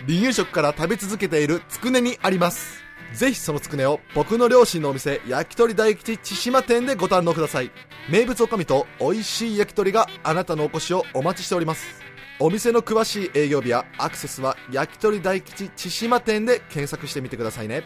[0.07, 2.85] 離乳食から食べ続けているつくねにあります。
[3.15, 7.71] ぜひそのつくねを僕の両親のお店焼き鳥大吉千島店でご堪能ください
[8.11, 12.06] 名物おかみと美味しい焼き鳥があなたのお越しをお待ちしております
[12.39, 17.83] お店の詳しい営業日やアクセスは焼き鳥大吉千島店で検索してみてくださいね。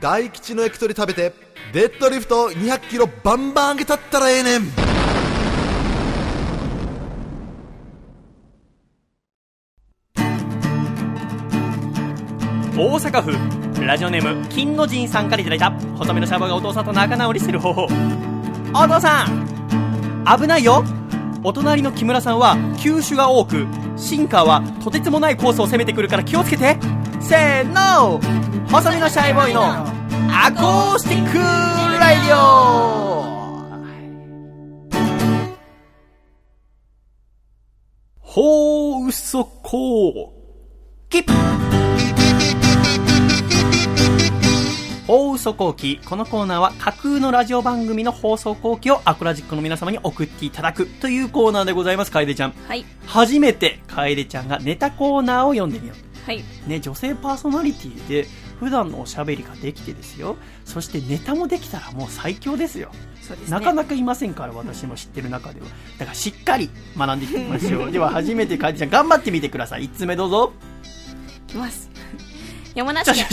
[0.00, 1.32] 大吉の焼き鳥食べて
[1.72, 4.62] デッドリフト200キロバンバン上げたったらええねん。
[12.76, 17.84] 大阪府ラジオネーム金の神さんからいただいた細身のシャバがお父さんと仲直りする方法。
[17.84, 17.88] お
[18.88, 19.46] 父さん
[20.40, 20.82] 危ないよ。
[21.42, 26.76] お隣の木村さんは球種が多くシンカーはとてつもないコースを攻めてくるから気をつけて。
[27.20, 28.20] せーの。
[28.70, 33.30] 細身のシャイボーイのアコースティックライディオ。
[38.18, 40.14] ほうそこう
[41.08, 41.24] き
[45.10, 52.52] 放送後期このコーナーは架空のラジオ番組の放送後期をアクラジックの皆様に送っていただくというコーナーでございます楓ちゃん。
[52.52, 52.84] はい。
[53.06, 56.44] 初めて楓ちゃんがネタコーナーを読んでみよはい。
[56.64, 58.28] うね女性パーソナリティで
[58.60, 60.36] 普段のおしゃべりができてですよ。
[60.64, 62.92] そしてネタもできたらもう最強ですよ。
[63.20, 63.50] そうですね。
[63.50, 65.66] なかなかいませんから私も知ってる中では。
[65.98, 67.90] だからしっかり学んでいってみましょう。
[67.90, 69.86] では初めて楓ちゃん頑張ってみてください。
[69.86, 70.52] 1つ目どうぞ。
[71.48, 71.90] いきます。
[72.80, 73.26] 山梨県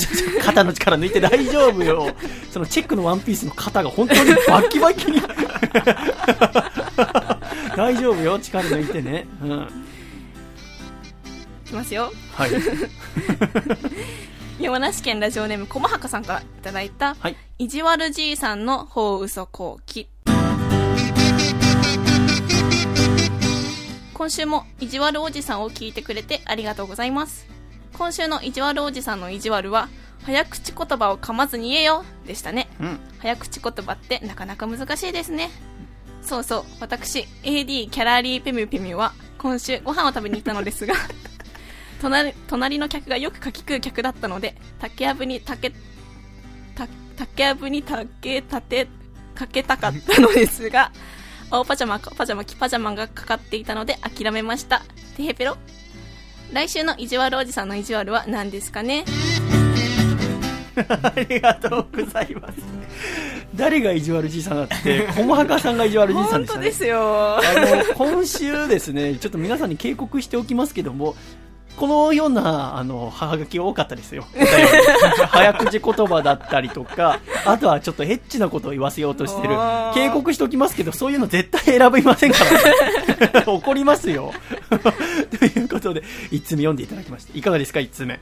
[0.43, 2.13] 肩の力抜いて大丈夫よ。
[2.51, 5.21] そのチェックのワンピースの肩が本当にバッキバキに。
[7.77, 9.25] 大丈夫よ力抜いてね。
[9.41, 9.85] うん。
[11.65, 12.11] いきますよ。
[12.33, 12.51] はい。
[14.59, 17.37] 山梨県ラジオネームこまはかさんからいただいた、はい。
[17.57, 20.09] 意地悪じいさんの法嘘後期
[24.13, 27.56] 今週も意地悪おじさんを聞いてくれてありがとうございます
[27.93, 29.89] 今週の意地悪おじさんの意地悪は
[30.23, 32.67] 早口言葉を噛まずに言えよでしたね。
[32.79, 32.99] うん。
[33.19, 35.49] 早口言葉ってなかなか難しいですね。
[36.21, 36.63] そうそう。
[36.79, 40.95] 私 AD キャラリーペミュペミュは今週ご飯を食べに行ったのですが
[42.01, 45.71] 隣隣の客がよくかき食う客だったので竹やぶに竹
[46.75, 48.87] た竹やぶに竹立て
[49.35, 50.91] かけたかったのですが
[51.49, 54.81] 青パジャマ赤パジャマ黄パジャマがかかっていたので諦めました。
[55.15, 55.57] てへペロ
[56.53, 59.03] 来週の意地悪おじさんの意地悪は何ですかね？
[60.77, 62.53] ありがとうございます。
[63.55, 66.63] 誰が意地悪じいさんだって 小はさんが意地悪じいさんでしたね。
[66.63, 67.37] 本当ですよ。
[67.37, 71.15] あの今週ですねちょっと皆さんに警告しておきますけども
[71.77, 74.25] このようなあの母書き多かったですよ。
[75.29, 79.55] 早口言葉だったりとかあとはちょっとエッチなことを言わせようとしてる。
[79.93, 82.51] 警告しておきますけどそういうの絶対選びませんから、
[83.41, 84.33] ね、 怒りますよ。
[85.39, 87.37] ということで1つ目読んでいただきました。
[87.37, 88.19] いかがですか1つ目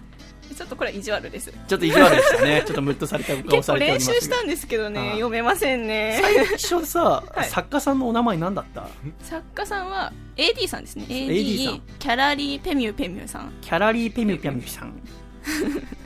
[0.55, 1.51] ちょっとこれは意地悪です。
[1.67, 2.63] ちょっと意地悪でしたね。
[2.67, 6.19] ちょっとムッとされた結構練習したんですけどねあー読めませんね。
[6.21, 6.45] 最
[6.79, 7.49] 初さ、 はい。
[7.49, 8.87] 作家さんのお名前何だった？
[9.21, 11.05] 作家さんは AD さんですね。
[11.09, 11.81] AD さ AD ん。
[11.99, 13.51] キャラリーペミュペミュさん。
[13.61, 14.93] キャラリーペミュペミュさん。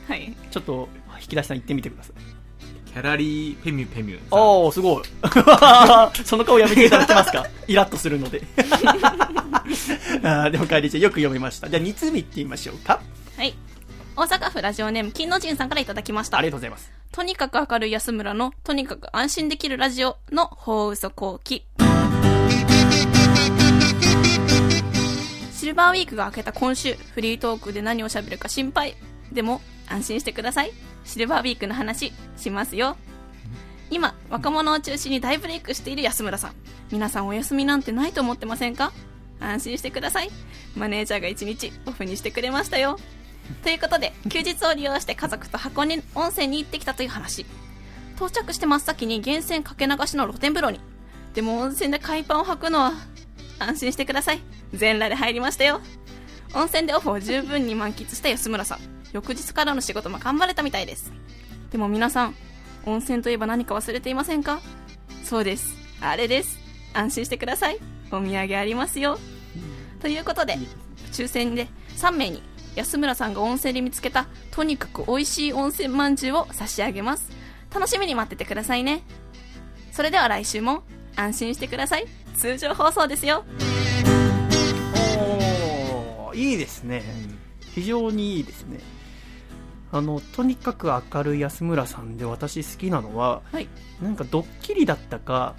[0.08, 0.34] はい。
[0.52, 0.90] ちょっと
[1.22, 2.14] 引き出しさん言ってみてください。
[2.92, 4.20] キャラリーペミュペミュ。
[4.32, 5.04] おおすごい。
[6.26, 7.46] その顔やめていただけますか？
[7.68, 8.42] イラッとするので。
[10.24, 11.70] あーでも帰りちゃんよく読みました。
[11.70, 13.00] じゃあ2通目いってみましょうか。
[13.38, 13.54] はい
[14.20, 16.38] 大阪府ラジオネーム金の神さんからいただきました。
[16.38, 16.92] ありがとうございます。
[17.14, 21.66] とにかく明るい安村のとにかく安心できるラジオの法嘘後期。
[25.54, 28.98] シルバーウィークが明けた今週フリートークで何を喋るか心配。
[29.32, 30.74] でも安心してください。
[31.06, 32.98] シルバーウィークの話しますよ。
[33.90, 36.56] 今若者を中心に大ブレイクしている安村さん。
[36.92, 38.92] 皆さんお休みなんてないと思ってませんか？
[39.40, 40.30] 安心してください。
[40.76, 43.00] マネージャーが一日オフにしてくれましたよ
[43.64, 47.46] ということで休日を利用して家族と箱根温泉に行ってきたという話。
[48.16, 50.80] 到着して真っ先に源泉かけ流しの露天風呂に。
[51.34, 52.94] でも温泉で海パンを履くのは
[53.60, 54.42] 安心してください。
[54.74, 55.82] 全裸で入りましたよ。
[56.54, 58.80] 温泉でオフを十分に満喫した安村さん。
[59.14, 61.12] 翌日からの仕事も頑張れたみたいです。
[61.72, 62.36] でも皆さん
[62.86, 64.62] 温泉といえば何か忘れていませんか？
[65.24, 65.76] そうです。
[66.02, 66.60] あれです。
[66.94, 67.80] 安心してください。
[68.12, 69.20] お土産ありますよ。
[70.02, 70.58] ということで
[71.12, 71.68] 抽選で
[71.98, 72.42] 3名に
[72.80, 77.30] 安村さんが温泉で見つけたとにかく美味しい温泉まんじゅうを差し上げます。
[77.76, 79.04] 楽しみに待っててくださいね。
[79.92, 80.84] それでは来週も
[81.18, 82.08] 安心してください。
[82.38, 83.44] 通常放送ですよ。
[85.18, 87.04] おーいいですね。
[87.76, 88.80] 非常にいいですね。
[89.92, 93.68] あのとにかく明るい安村さんで私好きなのは、はい。
[94.02, 95.56] なんかドッキリだったか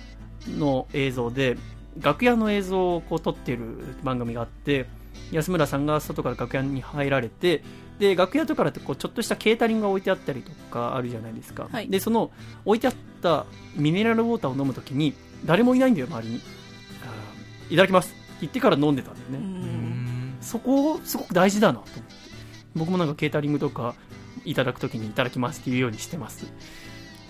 [0.48, 1.58] の映像で
[2.00, 4.86] 楽屋の映像をこう撮ってる番組があって
[5.32, 7.62] 安村さんが外から楽屋に入られて
[7.98, 11.88] で楽屋とかだとこうちょっとしたケータリングが置いてあったりとかあるじゃないですか、はい。
[11.88, 12.30] でその
[12.64, 15.14] 置いてあったミネラルウォーターを飲むときに
[15.44, 16.40] 誰もいないんだよ周りに。
[17.70, 18.10] いただきます。
[18.10, 22.14] って言ってから飲んでたんだよね、そこすごく大事だなと思って。
[22.74, 23.94] 僕もなんかケータリングとか
[24.44, 26.46] いただくときにいただきますっていうようにしてます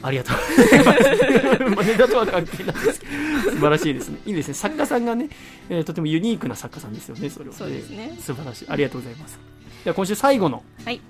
[0.02, 1.64] ありがとうございます。
[1.76, 4.18] まあネタとは関係ないですけど、素晴らしいですね。
[4.26, 4.54] いいですね。
[4.54, 5.28] 作家さんがね、
[5.68, 8.66] えーとてもユニークな作家さんですよね、それは、そうですね素晴らしい。
[8.68, 9.38] ありがとうございます。
[9.84, 11.00] では今週最後の、はい。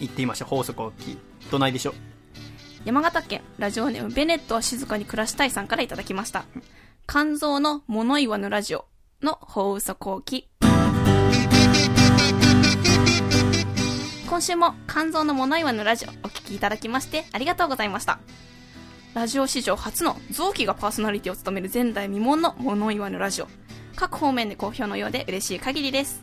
[0.00, 0.48] 言ってみましょう。
[0.48, 1.18] 法則を聞き、
[1.50, 1.94] どないでしょう？
[2.84, 6.44] 山形県ラジオネームベネットは静かに暮らしたいさんからいただきました。
[7.08, 8.84] 肝臓の物言わぬラジオ
[9.22, 10.48] の法嘘後期。
[14.36, 18.18] 今週も肝臓の物言わぬラジオお聞きいただきましてありがとうございました。
[19.14, 23.48] ラジオ史上初の臓器がパーソナリティを務める前代未聞の物言わぬラジオ。
[23.94, 26.22] 各方面で好評のようで嬉しい限りです。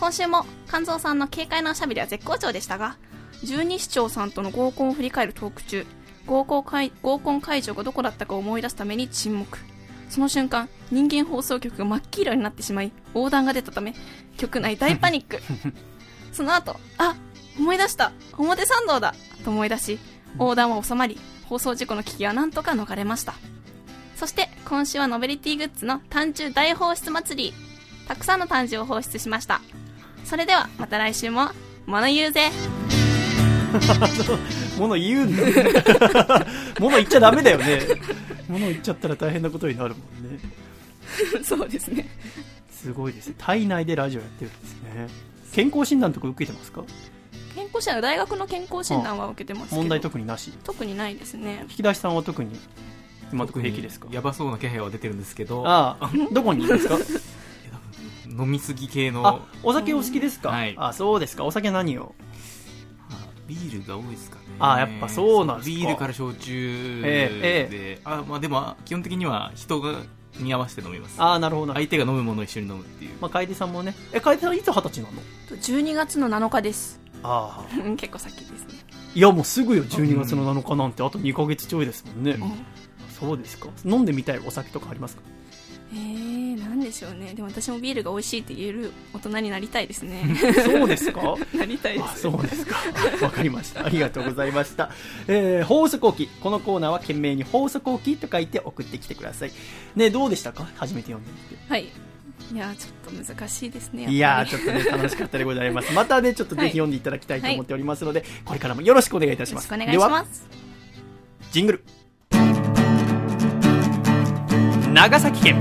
[0.00, 2.96] 今週も肝臓さんの軽快なおしゃべりは絶好調でしたが、
[3.44, 5.86] 十二市長さんとの合コンを振り返るトーク中、
[6.26, 9.58] 合コン会合コン会場がどこだったか思い出すために沈黙。
[10.08, 13.94] その瞬間、人間放送局が真っ黄色になってしまい、横断が出たため、
[14.36, 15.40] 局内大パニック。
[16.34, 17.14] その後、あ、
[17.58, 19.14] 思い出した表参道だ
[19.44, 19.98] と思い出し、
[20.38, 23.34] 横断は収まり、放送事故の危機はなんとか逃れました。
[24.16, 27.54] そして、今週はノベリティグッズの単中大放出祭り。
[28.08, 29.60] たくさんの単中を放出しました。
[30.24, 31.50] それでは、また来週も、
[31.86, 32.50] 物言うぜ
[34.78, 35.42] 物言うんだ。
[36.80, 37.80] 物言っちゃダメだよね。
[38.48, 40.40] 物言っちゃったら大変なことになるもんね。
[41.44, 42.08] そうですね。
[42.70, 43.34] すごいですね。
[43.38, 45.08] 体内でラジオやってるんですね。
[45.52, 46.82] 健康診断とか受けてますか？
[47.54, 49.80] 健康診断、大学の健康診断は受けてますけど。
[49.82, 50.52] 問題特になし？
[50.64, 51.60] 特にないですね。
[51.70, 52.58] 引き出しさんは特に
[53.32, 54.08] 今のとこ平気ですか？
[54.10, 55.62] やばそうな気配は出てるんですけど。
[55.66, 56.96] ああ、どこにいるんですか？
[58.28, 59.26] 飲みすぎ系の。
[59.26, 60.50] あ、お酒お好きですか？
[60.50, 60.74] はい。
[60.78, 61.44] あ、そうですか。
[61.44, 62.14] お酒何を？
[63.46, 64.42] ビールが多いですかね。
[64.58, 70.00] あやっぱそうなんですかビールから焼酎で、ええあ、まあでも、基本的には人が、
[70.38, 71.14] に合わせて飲みます。
[71.22, 71.72] ああ、なるほど。
[71.72, 73.12] 相手が飲むものを一緒に飲むっていう。
[73.20, 73.94] まあ、楓さんもね。
[74.12, 77.00] え、楓さんいつ二十歳なの？12月の7日です。
[77.22, 77.82] ああ。
[77.96, 78.74] 結構先ですね。
[79.14, 82.38] いや、もうすぐよ、12月の7日なんて、あと2ヶ月ちょいですもんね。
[83.18, 83.68] そうですか。
[83.84, 85.22] 飲んでみたいお酒とかありますか？
[85.92, 87.32] えー、なんでしょうね。
[87.32, 90.36] でも私もビールが美味しいって言える大人になりたいですね。
[90.64, 91.36] そうですか？
[91.56, 92.22] なりたいであ、す。
[92.22, 92.76] そうですか。
[93.24, 93.86] わかりました。
[93.86, 94.90] ありがとうございました。
[95.28, 96.30] えー、法則置き。
[96.40, 99.52] このコーナーは懸命に法則置きと書いて送ってきてください。
[99.94, 100.68] ね、どうでしたか？
[100.76, 101.62] 初めて読んでみて。
[101.68, 101.86] はい。
[102.52, 104.06] いやー、ちょっと難しいですね。
[104.08, 105.92] いやちょっとね、楽しかったでございます。
[105.94, 109.72] またね、ちょっとぜひ読んでいただきたいと思っておりますので、これからもよろしくお願いいたします。
[109.72, 110.48] お願いします
[111.50, 111.84] ジングル。
[114.92, 115.60] 長崎県、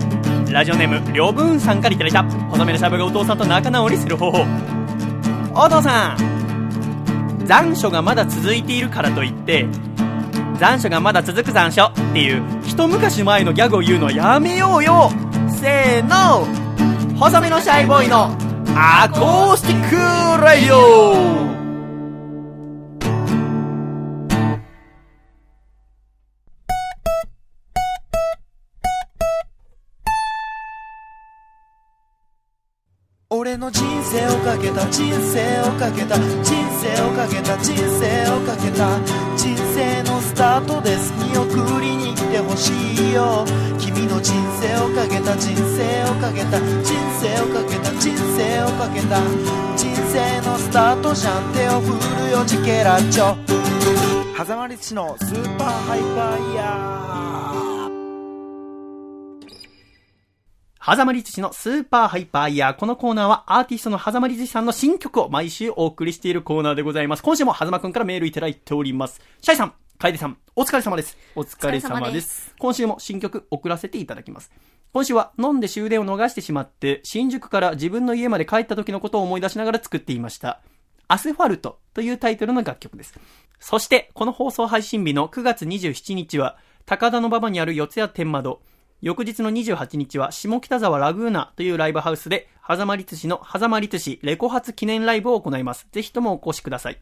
[0.51, 4.45] ラジオネーム、りょぶんさんからいただいた、細めのしゃぶがお父さんと仲直りする方法。
[5.53, 9.67] お父さん、残暑がまだ続いているからといって、
[10.59, 15.11] 残暑がまだ続く残暑っていう、一昔前のギャグを言うのはやめようよ
[15.49, 16.64] せーの
[17.17, 18.25] 細めのシャイボーイの
[18.75, 21.45] アコースティックラディオ。
[33.29, 38.99] 俺の人生をかけた人生をかけた人生をかけた人生をかけた
[39.37, 41.13] 人生のスタートです。
[41.13, 41.94] 見送り
[42.35, 43.45] てほしいよ
[43.79, 49.21] 君の人生をかけた人生をかけた人生をかけた人生をかけた
[49.77, 53.35] 人生のスタートじゃん手を振るよジケラッチョ
[54.35, 57.05] 狭間律師のスーパーハイパーイヤー
[60.87, 62.75] 狭間律師のスーパーハイパーイヤー。
[62.75, 67.23] このコーナーはアーティストの狭間律師さんの新曲を毎週お送りしているコーナーでございます。
[67.23, 69.19] 今週も狭間くんからメールいただいております。
[69.41, 71.17] シャイさん、楓さん、お疲れ様です。
[71.35, 72.19] お疲れ様で。
[72.19, 74.51] す今週も新曲送らせていただきます。
[74.91, 80.61] 今週は飲んで終電を逃してしまって、新宿から自分の家まで帰った時のことを思い出しながら作っていました。
[81.07, 83.13] アスファルトというタイトルの楽曲です。
[83.59, 88.61] そして、この放送配信日の9月27日は、高田の馬場にある四谷天窓。
[89.01, 95.87] 翌日の28日は、下北沢ラグーナというライブハウスで、狭間律師の狭間律師レコ発記念ライブを行います。
[95.91, 96.97] ぜひともお越しください。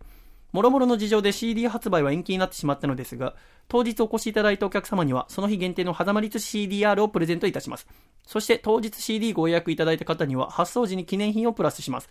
[0.54, 3.36] もろもろの事情で CD 発売は延期になってしまったのですが、
[3.68, 7.88] 当日お越しいただいたお客様には、その日限定の狭間律 CDR をプレゼントいたします。
[8.28, 12.10] そして当日 CD ご予約いただいた方には、発送時に記念品をプラスします。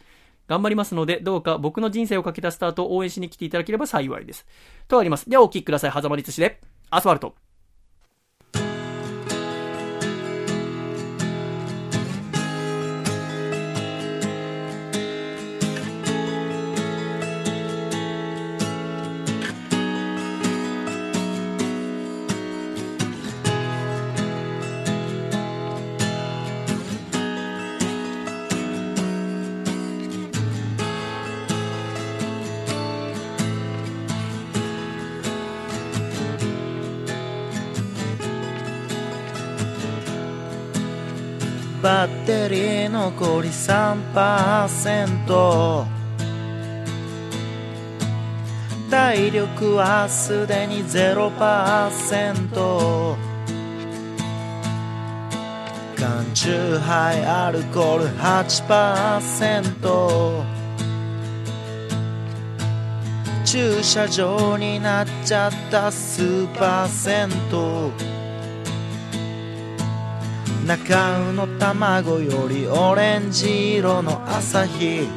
[0.49, 4.45] 頑張りますので、どうか僕の人生をかけたスタートを応援しに来ていただければ幸いです。
[4.89, 5.31] とあります。
[5.31, 5.93] ではお聴きください。
[5.93, 6.61] 狭間律師で、
[6.91, 7.42] アスファルト。
[42.53, 45.87] バッテリー残り3%
[48.91, 53.17] 体力はすでに0%
[55.97, 60.45] 缶チューハイアルコール8%
[63.47, 67.31] 駐車場になっちゃったスーパー銭
[68.09, 68.12] 湯
[70.67, 70.95] 中
[71.31, 75.09] 尾の卵よりオレンジ色の朝日。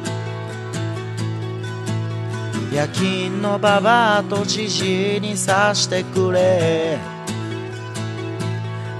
[2.72, 6.98] 夜勤のババアとじじいにさしてくれ。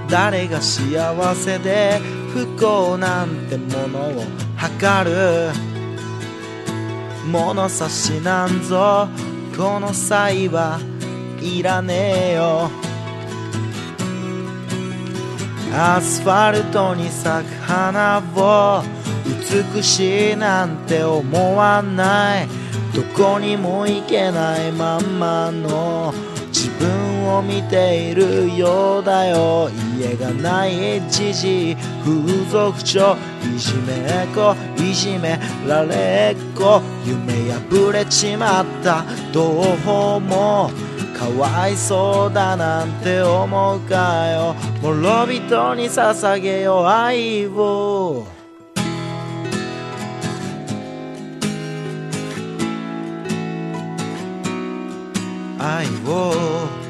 [0.09, 1.99] 誰が幸せで
[2.31, 4.23] 不幸なんてものを
[4.55, 5.51] 測る。
[7.29, 9.09] 物差しなんぞ
[9.57, 10.79] この際は
[11.41, 12.86] いらねえよ。
[15.73, 18.83] アスファルトに咲く花を
[19.73, 22.47] 美しいなんて思わない。
[22.93, 26.13] どこにも行けないまんまの
[26.47, 29.69] 自分を見ているようだよ。
[29.99, 33.15] 家がないじじい風俗嬢
[33.55, 34.55] いじめっ子。
[34.81, 35.37] いじめ
[35.67, 36.81] られっ子。
[37.05, 39.03] 夢破れちまった。
[39.31, 40.71] どうも
[41.17, 44.55] かわいそうだなんて思うかよ。
[44.83, 48.27] 諸人に捧げよ愛を。
[55.59, 56.86] 愛を。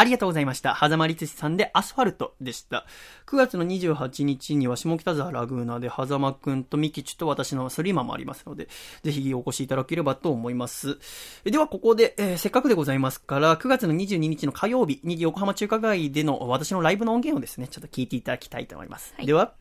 [0.00, 0.74] ありがとうございました。
[0.74, 2.86] 狭間律師さんでアスファルトでした。
[3.26, 8.68] 9月の28日には下北沢ラグーナで狭間くんとミキチと私のスリマもありますので、
[9.02, 10.98] ぜひお越しいただければと思います。
[11.44, 19.14] えではここで、えーせっかくでございますから、9月の22日の火曜日に横浜中華街での私のライブの音源をですね、ちょっと聞いていただきたいと思います。
[19.22, 19.52] では、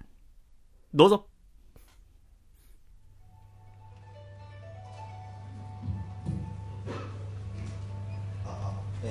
[0.94, 1.29] どうぞ。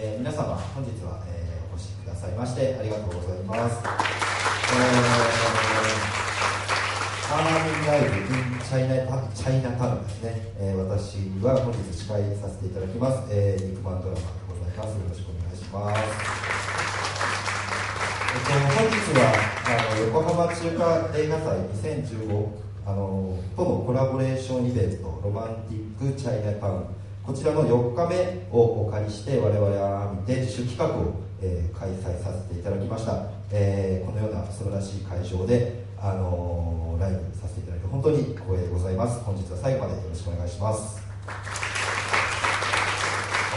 [0.01, 3.91] えー皆様本日は、えーお越しくださいましてありがとうございます、えー、
[7.27, 14.95] ハーモニーライブ in チャイナタチャイナタウンですね、えー私は本日司会させていただきます、えー、肉まんドラマでございます。
[14.95, 15.99] よろしくお願いします。
[18.29, 19.35] えっと、本日は
[19.67, 21.59] あの横浜中華映画祭
[22.07, 22.47] 2015
[22.87, 26.85] あのとのコラボレーションイベントロマンティックチャイナタウン
[27.29, 39.21] こちらの4日目をお借りして我々は見て自主企画を、えー開催させていただきました、えーこのような素晴らしい会場で、あのーライブさせていただいて本当に光栄でございます。
[39.21, 41.03] 本日は最後までよろしくお願いします。
[41.29, 41.31] あ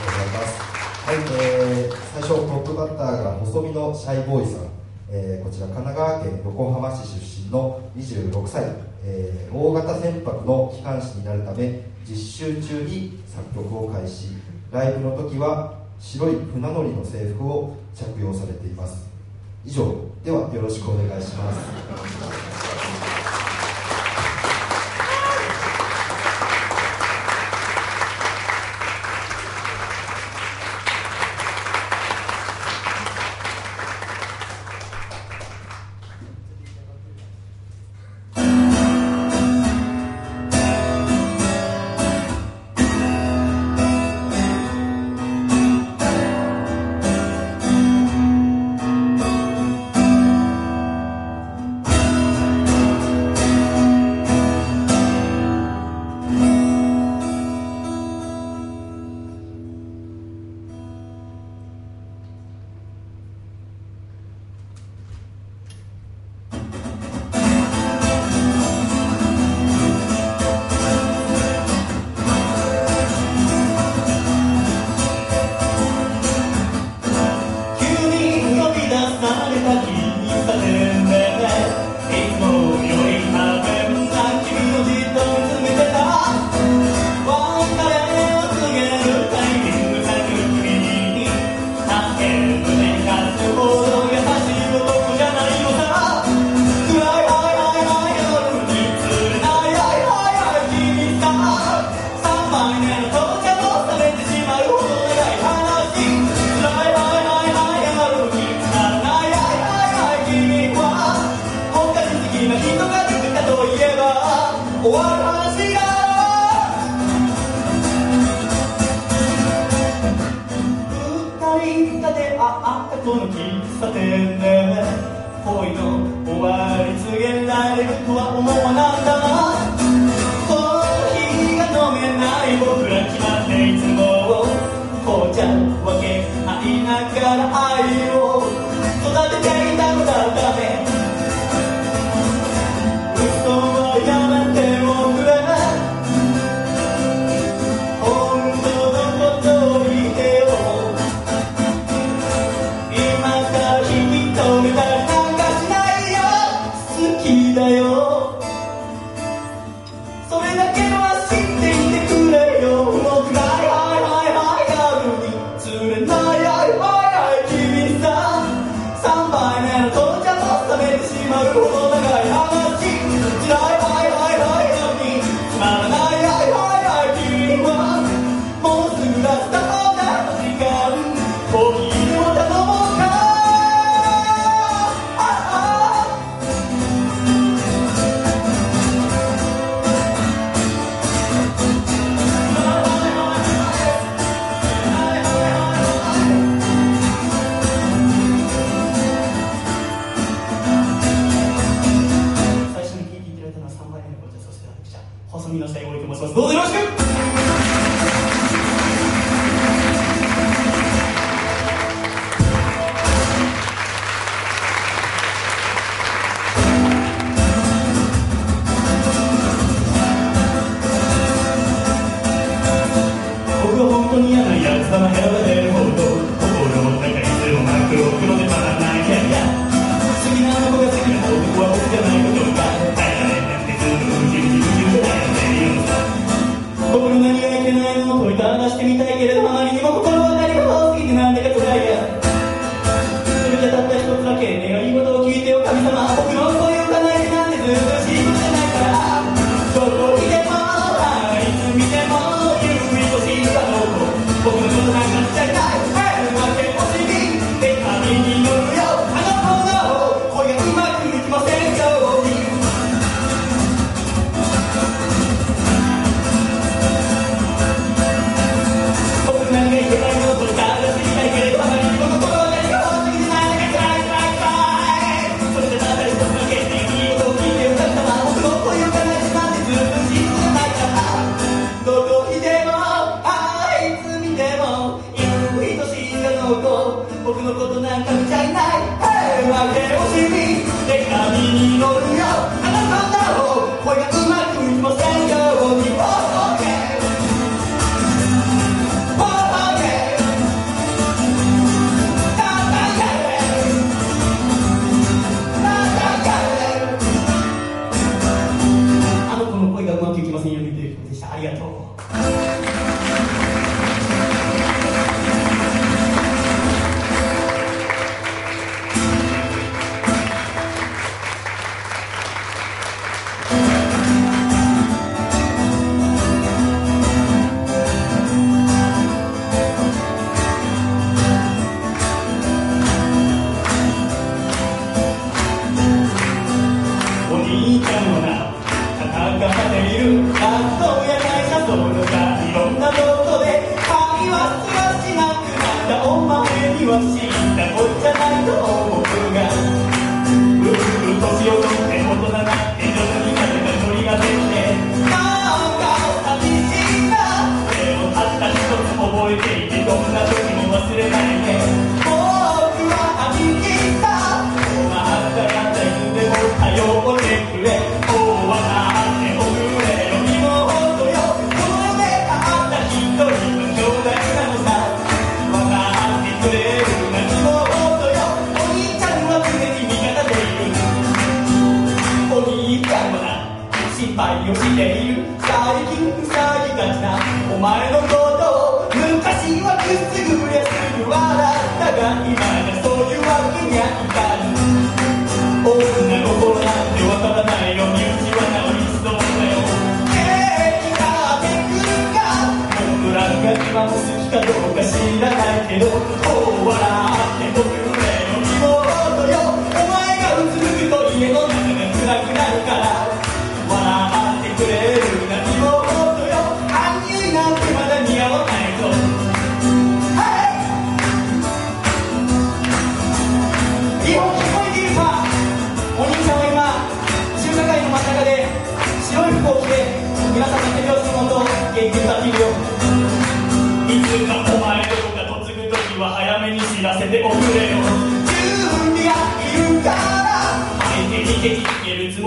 [0.01, 0.59] りがとうございます。
[1.07, 4.67] はい、えー最初トップバッターが細身のシャイボーイさん、
[5.09, 8.65] えーこちら神奈川県横浜市出身の26歳、
[9.05, 14.29] えー大型船舶の機関士になるため実習中に作曲を開始。
[14.71, 19.09] ライブの時は白い船乗りの制服を着用されています。
[19.65, 21.59] 以上ではよろしくお願いします「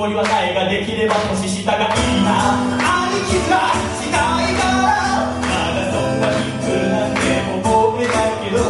[0.04, 2.60] 恋はないができれば年下がいいな。
[2.76, 4.92] 兄貴はしたいから
[5.40, 7.24] まだそんなキックなんて
[7.64, 8.60] 覚えないけど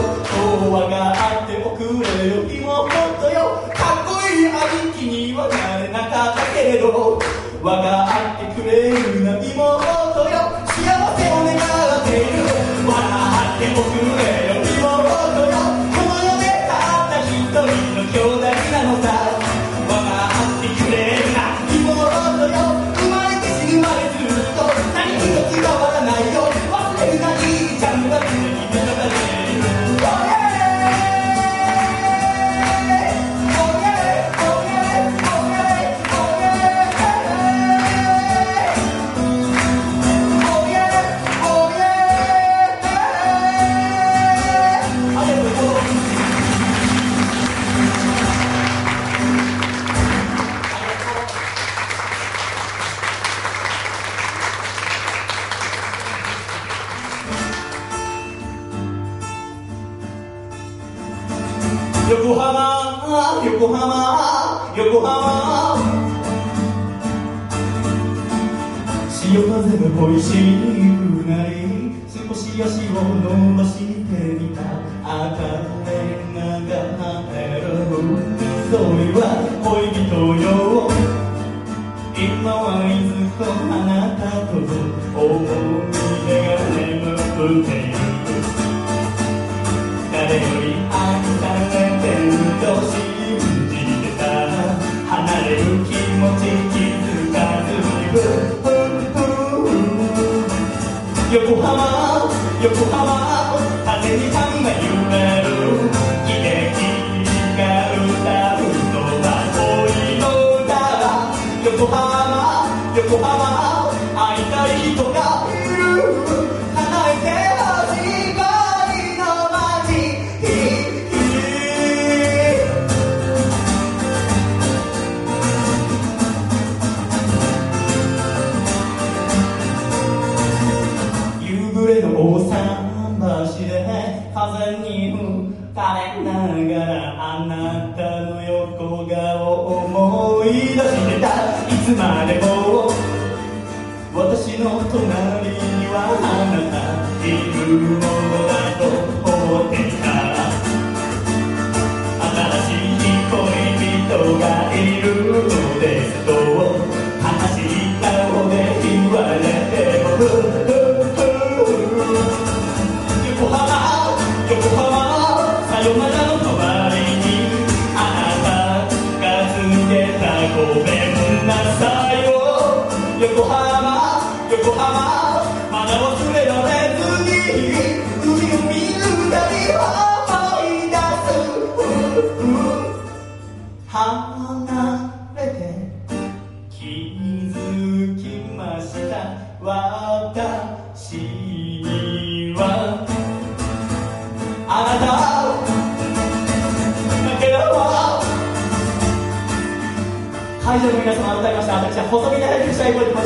[0.62, 2.46] 童話があっておくれよ。
[2.46, 2.62] 妹
[3.34, 3.66] よ。
[3.74, 7.18] かっこいい兄貴にはなれなかったけれど。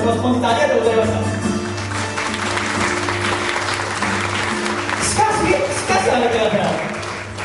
[0.08, 1.18] ます本日ありがとうございました
[5.04, 6.56] しかししかしあなた方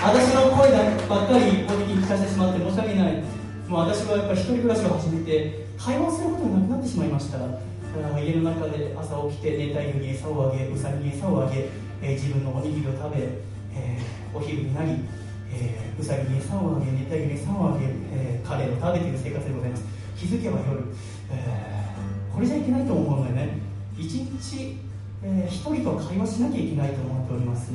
[0.03, 0.71] 私の声
[1.07, 3.23] ばっかり攻撃に聞かせてしまって申し訳ない。
[3.69, 7.39] もう私はやっぱり一人暮らしを始めて会話することがなくなってしまいました。
[8.19, 11.69] 家の中で朝起きて熱帯魚に餌をあげウサギに餌をあげ、
[12.01, 13.23] えー自分のおにぎりを食べ、
[13.71, 14.91] えーお昼になり、
[15.55, 19.85] えーウサギに餌をあげ熱帯魚に餌をあげ、えーカレーを食べている生活でございます。
[20.19, 20.83] 気づけば夜、
[21.31, 21.72] えー
[22.33, 23.59] これじゃいけないと思うのでね
[23.97, 24.77] 一日、
[25.23, 27.71] えー一人と会話しなきゃいけないと思っております。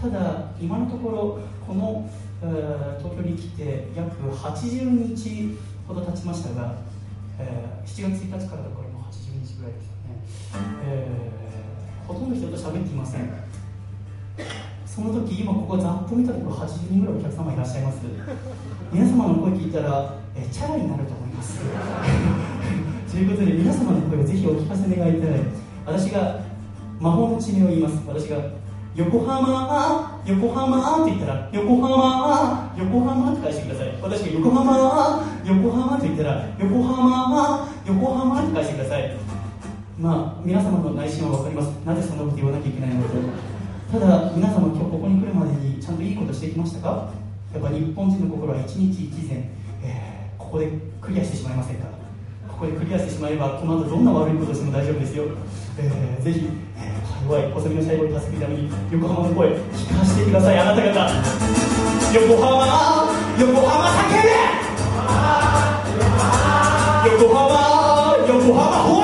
[0.00, 2.08] ただ今のところこの、
[2.42, 5.56] えー東京に来て約80日
[5.88, 6.74] ほど経ちましたが、
[7.38, 10.12] えー7月1日からだからもう80日ぐらいですよね、
[10.84, 13.28] えーほとんど人と喋っていません。
[14.86, 17.98] その時今ここざっと見たところ80人ぐらいお客様いらっしゃいます。
[18.92, 21.58] 皆様の声聞いたら、えーチャラになると思います。
[23.16, 25.30] ということで皆様の声をぜひお聞かせ願いたい。
[25.86, 26.38] 私が
[27.00, 27.96] 魔法の地名を言います。
[28.06, 28.36] 私が
[28.94, 33.96] 横浜横浜って言ったら横浜横浜って返してください。
[34.02, 39.16] 私が横浜横浜って言ったら横浜横浜って返してください。
[39.98, 41.68] まあ皆様の内心は分かります。
[41.86, 43.14] なぜそんなこと言わなきゃいけないのか。
[43.94, 47.14] とただ皆様今日ここに来るまでにちゃんといいことしてきましたか？
[47.54, 49.48] やっぱ日本人の心は一日一善、
[49.82, 50.68] えーここで
[51.00, 51.95] クリアしてしまいませんか？
[52.58, 55.24] ここでクリアしてしまえばこの後どんな悪いことしても大丈夫ですよ、
[55.78, 60.58] えーぜひ、えー弱い細身のシャイボーイを助けるために横浜の声聞かせてください。
[60.60, 60.88] あなた方
[62.14, 64.30] 横浜横浜叫べ
[67.10, 67.44] 横浜
[68.28, 68.95] 横浜横浜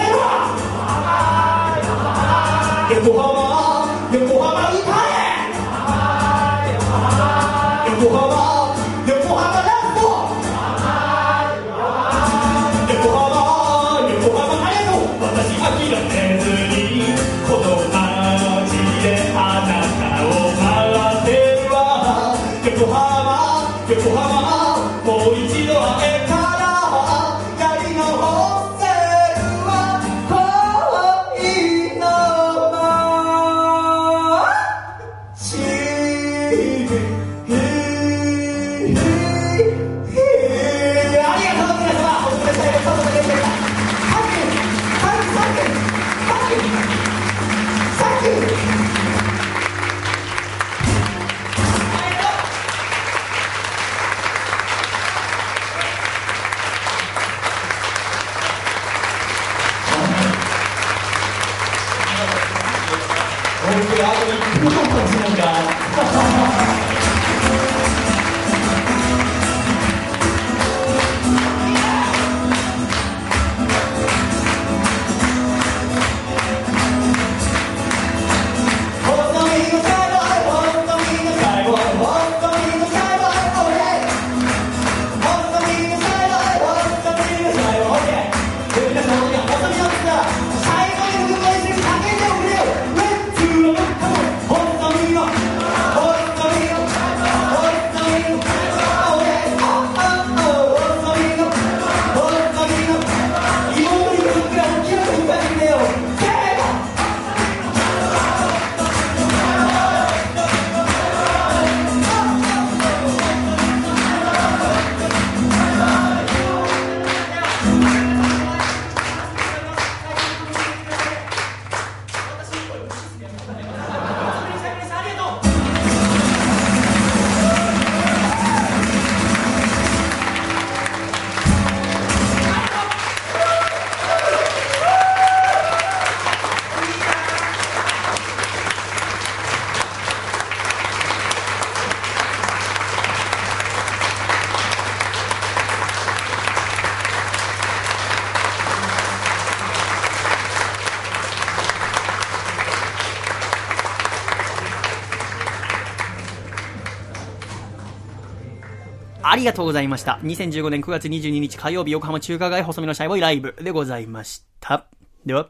[159.32, 160.18] ありがとうございました。
[160.24, 164.84] 2015年9月22日火曜日横浜中華街細身のシャイボーイライブでございました。
[165.24, 165.48] では、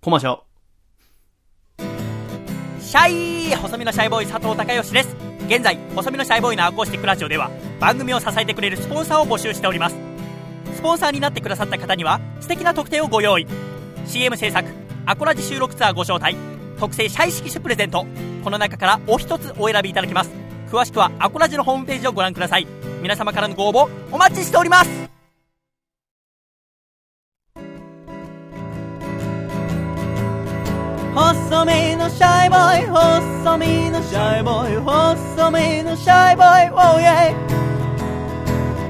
[0.00, 0.38] コマーシャ
[2.80, 5.14] シャイ細身のシャイボーイ佐藤孝義です。
[5.48, 9.96] 現在、細身のシャイボーイのアコースティックラジオでは番組を支えてくれるスポンサーを募集しております。
[10.74, 13.46] スポンサーになってくださった方には素敵な特典をご用意。
[14.06, 14.66] CM 制作、
[15.04, 16.38] アコラジ収録ツアーご招待、
[16.80, 18.06] 特製シャイ色紙プレゼント。
[18.42, 20.43] この中からお一つお選びいただけます。
[20.74, 22.66] 詳しくはアコラジのホームページをご覧ください。
[23.00, 24.90] 皆様からのご応募お待ちしております。
[31.14, 37.32] 細身のシャイボーイ細身のシャイボーイ細身のシャイボーイ Oh yeah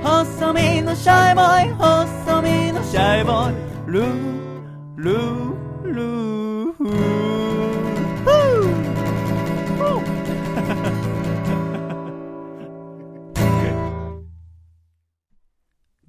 [0.02, 3.55] 細身のシャイボーイ細身のシャイボーイ。
[3.93, 4.06] ルー
[4.97, 6.73] ルールー。
[6.73, 7.44] フー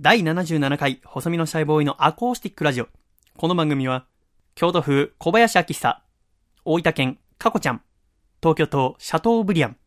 [0.06, 2.88] 第77回細身のシャイボーイのアコースティックラジオ。
[3.38, 4.06] この番組は、
[4.54, 6.04] 京都府小林明久、
[6.64, 7.82] 大分県かこちゃん、
[8.40, 9.78] 東京都シャトーブリアン、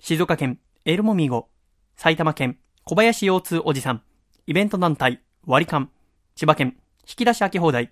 [0.00, 1.50] 静岡県エルモミーゴ、
[1.94, 4.02] 埼玉県小林腰痛おじさん、
[4.46, 5.90] イベント団体割り勘、
[6.36, 7.90] 千葉県引き出し開き放題、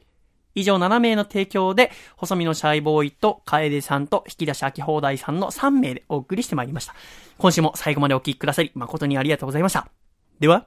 [0.55, 6.95] 以上7名の提供で、細身のシャイボーイと楓さんと引き出し開き放題さんの3名でお送りしてまいりました。
[7.37, 9.87] 今週も最後までお聞きくださり、誠にありがとうございました。
[10.41, 10.67] では、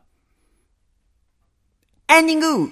[2.10, 2.72] エンディング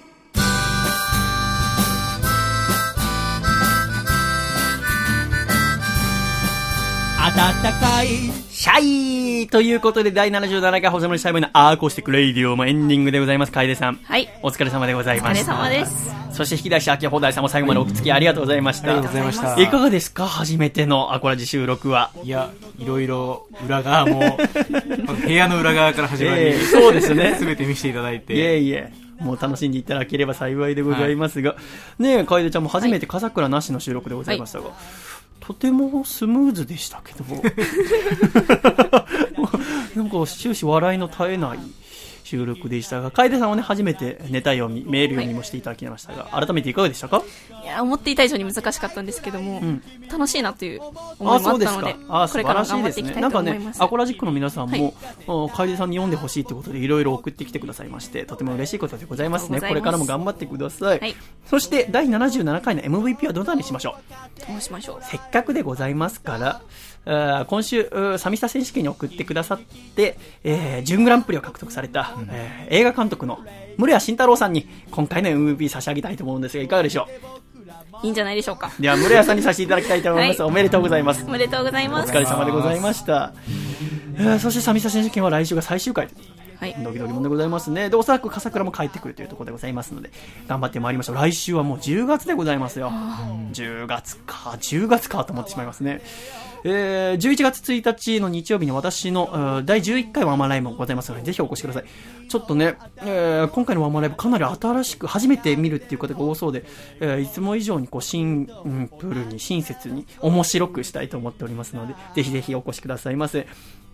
[7.34, 8.06] 暖かい
[8.50, 13.52] シシャイということで、第77回細身のシャイボーイのアコースティックレイディオもエンディングでございます。
[13.52, 14.00] 楓さん。
[14.02, 14.28] はい。
[14.42, 15.54] お疲れ様でございました。
[15.54, 16.10] お疲れ様です。
[16.32, 18.88] そして引き出し開け放題さんも最後までお付き合いありがとうございました。
[18.88, 20.26] ありがとうございましたいかがですか？
[20.26, 22.10] 初めてのアコラジ収録は。
[22.24, 24.36] いや、いろいろ裏側も、
[25.24, 28.34] 部屋の裏側から始まり、ええそうですねすべて見せていただいて。
[28.34, 28.92] いえいえ。
[29.20, 31.56] もう楽しんでいただければ幸いでございますが、
[31.98, 34.70] ねえ、楓ちゃんも初めて笠倉なしの収録でございましたが、
[35.40, 37.24] とてもスムーズでしたけど、
[39.96, 41.58] なんか終始笑いの絶えない
[42.26, 47.22] 収録でしたが、楓さんはね、初めてネタ読み、メール読みもしていただきましたが、改めていかがでしたか？
[47.62, 51.96] いや、思っていた以上に難しかったんですけども、ん楽しいなという思いもあ、あったので、。
[52.08, 52.64] あ、これから。
[52.64, 53.82] 頑張っていきたないんかねと思いま、す。
[53.84, 54.92] アコラジックの皆さんはい
[55.26, 59.60] 楓さんに読んでほしいということで、いろいろ送ってきてくださいまして、とても嬉しいことでございますね。
[59.60, 60.98] これからも頑張ってください。
[60.98, 61.14] はい
[61.46, 63.96] そして、第77回の MVP はどなたにしましょ
[64.46, 64.52] う？
[64.52, 64.98] どうしましょう。
[65.04, 66.60] せっかくでございますから、
[67.06, 67.88] 今週、
[68.18, 69.60] サミスタ選手権に送ってくださっ
[69.94, 73.38] て、えー準グランプリを獲得された、えー映画監督の
[73.78, 77.06] 室谷慎太郎さんに今回の MVP 差し上げたいと思うんですが、いかがでしょ
[78.02, 78.70] いいんじゃないでしょうか。
[78.78, 80.42] うでは、室谷さんにさせていただきたいと思います。
[80.42, 81.30] は いおめでとうございますお。
[81.30, 82.12] めでとうございおます。
[82.12, 83.32] 疲れ様でございました。
[84.18, 86.46] えーそして、サミスタ選手権は来週が最終回ということで。
[86.58, 86.74] はい。
[86.82, 87.90] ドキドキもんでございますね。
[87.90, 90.10] で、おそらく笠倉も帰ってくるというところでございますので、
[90.48, 91.16] 頑張ってまいりましょう。
[91.16, 92.90] 来週はもう10月でございますよ。
[93.52, 96.00] 10月か、10月かと思ってしまいますね。
[96.68, 101.84] えー、11月1日の日曜日に私の、第11回ワンマンライブもございますので、ぜひお越しください。
[102.28, 106.64] ちょっとね、えー今回のワンマンライブかなり新しく、初めて見るっていう方が多そうで、
[106.98, 108.46] えーいつも以上にこうシン
[108.98, 113.46] プルに、親切に、面白くしたいと思っておりますので、ぜひぜひお越しくださいませ。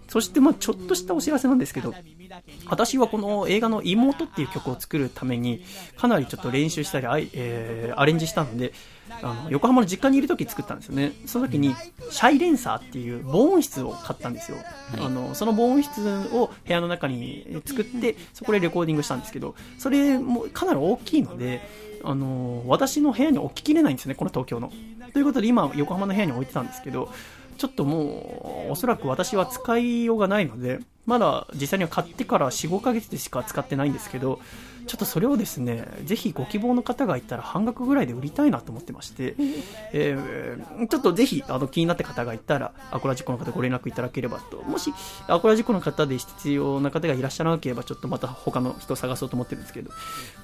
[0.09, 1.95] そして、まあちょっとしたお知らせなんですけど、
[2.69, 5.63] 私はこの映画の妹っていう曲を作るために、
[5.97, 8.73] かなりちょっと練習したり、あいえーアレンジしたので、
[9.23, 11.13] あの横浜の実家にいる時作ったんですよね。
[11.27, 11.75] その時に、
[12.11, 14.59] シャイレンサーっていう防音室を買ったんですよ。
[14.99, 21.61] あの、その防音室を部屋の中に作って、そこでレコーディングしたんですけど、それもかなり大きいので、
[22.05, 24.73] あの、私の部屋に置ききれないんですよね、この東京の。
[25.13, 27.11] ということで今、横浜の部屋に置いてたんですけど、
[27.59, 34.41] ちょっともう、おそらく私は使いようがないので、まだ実際には買ってから4、5ヶ月でしか使ってないんですけど、
[34.87, 39.35] ちょっとそれをですね、ぜひご希望の方がいたら半額ぐらいで売りたいなと思ってまして、
[39.93, 44.63] えーちょっとぜひあの気になった方がいたら、アコラジコの方ご連絡いただければと。
[44.63, 44.93] もし、
[45.29, 49.91] アコラジコの方で必要な方がいらっしゃらなければ、ちょっとまた他の人を探そうと思ってるんですけど、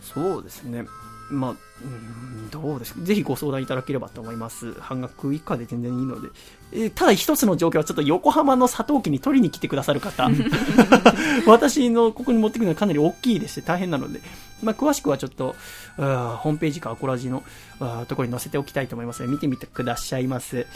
[0.00, 0.86] そうですね。
[1.30, 1.54] まあ、う
[1.86, 3.00] んどうですか？
[3.02, 4.72] ぜひご相談いただければと思います。
[4.80, 6.28] 半額以下で全然いいので。
[6.72, 10.28] えーただ一つの状況はちょっと横浜の佐藤家に取りに来てくださる方。
[11.46, 14.20] 私のここに持ってくるのはかなり大きいでして大変なので、
[14.62, 15.54] まあ、詳しくはちょっと、
[15.96, 17.42] ホームページかアコラジの
[18.08, 20.66] ところに載せておきたいと思いますので、見てみてくださいませ。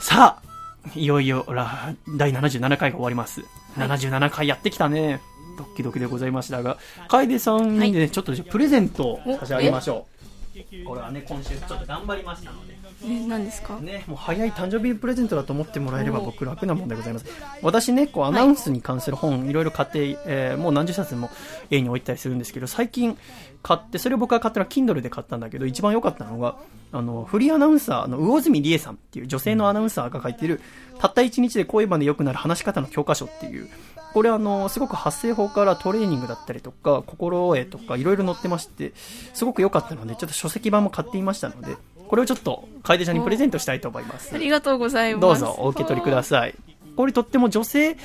[0.00, 0.48] さあ、
[0.94, 3.42] いよいよら第77回が終わります。
[3.76, 5.20] 77回やってきたね。
[5.56, 10.84] ドッキドキでございましたが、楓さんにね、ちょっとプレゼントを差し上げましょう。
[10.86, 12.77] これはね、今週ちょっと頑張りましたので。
[13.04, 13.78] え、何ですか？
[13.80, 17.26] ね、もう早い誕生日プレゼントだと思ってもらえれば僕楽なもんでございます。
[17.62, 21.30] 私ね、こうアナウンスに関する本、い、ろいろ買って、えーもう何十冊も
[21.70, 23.16] 家に置いたりするんですけど、最近
[23.62, 26.56] 買って、それを僕が買ったのは Kindle で買ったんだけど、一番良かったのが、
[26.90, 30.60] あの、フリーアナウンサーの魚住理恵さんっていう女性のアナウンサーが書いてる、
[30.98, 33.68] たった一日で声まで良くなる話し方の教科書っていう、
[34.14, 38.92] これあの、すごく発声法からトレーニングだったりとか、心得とかいろいろ載ってまして、
[39.34, 41.76] すごく良かったので、ちょっと書籍版も買っていましたので、
[42.08, 44.34] これをちょっと楓ちゃんにプレゼントしたいと思います。
[44.34, 45.20] ありがとうございます。
[45.20, 46.54] どうぞお受け取りください。
[46.98, 47.96] これとっても女性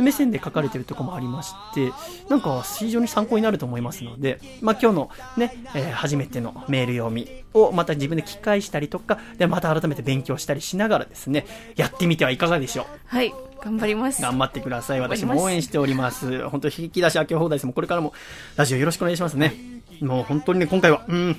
[0.00, 1.92] 目線で書かれてるところもありまして、
[2.28, 11.46] なんか非常に参考になると思いますので、まあ今日のね、えー初めてのメール読みをまた自分で聞き返したりとか、で、また改めて勉強したりしながらですね、
[11.76, 13.32] やってみてはいかがでしょうはい、
[13.62, 14.20] 頑張ります。
[14.20, 15.00] 頑張ってください。
[15.00, 16.48] 私も応援しております。
[16.48, 18.14] 本当引き出し開け放題ですもんこれからも
[18.56, 19.54] ラジオよろしくお願いしますね。
[20.00, 21.36] もう本当にね、今回は、うん、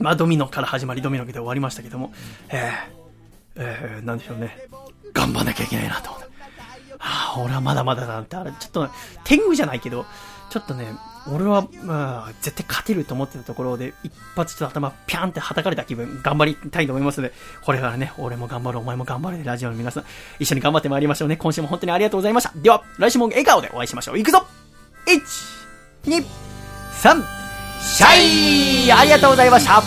[0.02, 2.12] まあドミノから始まりドミノで終わりましたけども、
[2.48, 4.56] えー、えー、なんでしょうね。
[5.12, 6.30] 頑張んなきゃいけないなと思って。
[6.98, 8.88] ああ、俺はまだまだなって、あれ、ちょっと、
[9.24, 10.06] 天狗じゃないけど、
[10.50, 10.86] ちょっとね、
[11.32, 20.04] 俺は、まあ、絶対勝てると思ってたところで、一発ちょっと頭、ピャンって叩かれた気分、頑張りたいと思いますので、これからね、俺も頑張る、お前も頑張る、ラジオの皆さん、
[20.38, 21.36] 一緒に頑張ってまいりましょうね。
[21.36, 22.52] 今週も本当にありがとうございました。
[22.56, 24.18] では、来週も笑顔でお会いしましょう。
[24.18, 24.46] いくぞ
[25.06, 25.20] !1、
[26.10, 26.24] 2、
[27.02, 27.39] 3、
[27.82, 29.82] シャイありがとうございました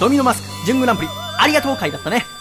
[0.00, 1.08] ドミノマスク、準グランプリ、
[1.38, 2.39] ありがとう会だったね。